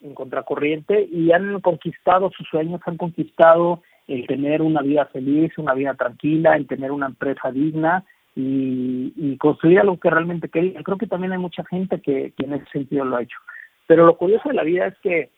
en 0.00 0.14
contracorriente 0.14 1.06
y 1.10 1.32
han 1.32 1.60
conquistado 1.60 2.30
sus 2.30 2.48
sueños, 2.48 2.80
han 2.86 2.96
conquistado 2.96 3.82
el 4.06 4.26
tener 4.26 4.62
una 4.62 4.82
vida 4.82 5.06
feliz, 5.06 5.52
una 5.58 5.74
vida 5.74 5.94
tranquila, 5.94 6.56
el 6.56 6.66
tener 6.66 6.92
una 6.92 7.06
empresa 7.06 7.50
digna 7.50 8.04
y, 8.34 9.12
y 9.16 9.36
construir 9.36 9.80
algo 9.80 9.98
que 9.98 10.10
realmente 10.10 10.48
querían. 10.48 10.82
Creo 10.82 10.96
que 10.96 11.06
también 11.06 11.32
hay 11.32 11.38
mucha 11.38 11.64
gente 11.64 12.00
que 12.00 12.32
en 12.38 12.52
ese 12.54 12.66
sentido 12.70 13.04
lo 13.04 13.16
ha 13.16 13.22
hecho. 13.22 13.38
Pero 13.86 14.06
lo 14.06 14.16
curioso 14.16 14.48
de 14.48 14.54
la 14.54 14.62
vida 14.62 14.86
es 14.86 14.98
que 14.98 15.30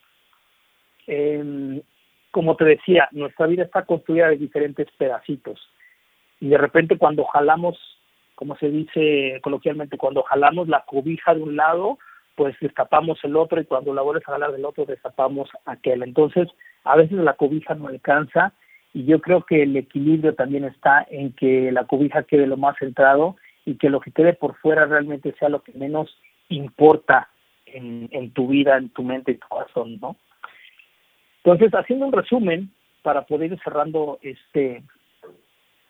eh, 1.08 1.82
como 2.30 2.54
te 2.56 2.64
decía, 2.64 3.08
nuestra 3.12 3.46
vida 3.46 3.64
está 3.64 3.84
construida 3.84 4.28
de 4.28 4.36
diferentes 4.36 4.86
pedacitos. 4.96 5.60
Y 6.40 6.48
de 6.48 6.58
repente 6.58 6.98
cuando 6.98 7.24
jalamos, 7.24 7.76
como 8.34 8.56
se 8.58 8.68
dice 8.68 9.40
coloquialmente, 9.42 9.98
cuando 9.98 10.22
jalamos 10.22 10.68
la 10.68 10.84
cobija 10.86 11.34
de 11.34 11.42
un 11.42 11.56
lado, 11.56 11.98
pues 12.36 12.54
destapamos 12.60 13.18
el 13.24 13.34
otro 13.34 13.60
y 13.60 13.64
cuando 13.64 13.92
la 13.92 14.02
vuelves 14.02 14.28
a 14.28 14.32
jalar 14.32 14.52
del 14.52 14.64
otro, 14.64 14.84
destapamos 14.84 15.50
aquel. 15.64 16.04
Entonces, 16.04 16.48
a 16.84 16.96
veces 16.96 17.18
la 17.18 17.32
cobija 17.32 17.74
no 17.74 17.88
alcanza 17.88 18.52
y 18.94 19.04
yo 19.04 19.20
creo 19.20 19.42
que 19.44 19.62
el 19.64 19.76
equilibrio 19.76 20.34
también 20.34 20.64
está 20.64 21.04
en 21.10 21.32
que 21.32 21.72
la 21.72 21.84
cobija 21.84 22.22
quede 22.22 22.46
lo 22.46 22.56
más 22.56 22.76
centrado 22.78 23.36
y 23.64 23.74
que 23.76 23.90
lo 23.90 24.00
que 24.00 24.12
quede 24.12 24.34
por 24.34 24.54
fuera 24.58 24.86
realmente 24.86 25.34
sea 25.38 25.48
lo 25.48 25.62
que 25.62 25.72
menos 25.72 26.16
importa 26.48 27.28
en, 27.66 28.08
en 28.12 28.30
tu 28.30 28.46
vida, 28.46 28.76
en 28.76 28.90
tu 28.90 29.02
mente 29.02 29.32
y 29.32 29.36
tu 29.36 29.48
corazón, 29.48 29.98
¿no? 30.00 30.16
Entonces, 31.50 31.74
haciendo 31.74 32.04
un 32.04 32.12
resumen 32.12 32.70
para 33.00 33.22
poder 33.22 33.52
ir 33.52 33.58
cerrando 33.64 34.18
este, 34.20 34.82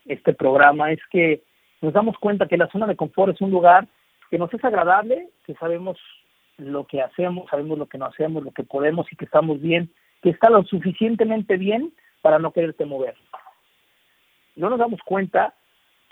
este 0.06 0.32
programa, 0.32 0.92
es 0.92 1.00
que 1.11 1.42
nos 1.80 1.92
damos 1.92 2.16
cuenta 2.18 2.46
que 2.46 2.56
la 2.56 2.68
zona 2.68 2.86
de 2.86 2.94
confort 2.94 3.34
es 3.34 3.40
un 3.40 3.50
lugar 3.50 3.88
que 4.30 4.38
nos 4.38 4.54
es 4.54 4.64
agradable, 4.64 5.30
que 5.44 5.54
sabemos 5.54 5.98
lo 6.59 6.86
que 6.86 7.02
hacemos, 7.02 7.50
sabemos 7.50 7.76
lo 7.76 7.86
que 7.86 7.98
no 7.98 8.06
hacemos, 8.06 8.44
lo 8.44 8.52
que 8.52 8.62
podemos 8.62 9.12
y 9.12 9.16
que 9.16 9.24
estamos 9.24 9.61
bien, 9.61 9.90
que 10.22 10.30
está 10.30 10.48
lo 10.48 10.62
suficientemente 10.62 11.56
bien 11.56 11.92
para 12.22 12.38
no 12.38 12.52
quererte 12.52 12.84
mover. 12.84 13.16
No 14.54 14.70
nos 14.70 14.78
damos 14.78 15.00
cuenta 15.04 15.54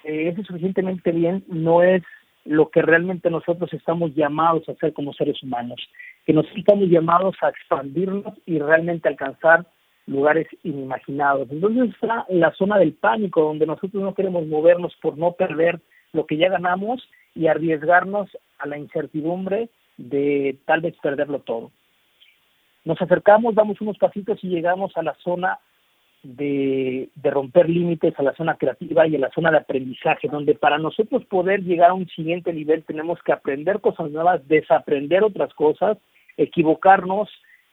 que 0.03 0.29
ese 0.29 0.43
suficientemente 0.43 1.13
bien 1.13 1.45
no 1.47 1.85
es 1.85 2.03
lo 2.45 2.71
que 2.71 2.83
realmente 2.83 3.31
nosotros 3.31 3.73
estamos 3.73 4.13
llamados 4.17 4.69
a 4.69 4.73
hacer 4.73 4.93
como 4.93 5.13
seres 5.13 5.41
humanos 5.41 5.81
que 6.27 6.33
nos 6.33 6.47
estamos 6.57 6.89
llamados 6.89 7.37
a 7.41 7.49
expandirnos 7.49 8.35
y 8.45 8.59
realmente 8.59 9.09
alcanzar 9.09 9.65
lugares 10.07 10.49
inimaginados. 10.65 11.49
Entonces 11.51 11.95
está 11.95 12.27
la 12.29 12.53
zona 12.55 12.79
del 12.79 12.95
pánico, 12.95 13.43
donde 13.43 13.65
nosotros 13.65 14.03
no 14.03 14.15
queremos 14.15 14.45
movernos 14.47 14.95
por 15.01 15.17
no 15.17 15.33
perder 15.33 15.81
lo 16.13 16.27
que 16.27 16.37
ya 16.37 16.49
ganamos 16.49 17.09
y 17.35 17.47
arriesgarnos 17.47 18.29
a 18.59 18.67
la 18.67 18.77
incertidumbre 18.77 19.69
de 19.99 20.59
tal 20.65 20.81
vez 20.81 20.97
perderlo 21.01 21.41
todo. 21.41 21.71
Nos 22.85 23.01
acercamos, 23.01 23.55
damos 23.55 23.81
unos 23.81 23.99
pasitos 23.99 24.43
y 24.43 24.49
llegamos 24.49 24.97
a 24.97 25.03
la 25.03 25.15
zona 25.23 25.59
de 26.23 27.09
romper 27.23 27.69
límites, 27.71 28.19
a 28.19 28.23
la 28.23 28.35
zona 28.35 28.57
creativa 28.57 29.07
y 29.07 29.15
a 29.15 29.21
la 29.21 29.31
zona 29.31 29.53
de 29.53 29.59
aprendizaje, 29.59 30.27
donde 30.29 30.57
para 30.57 30.79
nosotros 30.79 31.25
poder 31.27 31.63
llegar 31.63 31.91
a 31.91 31.95
un 31.95 32.09
siguiente 32.09 32.53
nivel 32.53 32.83
tenemos 32.83 33.23
que 33.23 33.33
aprender 33.33 33.81
cosas 33.81 34.11
nuevas, 34.11 34.47
desaprender 34.49 35.23
otras 35.23 35.55
cosas 35.55 35.99
equivocarnos, 36.37 37.29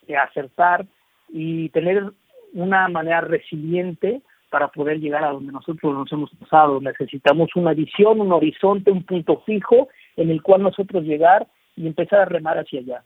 eh, 0.08 0.16
acertar 0.16 0.86
y 1.30 1.70
tener 1.70 2.12
una 2.54 2.88
manera 2.88 3.22
resiliente 3.22 4.22
para 4.50 4.68
poder 4.68 5.00
llegar 5.00 5.24
a 5.24 5.32
donde 5.32 5.52
nosotros 5.52 5.94
nos 5.94 6.12
hemos 6.12 6.30
pasado. 6.36 6.80
Necesitamos 6.80 7.50
una 7.56 7.74
visión, 7.74 8.22
un 8.22 8.32
horizonte, 8.32 8.92
un 8.92 9.04
punto 9.04 9.42
fijo 9.46 9.90
en 10.16 10.30
el 10.30 10.44
cual 10.44 10.62
nosotros 10.62 11.04
llegar 11.04 11.48
y 11.76 11.88
empezar 11.88 12.20
a 12.20 12.26
remar 12.26 12.60
hacia 12.60 12.82
allá. 12.82 13.04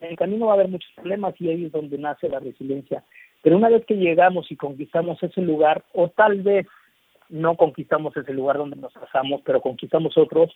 En 0.00 0.10
el 0.10 0.16
camino 0.16 0.46
va 0.46 0.52
a 0.52 0.54
haber 0.56 0.68
muchos 0.68 0.90
problemas 0.94 1.34
y 1.40 1.48
ahí 1.48 1.64
es 1.64 1.72
donde 1.72 1.96
nace 1.96 2.28
la 2.28 2.40
resiliencia. 2.40 3.04
Pero 3.42 3.56
una 3.56 3.70
vez 3.70 3.86
que 3.86 3.94
llegamos 3.94 4.50
y 4.50 4.56
conquistamos 4.56 5.22
ese 5.22 5.40
lugar, 5.40 5.82
o 5.94 6.08
tal 6.08 6.42
vez 6.42 6.66
no 7.28 7.56
conquistamos 7.56 8.16
ese 8.16 8.34
lugar 8.34 8.58
donde 8.58 8.76
nos 8.76 8.92
pasamos, 8.92 9.40
pero 9.44 9.60
conquistamos 9.60 10.16
otros, 10.18 10.54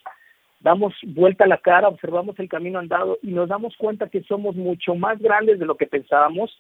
damos 0.61 0.95
vuelta 1.03 1.45
a 1.45 1.49
la 1.49 1.59
cara, 1.59 1.89
observamos 1.89 2.39
el 2.39 2.49
camino 2.49 2.79
andado 2.79 3.19
y 3.23 3.29
nos 3.29 3.49
damos 3.49 3.77
cuenta 3.77 4.09
que 4.09 4.23
somos 4.23 4.57
mucho 4.57 4.95
más 4.95 5.19
grandes 5.19 5.59
de 5.59 5.67
lo 5.67 5.77
que 5.77 5.87
pensábamos, 5.87 6.51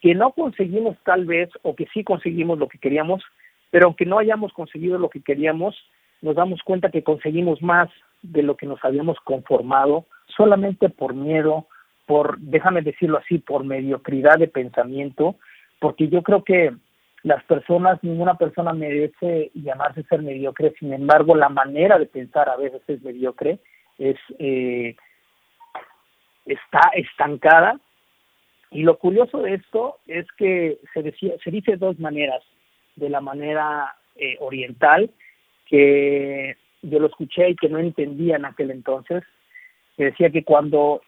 que 0.00 0.14
no 0.14 0.32
conseguimos 0.32 0.96
tal 1.04 1.24
vez 1.24 1.48
o 1.62 1.74
que 1.74 1.86
sí 1.92 2.04
conseguimos 2.04 2.58
lo 2.58 2.68
que 2.68 2.78
queríamos, 2.78 3.22
pero 3.70 3.86
aunque 3.86 4.06
no 4.06 4.18
hayamos 4.18 4.52
conseguido 4.52 4.98
lo 4.98 5.10
que 5.10 5.22
queríamos, 5.22 5.76
nos 6.20 6.36
damos 6.36 6.62
cuenta 6.62 6.90
que 6.90 7.02
conseguimos 7.02 7.62
más 7.62 7.88
de 8.22 8.42
lo 8.42 8.56
que 8.56 8.66
nos 8.66 8.84
habíamos 8.84 9.18
conformado 9.20 10.06
solamente 10.36 10.88
por 10.88 11.14
miedo, 11.14 11.66
por, 12.06 12.38
déjame 12.38 12.82
decirlo 12.82 13.18
así, 13.18 13.38
por 13.38 13.64
mediocridad 13.64 14.38
de 14.38 14.48
pensamiento, 14.48 15.36
porque 15.80 16.08
yo 16.08 16.22
creo 16.22 16.42
que 16.42 16.74
las 17.22 17.42
personas, 17.44 17.98
ninguna 18.02 18.34
persona 18.34 18.72
merece 18.72 19.50
llamarse 19.54 20.04
ser 20.04 20.22
mediocre, 20.22 20.74
sin 20.78 20.92
embargo, 20.92 21.34
la 21.34 21.48
manera 21.48 21.98
de 21.98 22.06
pensar 22.06 22.48
a 22.48 22.56
veces 22.56 22.82
es 22.86 23.02
mediocre, 23.02 23.58
es, 23.98 24.16
eh, 24.38 24.96
está 26.46 26.80
estancada. 26.94 27.80
Y 28.70 28.82
lo 28.82 28.98
curioso 28.98 29.42
de 29.42 29.54
esto 29.54 29.96
es 30.06 30.26
que 30.36 30.78
se, 30.94 31.02
decía, 31.02 31.34
se 31.42 31.50
dice 31.50 31.76
dos 31.76 31.98
maneras. 31.98 32.42
De 32.96 33.08
la 33.08 33.20
manera 33.20 33.94
eh, 34.16 34.36
oriental, 34.40 35.10
que 35.66 36.56
yo 36.82 36.98
lo 36.98 37.06
escuché 37.06 37.50
y 37.50 37.56
que 37.56 37.68
no 37.68 37.78
entendía 37.78 38.36
en 38.36 38.44
aquel 38.44 38.70
entonces, 38.70 39.22
que 39.96 40.06
decía 40.06 40.30
que 40.30 40.44
cuando 40.44 41.02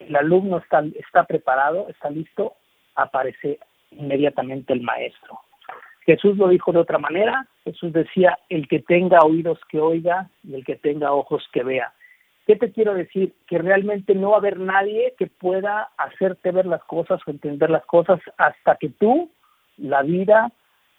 el 0.00 0.14
alumno 0.16 0.58
está, 0.58 0.84
está 0.98 1.24
preparado, 1.24 1.88
está 1.88 2.10
listo, 2.10 2.54
aparece 2.94 3.58
inmediatamente 3.92 4.72
el 4.72 4.82
maestro. 4.82 5.40
Jesús 6.08 6.38
lo 6.38 6.48
dijo 6.48 6.72
de 6.72 6.78
otra 6.78 6.98
manera, 6.98 7.46
Jesús 7.64 7.92
decía, 7.92 8.38
el 8.48 8.66
que 8.66 8.80
tenga 8.80 9.20
oídos 9.20 9.58
que 9.68 9.78
oiga 9.78 10.30
y 10.42 10.54
el 10.54 10.64
que 10.64 10.76
tenga 10.76 11.12
ojos 11.12 11.46
que 11.52 11.62
vea. 11.62 11.92
¿Qué 12.46 12.56
te 12.56 12.72
quiero 12.72 12.94
decir? 12.94 13.34
Que 13.46 13.58
realmente 13.58 14.14
no 14.14 14.30
va 14.30 14.36
a 14.36 14.38
haber 14.38 14.58
nadie 14.58 15.14
que 15.18 15.26
pueda 15.26 15.90
hacerte 15.98 16.50
ver 16.50 16.64
las 16.64 16.82
cosas 16.84 17.20
o 17.26 17.30
entender 17.30 17.68
las 17.68 17.84
cosas 17.84 18.20
hasta 18.38 18.76
que 18.76 18.88
tú, 18.88 19.30
la 19.76 20.02
vida, 20.02 20.50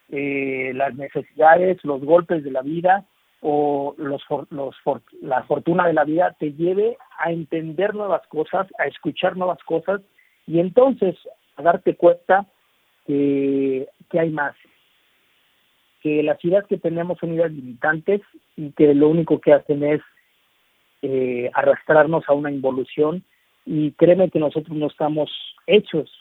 eh, 0.10 0.74
las 0.76 0.94
necesidades, 0.94 1.84
los 1.84 2.02
golpes 2.02 2.44
de 2.44 2.52
la 2.52 2.62
vida 2.62 3.04
o 3.42 3.96
los, 3.98 4.22
los, 4.52 4.76
la 5.22 5.42
fortuna 5.44 5.88
de 5.88 5.94
la 5.94 6.04
vida 6.04 6.36
te 6.40 6.54
lleve 6.54 6.98
a 7.18 7.32
entender 7.32 7.96
nuevas 7.96 8.26
cosas, 8.28 8.68
a 8.78 8.86
escuchar 8.86 9.36
nuevas 9.38 9.64
cosas 9.64 10.02
y 10.46 10.60
entonces 10.60 11.16
a 11.56 11.64
darte 11.64 11.96
cuenta 11.96 12.46
que, 13.10 13.88
hay 14.20 14.30
más, 14.30 14.56
que 16.02 16.22
las 16.22 16.44
ideas 16.46 16.66
que 16.68 16.78
tenemos 16.78 17.18
son 17.18 17.34
ideas 17.34 17.52
limitantes 17.52 18.22
y 18.56 18.72
que 18.74 18.94
lo 18.94 19.10
único 19.10 19.42
que 19.42 19.54
hacen 19.54 19.84
es 19.84 20.02
eh, 21.02 21.50
arrastrarnos 21.56 22.24
a 22.28 22.34
una 22.34 22.52
involución 22.52 23.24
y 23.66 23.92
créeme 23.94 24.30
que 24.30 24.38
nosotros 24.38 24.78
no 24.78 24.88
estamos 24.88 25.32
hechos 25.66 26.12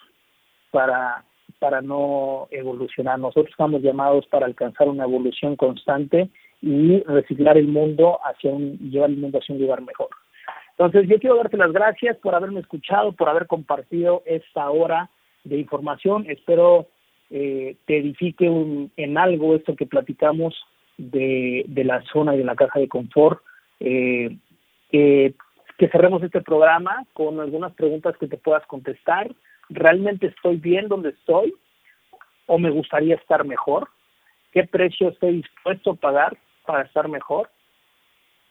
para 0.71 1.23
para 1.57 1.81
no 1.81 2.47
evolucionar. 2.51 3.19
Nosotros 3.19 3.49
estamos 3.49 3.81
llamados 3.81 4.25
para 4.27 4.45
alcanzar 4.45 4.87
una 4.87 5.03
evolución 5.03 5.55
constante 5.55 6.29
y 6.61 7.01
reciclar 7.01 7.57
el 7.57 7.67
mundo 7.67 8.19
hacia 8.23 8.51
un 8.51 8.77
llevar 8.77 9.09
el 9.09 9.17
mundo 9.17 9.39
hacia 9.39 9.55
un 9.55 9.61
lugar 9.61 9.81
mejor. 9.81 10.09
Entonces, 10.77 11.09
yo 11.09 11.19
quiero 11.19 11.35
darte 11.35 11.57
las 11.57 11.73
gracias 11.73 12.17
por 12.17 12.35
haberme 12.35 12.61
escuchado, 12.61 13.11
por 13.11 13.27
haber 13.27 13.47
compartido 13.47 14.21
esta 14.25 14.69
hora 14.69 15.09
de 15.43 15.57
información. 15.57 16.25
Espero 16.29 16.87
eh, 17.29 17.75
te 17.85 17.97
edifique 17.97 18.45
en 18.45 19.17
algo 19.17 19.55
esto 19.55 19.75
que 19.75 19.85
platicamos 19.85 20.55
de, 20.97 21.63
de 21.67 21.83
la 21.83 22.01
zona 22.11 22.35
y 22.35 22.39
de 22.39 22.43
la 22.43 22.55
caja 22.55 22.79
de 22.79 22.87
confort. 22.87 23.41
Eh, 23.79 24.35
que, 24.89 25.33
que 25.77 25.87
cerremos 25.89 26.23
este 26.23 26.41
programa 26.41 27.05
con 27.13 27.39
algunas 27.39 27.73
preguntas 27.73 28.17
que 28.17 28.27
te 28.27 28.37
puedas 28.37 28.65
contestar. 28.65 29.33
¿Realmente 29.69 30.27
estoy 30.27 30.57
bien 30.57 30.87
donde 30.87 31.09
estoy? 31.09 31.53
¿O 32.47 32.57
me 32.57 32.71
gustaría 32.71 33.15
estar 33.15 33.45
mejor? 33.45 33.87
¿Qué 34.51 34.63
precio 34.63 35.09
estoy 35.09 35.37
dispuesto 35.37 35.91
a 35.91 35.95
pagar 35.95 36.37
para 36.65 36.83
estar 36.83 37.07
mejor? 37.07 37.49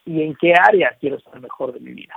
¿Y 0.05 0.23
en 0.23 0.37
qué 0.37 0.55
área 0.55 0.97
quiero 1.01 1.17
estar 1.17 1.41
mejor 1.41 1.73
de 1.73 1.81
mi 1.81 1.93
vida? 1.93 2.15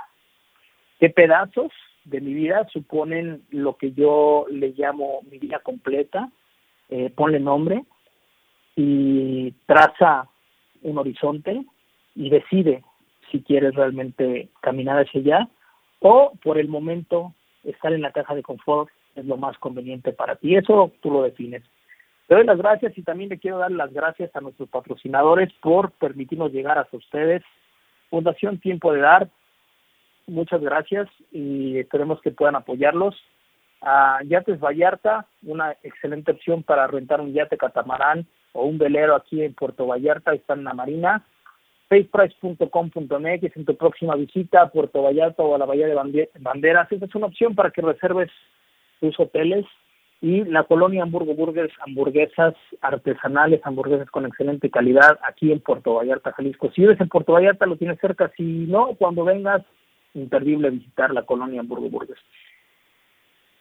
¿Qué 1.00 1.10
pedazos 1.10 1.72
de 2.04 2.20
mi 2.20 2.34
vida 2.34 2.66
suponen 2.72 3.42
lo 3.50 3.76
que 3.76 3.92
yo 3.92 4.46
le 4.50 4.74
llamo 4.76 5.20
mi 5.30 5.38
vida 5.38 5.60
completa? 5.60 6.30
Eh, 6.88 7.10
ponle 7.10 7.40
nombre 7.40 7.84
y 8.76 9.52
traza 9.66 10.28
un 10.82 10.98
horizonte 10.98 11.64
y 12.14 12.30
decide 12.30 12.82
si 13.30 13.42
quieres 13.42 13.74
realmente 13.74 14.50
caminar 14.60 14.98
hacia 14.98 15.20
allá 15.20 15.48
o 16.00 16.32
por 16.42 16.58
el 16.58 16.68
momento 16.68 17.34
estar 17.64 17.92
en 17.92 18.02
la 18.02 18.12
caja 18.12 18.34
de 18.34 18.42
confort 18.42 18.90
es 19.14 19.24
lo 19.24 19.36
más 19.36 19.56
conveniente 19.58 20.12
para 20.12 20.36
ti. 20.36 20.56
Eso 20.56 20.92
tú 21.00 21.10
lo 21.10 21.22
defines. 21.22 21.62
Te 22.26 22.34
doy 22.34 22.44
las 22.44 22.58
gracias 22.58 22.96
y 22.96 23.02
también 23.02 23.30
le 23.30 23.38
quiero 23.38 23.58
dar 23.58 23.70
las 23.70 23.92
gracias 23.92 24.34
a 24.34 24.40
nuestros 24.40 24.68
patrocinadores 24.68 25.52
por 25.60 25.92
permitirnos 25.92 26.52
llegar 26.52 26.78
hasta 26.78 26.96
ustedes. 26.96 27.42
Fundación 28.10 28.58
Tiempo 28.58 28.92
de 28.92 29.00
Dar, 29.00 29.28
muchas 30.32 30.60
gracias 30.60 31.08
y 31.30 31.78
esperemos 31.78 32.20
que 32.20 32.30
puedan 32.30 32.56
apoyarlos. 32.56 33.14
A 33.80 34.20
Yates 34.24 34.60
Vallarta, 34.60 35.26
una 35.42 35.72
excelente 35.82 36.32
opción 36.32 36.62
para 36.62 36.86
rentar 36.86 37.20
un 37.20 37.32
yate 37.32 37.56
catamarán 37.56 38.26
o 38.52 38.64
un 38.64 38.78
velero 38.78 39.16
aquí 39.16 39.42
en 39.42 39.54
Puerto 39.54 39.86
Vallarta, 39.86 40.32
está 40.32 40.54
en 40.54 40.64
la 40.64 40.74
Marina 40.74 41.24
faceprice.com.mx 41.92 43.56
en 43.56 43.64
tu 43.66 43.76
próxima 43.76 44.16
visita 44.16 44.62
a 44.62 44.70
Puerto 44.70 45.02
Vallarta 45.02 45.42
o 45.42 45.54
a 45.54 45.58
la 45.58 45.66
Bahía 45.66 45.86
de 45.86 46.28
Banderas. 46.38 46.90
Esa 46.90 47.04
es 47.04 47.14
una 47.14 47.26
opción 47.26 47.54
para 47.54 47.70
que 47.70 47.82
reserves 47.82 48.30
tus 49.00 49.18
hoteles 49.20 49.66
y 50.22 50.44
la 50.44 50.62
colonia 50.62 51.02
Hamburgo 51.02 51.34
Burgers, 51.34 51.72
hamburguesas 51.84 52.54
artesanales, 52.80 53.60
hamburguesas 53.64 54.08
con 54.10 54.24
excelente 54.24 54.70
calidad 54.70 55.18
aquí 55.28 55.52
en 55.52 55.60
Puerto 55.60 55.94
Vallarta, 55.94 56.32
Jalisco. 56.32 56.70
Si 56.70 56.80
vives 56.80 57.00
en 57.00 57.08
Puerto 57.08 57.32
Vallarta, 57.32 57.66
lo 57.66 57.76
tienes 57.76 57.98
cerca. 58.00 58.30
Si 58.36 58.42
no, 58.42 58.94
cuando 58.94 59.24
vengas, 59.24 59.62
imperdible 60.14 60.70
visitar 60.70 61.12
la 61.12 61.22
colonia 61.22 61.60
Hamburgo 61.60 61.88
Burgers. 61.88 62.20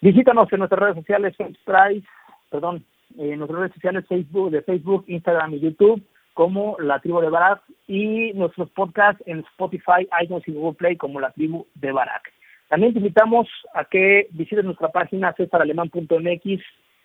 Visítanos 0.01 0.51
en 0.51 0.59
nuestras 0.59 0.81
redes 0.81 0.95
sociales, 0.95 1.35
Price, 1.37 2.07
perdón, 2.49 2.83
en 3.17 3.37
nuestras 3.39 3.59
redes 3.59 3.73
sociales 3.73 4.05
Facebook, 4.07 4.51
de 4.51 4.61
Facebook, 4.61 5.05
Instagram 5.07 5.53
y 5.53 5.59
YouTube 5.59 6.03
como 6.33 6.77
La 6.79 6.99
Tribu 6.99 7.19
de 7.21 7.29
Barak 7.29 7.61
y 7.87 8.31
nuestros 8.33 8.69
podcasts 8.71 9.21
en 9.25 9.39
Spotify, 9.39 10.07
iTunes 10.21 10.47
y 10.47 10.53
Google 10.53 10.77
Play 10.77 10.95
como 10.95 11.19
La 11.19 11.31
Tribu 11.31 11.67
de 11.75 11.91
Barak. 11.91 12.31
También 12.69 12.93
te 12.93 12.99
invitamos 12.99 13.47
a 13.73 13.83
que 13.85 14.27
visites 14.31 14.63
nuestra 14.63 14.87
página 14.89 15.33
cesaralemán.mx, 15.33 16.61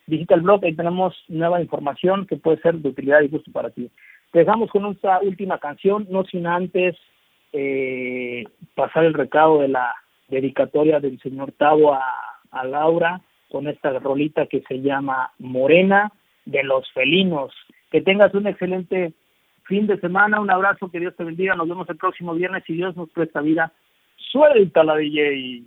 visita 0.06 0.34
el 0.34 0.40
blog, 0.42 0.64
ahí 0.64 0.74
tenemos 0.76 1.14
nueva 1.28 1.60
información 1.60 2.26
que 2.26 2.36
puede 2.36 2.60
ser 2.60 2.76
de 2.76 2.88
utilidad 2.88 3.22
y 3.22 3.28
gusto 3.28 3.50
para 3.50 3.70
ti. 3.70 3.90
Te 4.30 4.40
dejamos 4.40 4.70
con 4.70 4.82
nuestra 4.82 5.20
última 5.20 5.58
canción, 5.58 6.06
no 6.08 6.24
sin 6.24 6.46
antes 6.46 6.96
eh, 7.52 8.44
pasar 8.74 9.04
el 9.04 9.14
recado 9.14 9.60
de 9.60 9.68
la 9.68 9.94
dedicatoria 10.28 11.00
del 11.00 11.20
señor 11.20 11.52
Tavo 11.52 11.94
a, 11.94 12.02
a 12.50 12.64
Laura 12.64 13.20
con 13.50 13.68
esta 13.68 13.90
rolita 13.98 14.46
que 14.46 14.62
se 14.62 14.80
llama 14.80 15.32
Morena 15.38 16.12
de 16.44 16.62
los 16.62 16.90
Felinos. 16.92 17.52
Que 17.90 18.00
tengas 18.00 18.34
un 18.34 18.46
excelente 18.46 19.12
fin 19.64 19.86
de 19.86 19.98
semana, 20.00 20.40
un 20.40 20.50
abrazo, 20.50 20.90
que 20.90 21.00
Dios 21.00 21.14
te 21.16 21.24
bendiga, 21.24 21.54
nos 21.54 21.68
vemos 21.68 21.88
el 21.88 21.96
próximo 21.96 22.34
viernes 22.34 22.64
y 22.68 22.74
Dios 22.74 22.96
nos 22.96 23.10
presta 23.10 23.40
vida. 23.40 23.72
Suelta 24.16 24.84
la 24.84 24.96
DJ. 24.96 25.62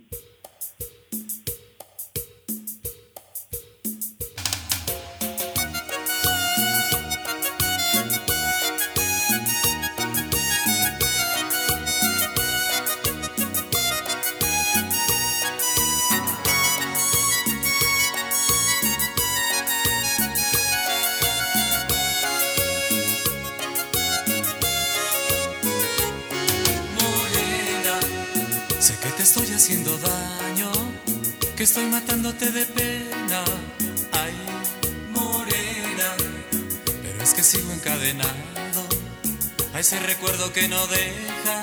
Recuerdo 40.00 40.52
que 40.52 40.68
no 40.68 40.86
deja, 40.86 41.60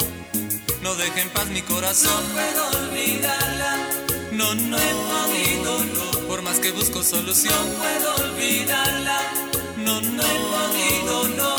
no 0.82 0.96
deja 0.96 1.22
en 1.22 1.30
paz 1.30 1.48
mi 1.48 1.62
corazón. 1.62 2.24
No 2.30 2.34
puedo 2.34 2.86
olvidarla, 2.86 3.78
no, 4.32 4.56
no, 4.56 4.78
he 4.78 4.94
podido, 5.12 5.84
no, 5.84 6.28
por 6.28 6.42
más 6.42 6.60
que 6.60 6.72
busco 6.72 7.04
solución, 7.04 7.54
no 7.54 7.78
puedo 7.78 8.16
olvidarla, 8.16 9.20
no, 9.78 10.02
no, 10.02 10.24
he 10.24 10.40
podido, 10.56 11.28
no, 11.30 11.56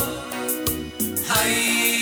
ay. 1.40 1.98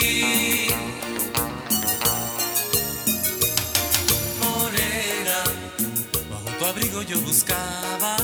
abrigo 6.68 7.01
yo 7.03 7.20
buscaba 7.20 8.16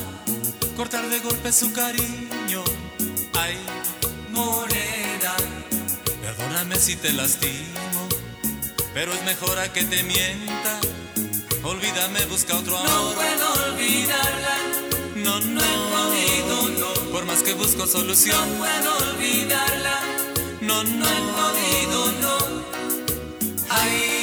cortar 0.77 1.09
de 1.09 1.21
golpe 1.21 1.53
su 1.53 1.73
cariño. 1.73 2.63
Ay, 3.35 3.57
morena, 4.31 5.35
perdóname 6.43 6.77
si 6.77 6.97
te 6.97 7.13
lastimo, 7.13 8.09
pero 8.95 9.13
es 9.13 9.23
mejor 9.25 9.59
a 9.59 9.73
que 9.73 9.85
te 9.85 10.03
mienta. 10.03 10.81
Olvídame, 11.63 12.25
busca 12.27 12.57
otro 12.57 12.77
amor. 12.77 12.91
No 12.91 13.15
puedo 13.15 13.73
olvidarla. 13.73 14.57
No, 15.17 15.41
no, 15.41 15.51
no 15.51 15.61
he 15.61 15.77
podido, 15.95 16.69
no. 16.81 17.11
Por 17.13 17.25
más 17.27 17.43
que 17.43 17.55
busco 17.55 17.87
solución. 17.87 18.37
No 18.53 18.59
puedo 18.59 19.13
olvidarla. 19.13 20.01
No, 20.61 20.83
no, 20.85 20.91
no 20.91 21.07
he 21.07 21.21
podido, 21.33 22.13
no. 22.21 22.39
Ay. 23.71 24.22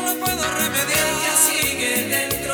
No 0.00 0.12
lo 0.12 0.20
puedo 0.20 0.42
remediar. 0.58 1.06
Ella 1.14 1.36
sigue 1.36 2.04
dentro, 2.08 2.53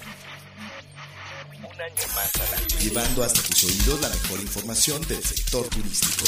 Un 1.81 1.87
año 1.87 2.13
más 2.13 2.29
al 2.35 2.59
aire. 2.59 2.75
Llevando 2.79 3.23
hasta 3.23 3.41
tus 3.41 3.63
oídos 3.63 3.99
la 4.01 4.09
mejor 4.09 4.39
información 4.39 5.01
del 5.07 5.23
sector 5.23 5.67
turístico. 5.67 6.25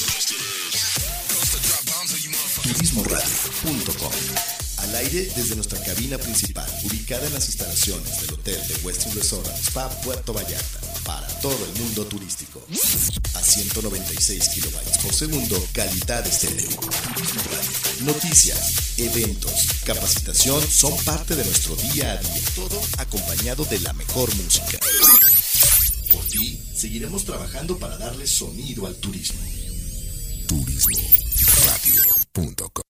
Turismoradio.com 2.64 4.63
Al 4.84 4.96
aire 4.96 5.32
desde 5.34 5.56
nuestra 5.56 5.82
cabina 5.82 6.18
principal, 6.18 6.70
ubicada 6.84 7.26
en 7.26 7.34
las 7.34 7.48
instalaciones 7.48 8.20
del 8.20 8.34
Hotel 8.34 8.60
de 8.68 8.76
Westin 8.84 9.16
Resort 9.16 9.48
Spa 9.58 9.90
Puerto 10.02 10.34
Vallarta, 10.34 10.80
para 11.06 11.26
todo 11.40 11.58
el 11.66 11.82
mundo 11.82 12.06
turístico. 12.06 12.62
A 13.34 13.42
196 13.42 14.50
kilobytes 14.50 14.98
por 14.98 15.14
segundo, 15.14 15.66
calidad 15.72 16.28
estéreo. 16.28 16.68
Noticias, 18.02 18.98
eventos, 18.98 19.68
capacitación 19.86 20.62
son 20.70 20.98
parte 21.06 21.36
de 21.36 21.46
nuestro 21.46 21.78
día 21.78 22.12
a 22.12 22.18
día. 22.18 22.42
Todo 22.54 22.82
acompañado 22.98 23.64
de 23.64 23.80
la 23.80 23.94
mejor 23.94 24.36
música. 24.36 24.80
Por 26.12 26.26
ti, 26.28 26.60
seguiremos 26.76 27.24
trabajando 27.24 27.78
para 27.78 27.98
darle 27.98 28.28
sonido 28.28 28.86
al 28.86 28.96
turismo. 28.98 29.40
Turismo 30.48 31.00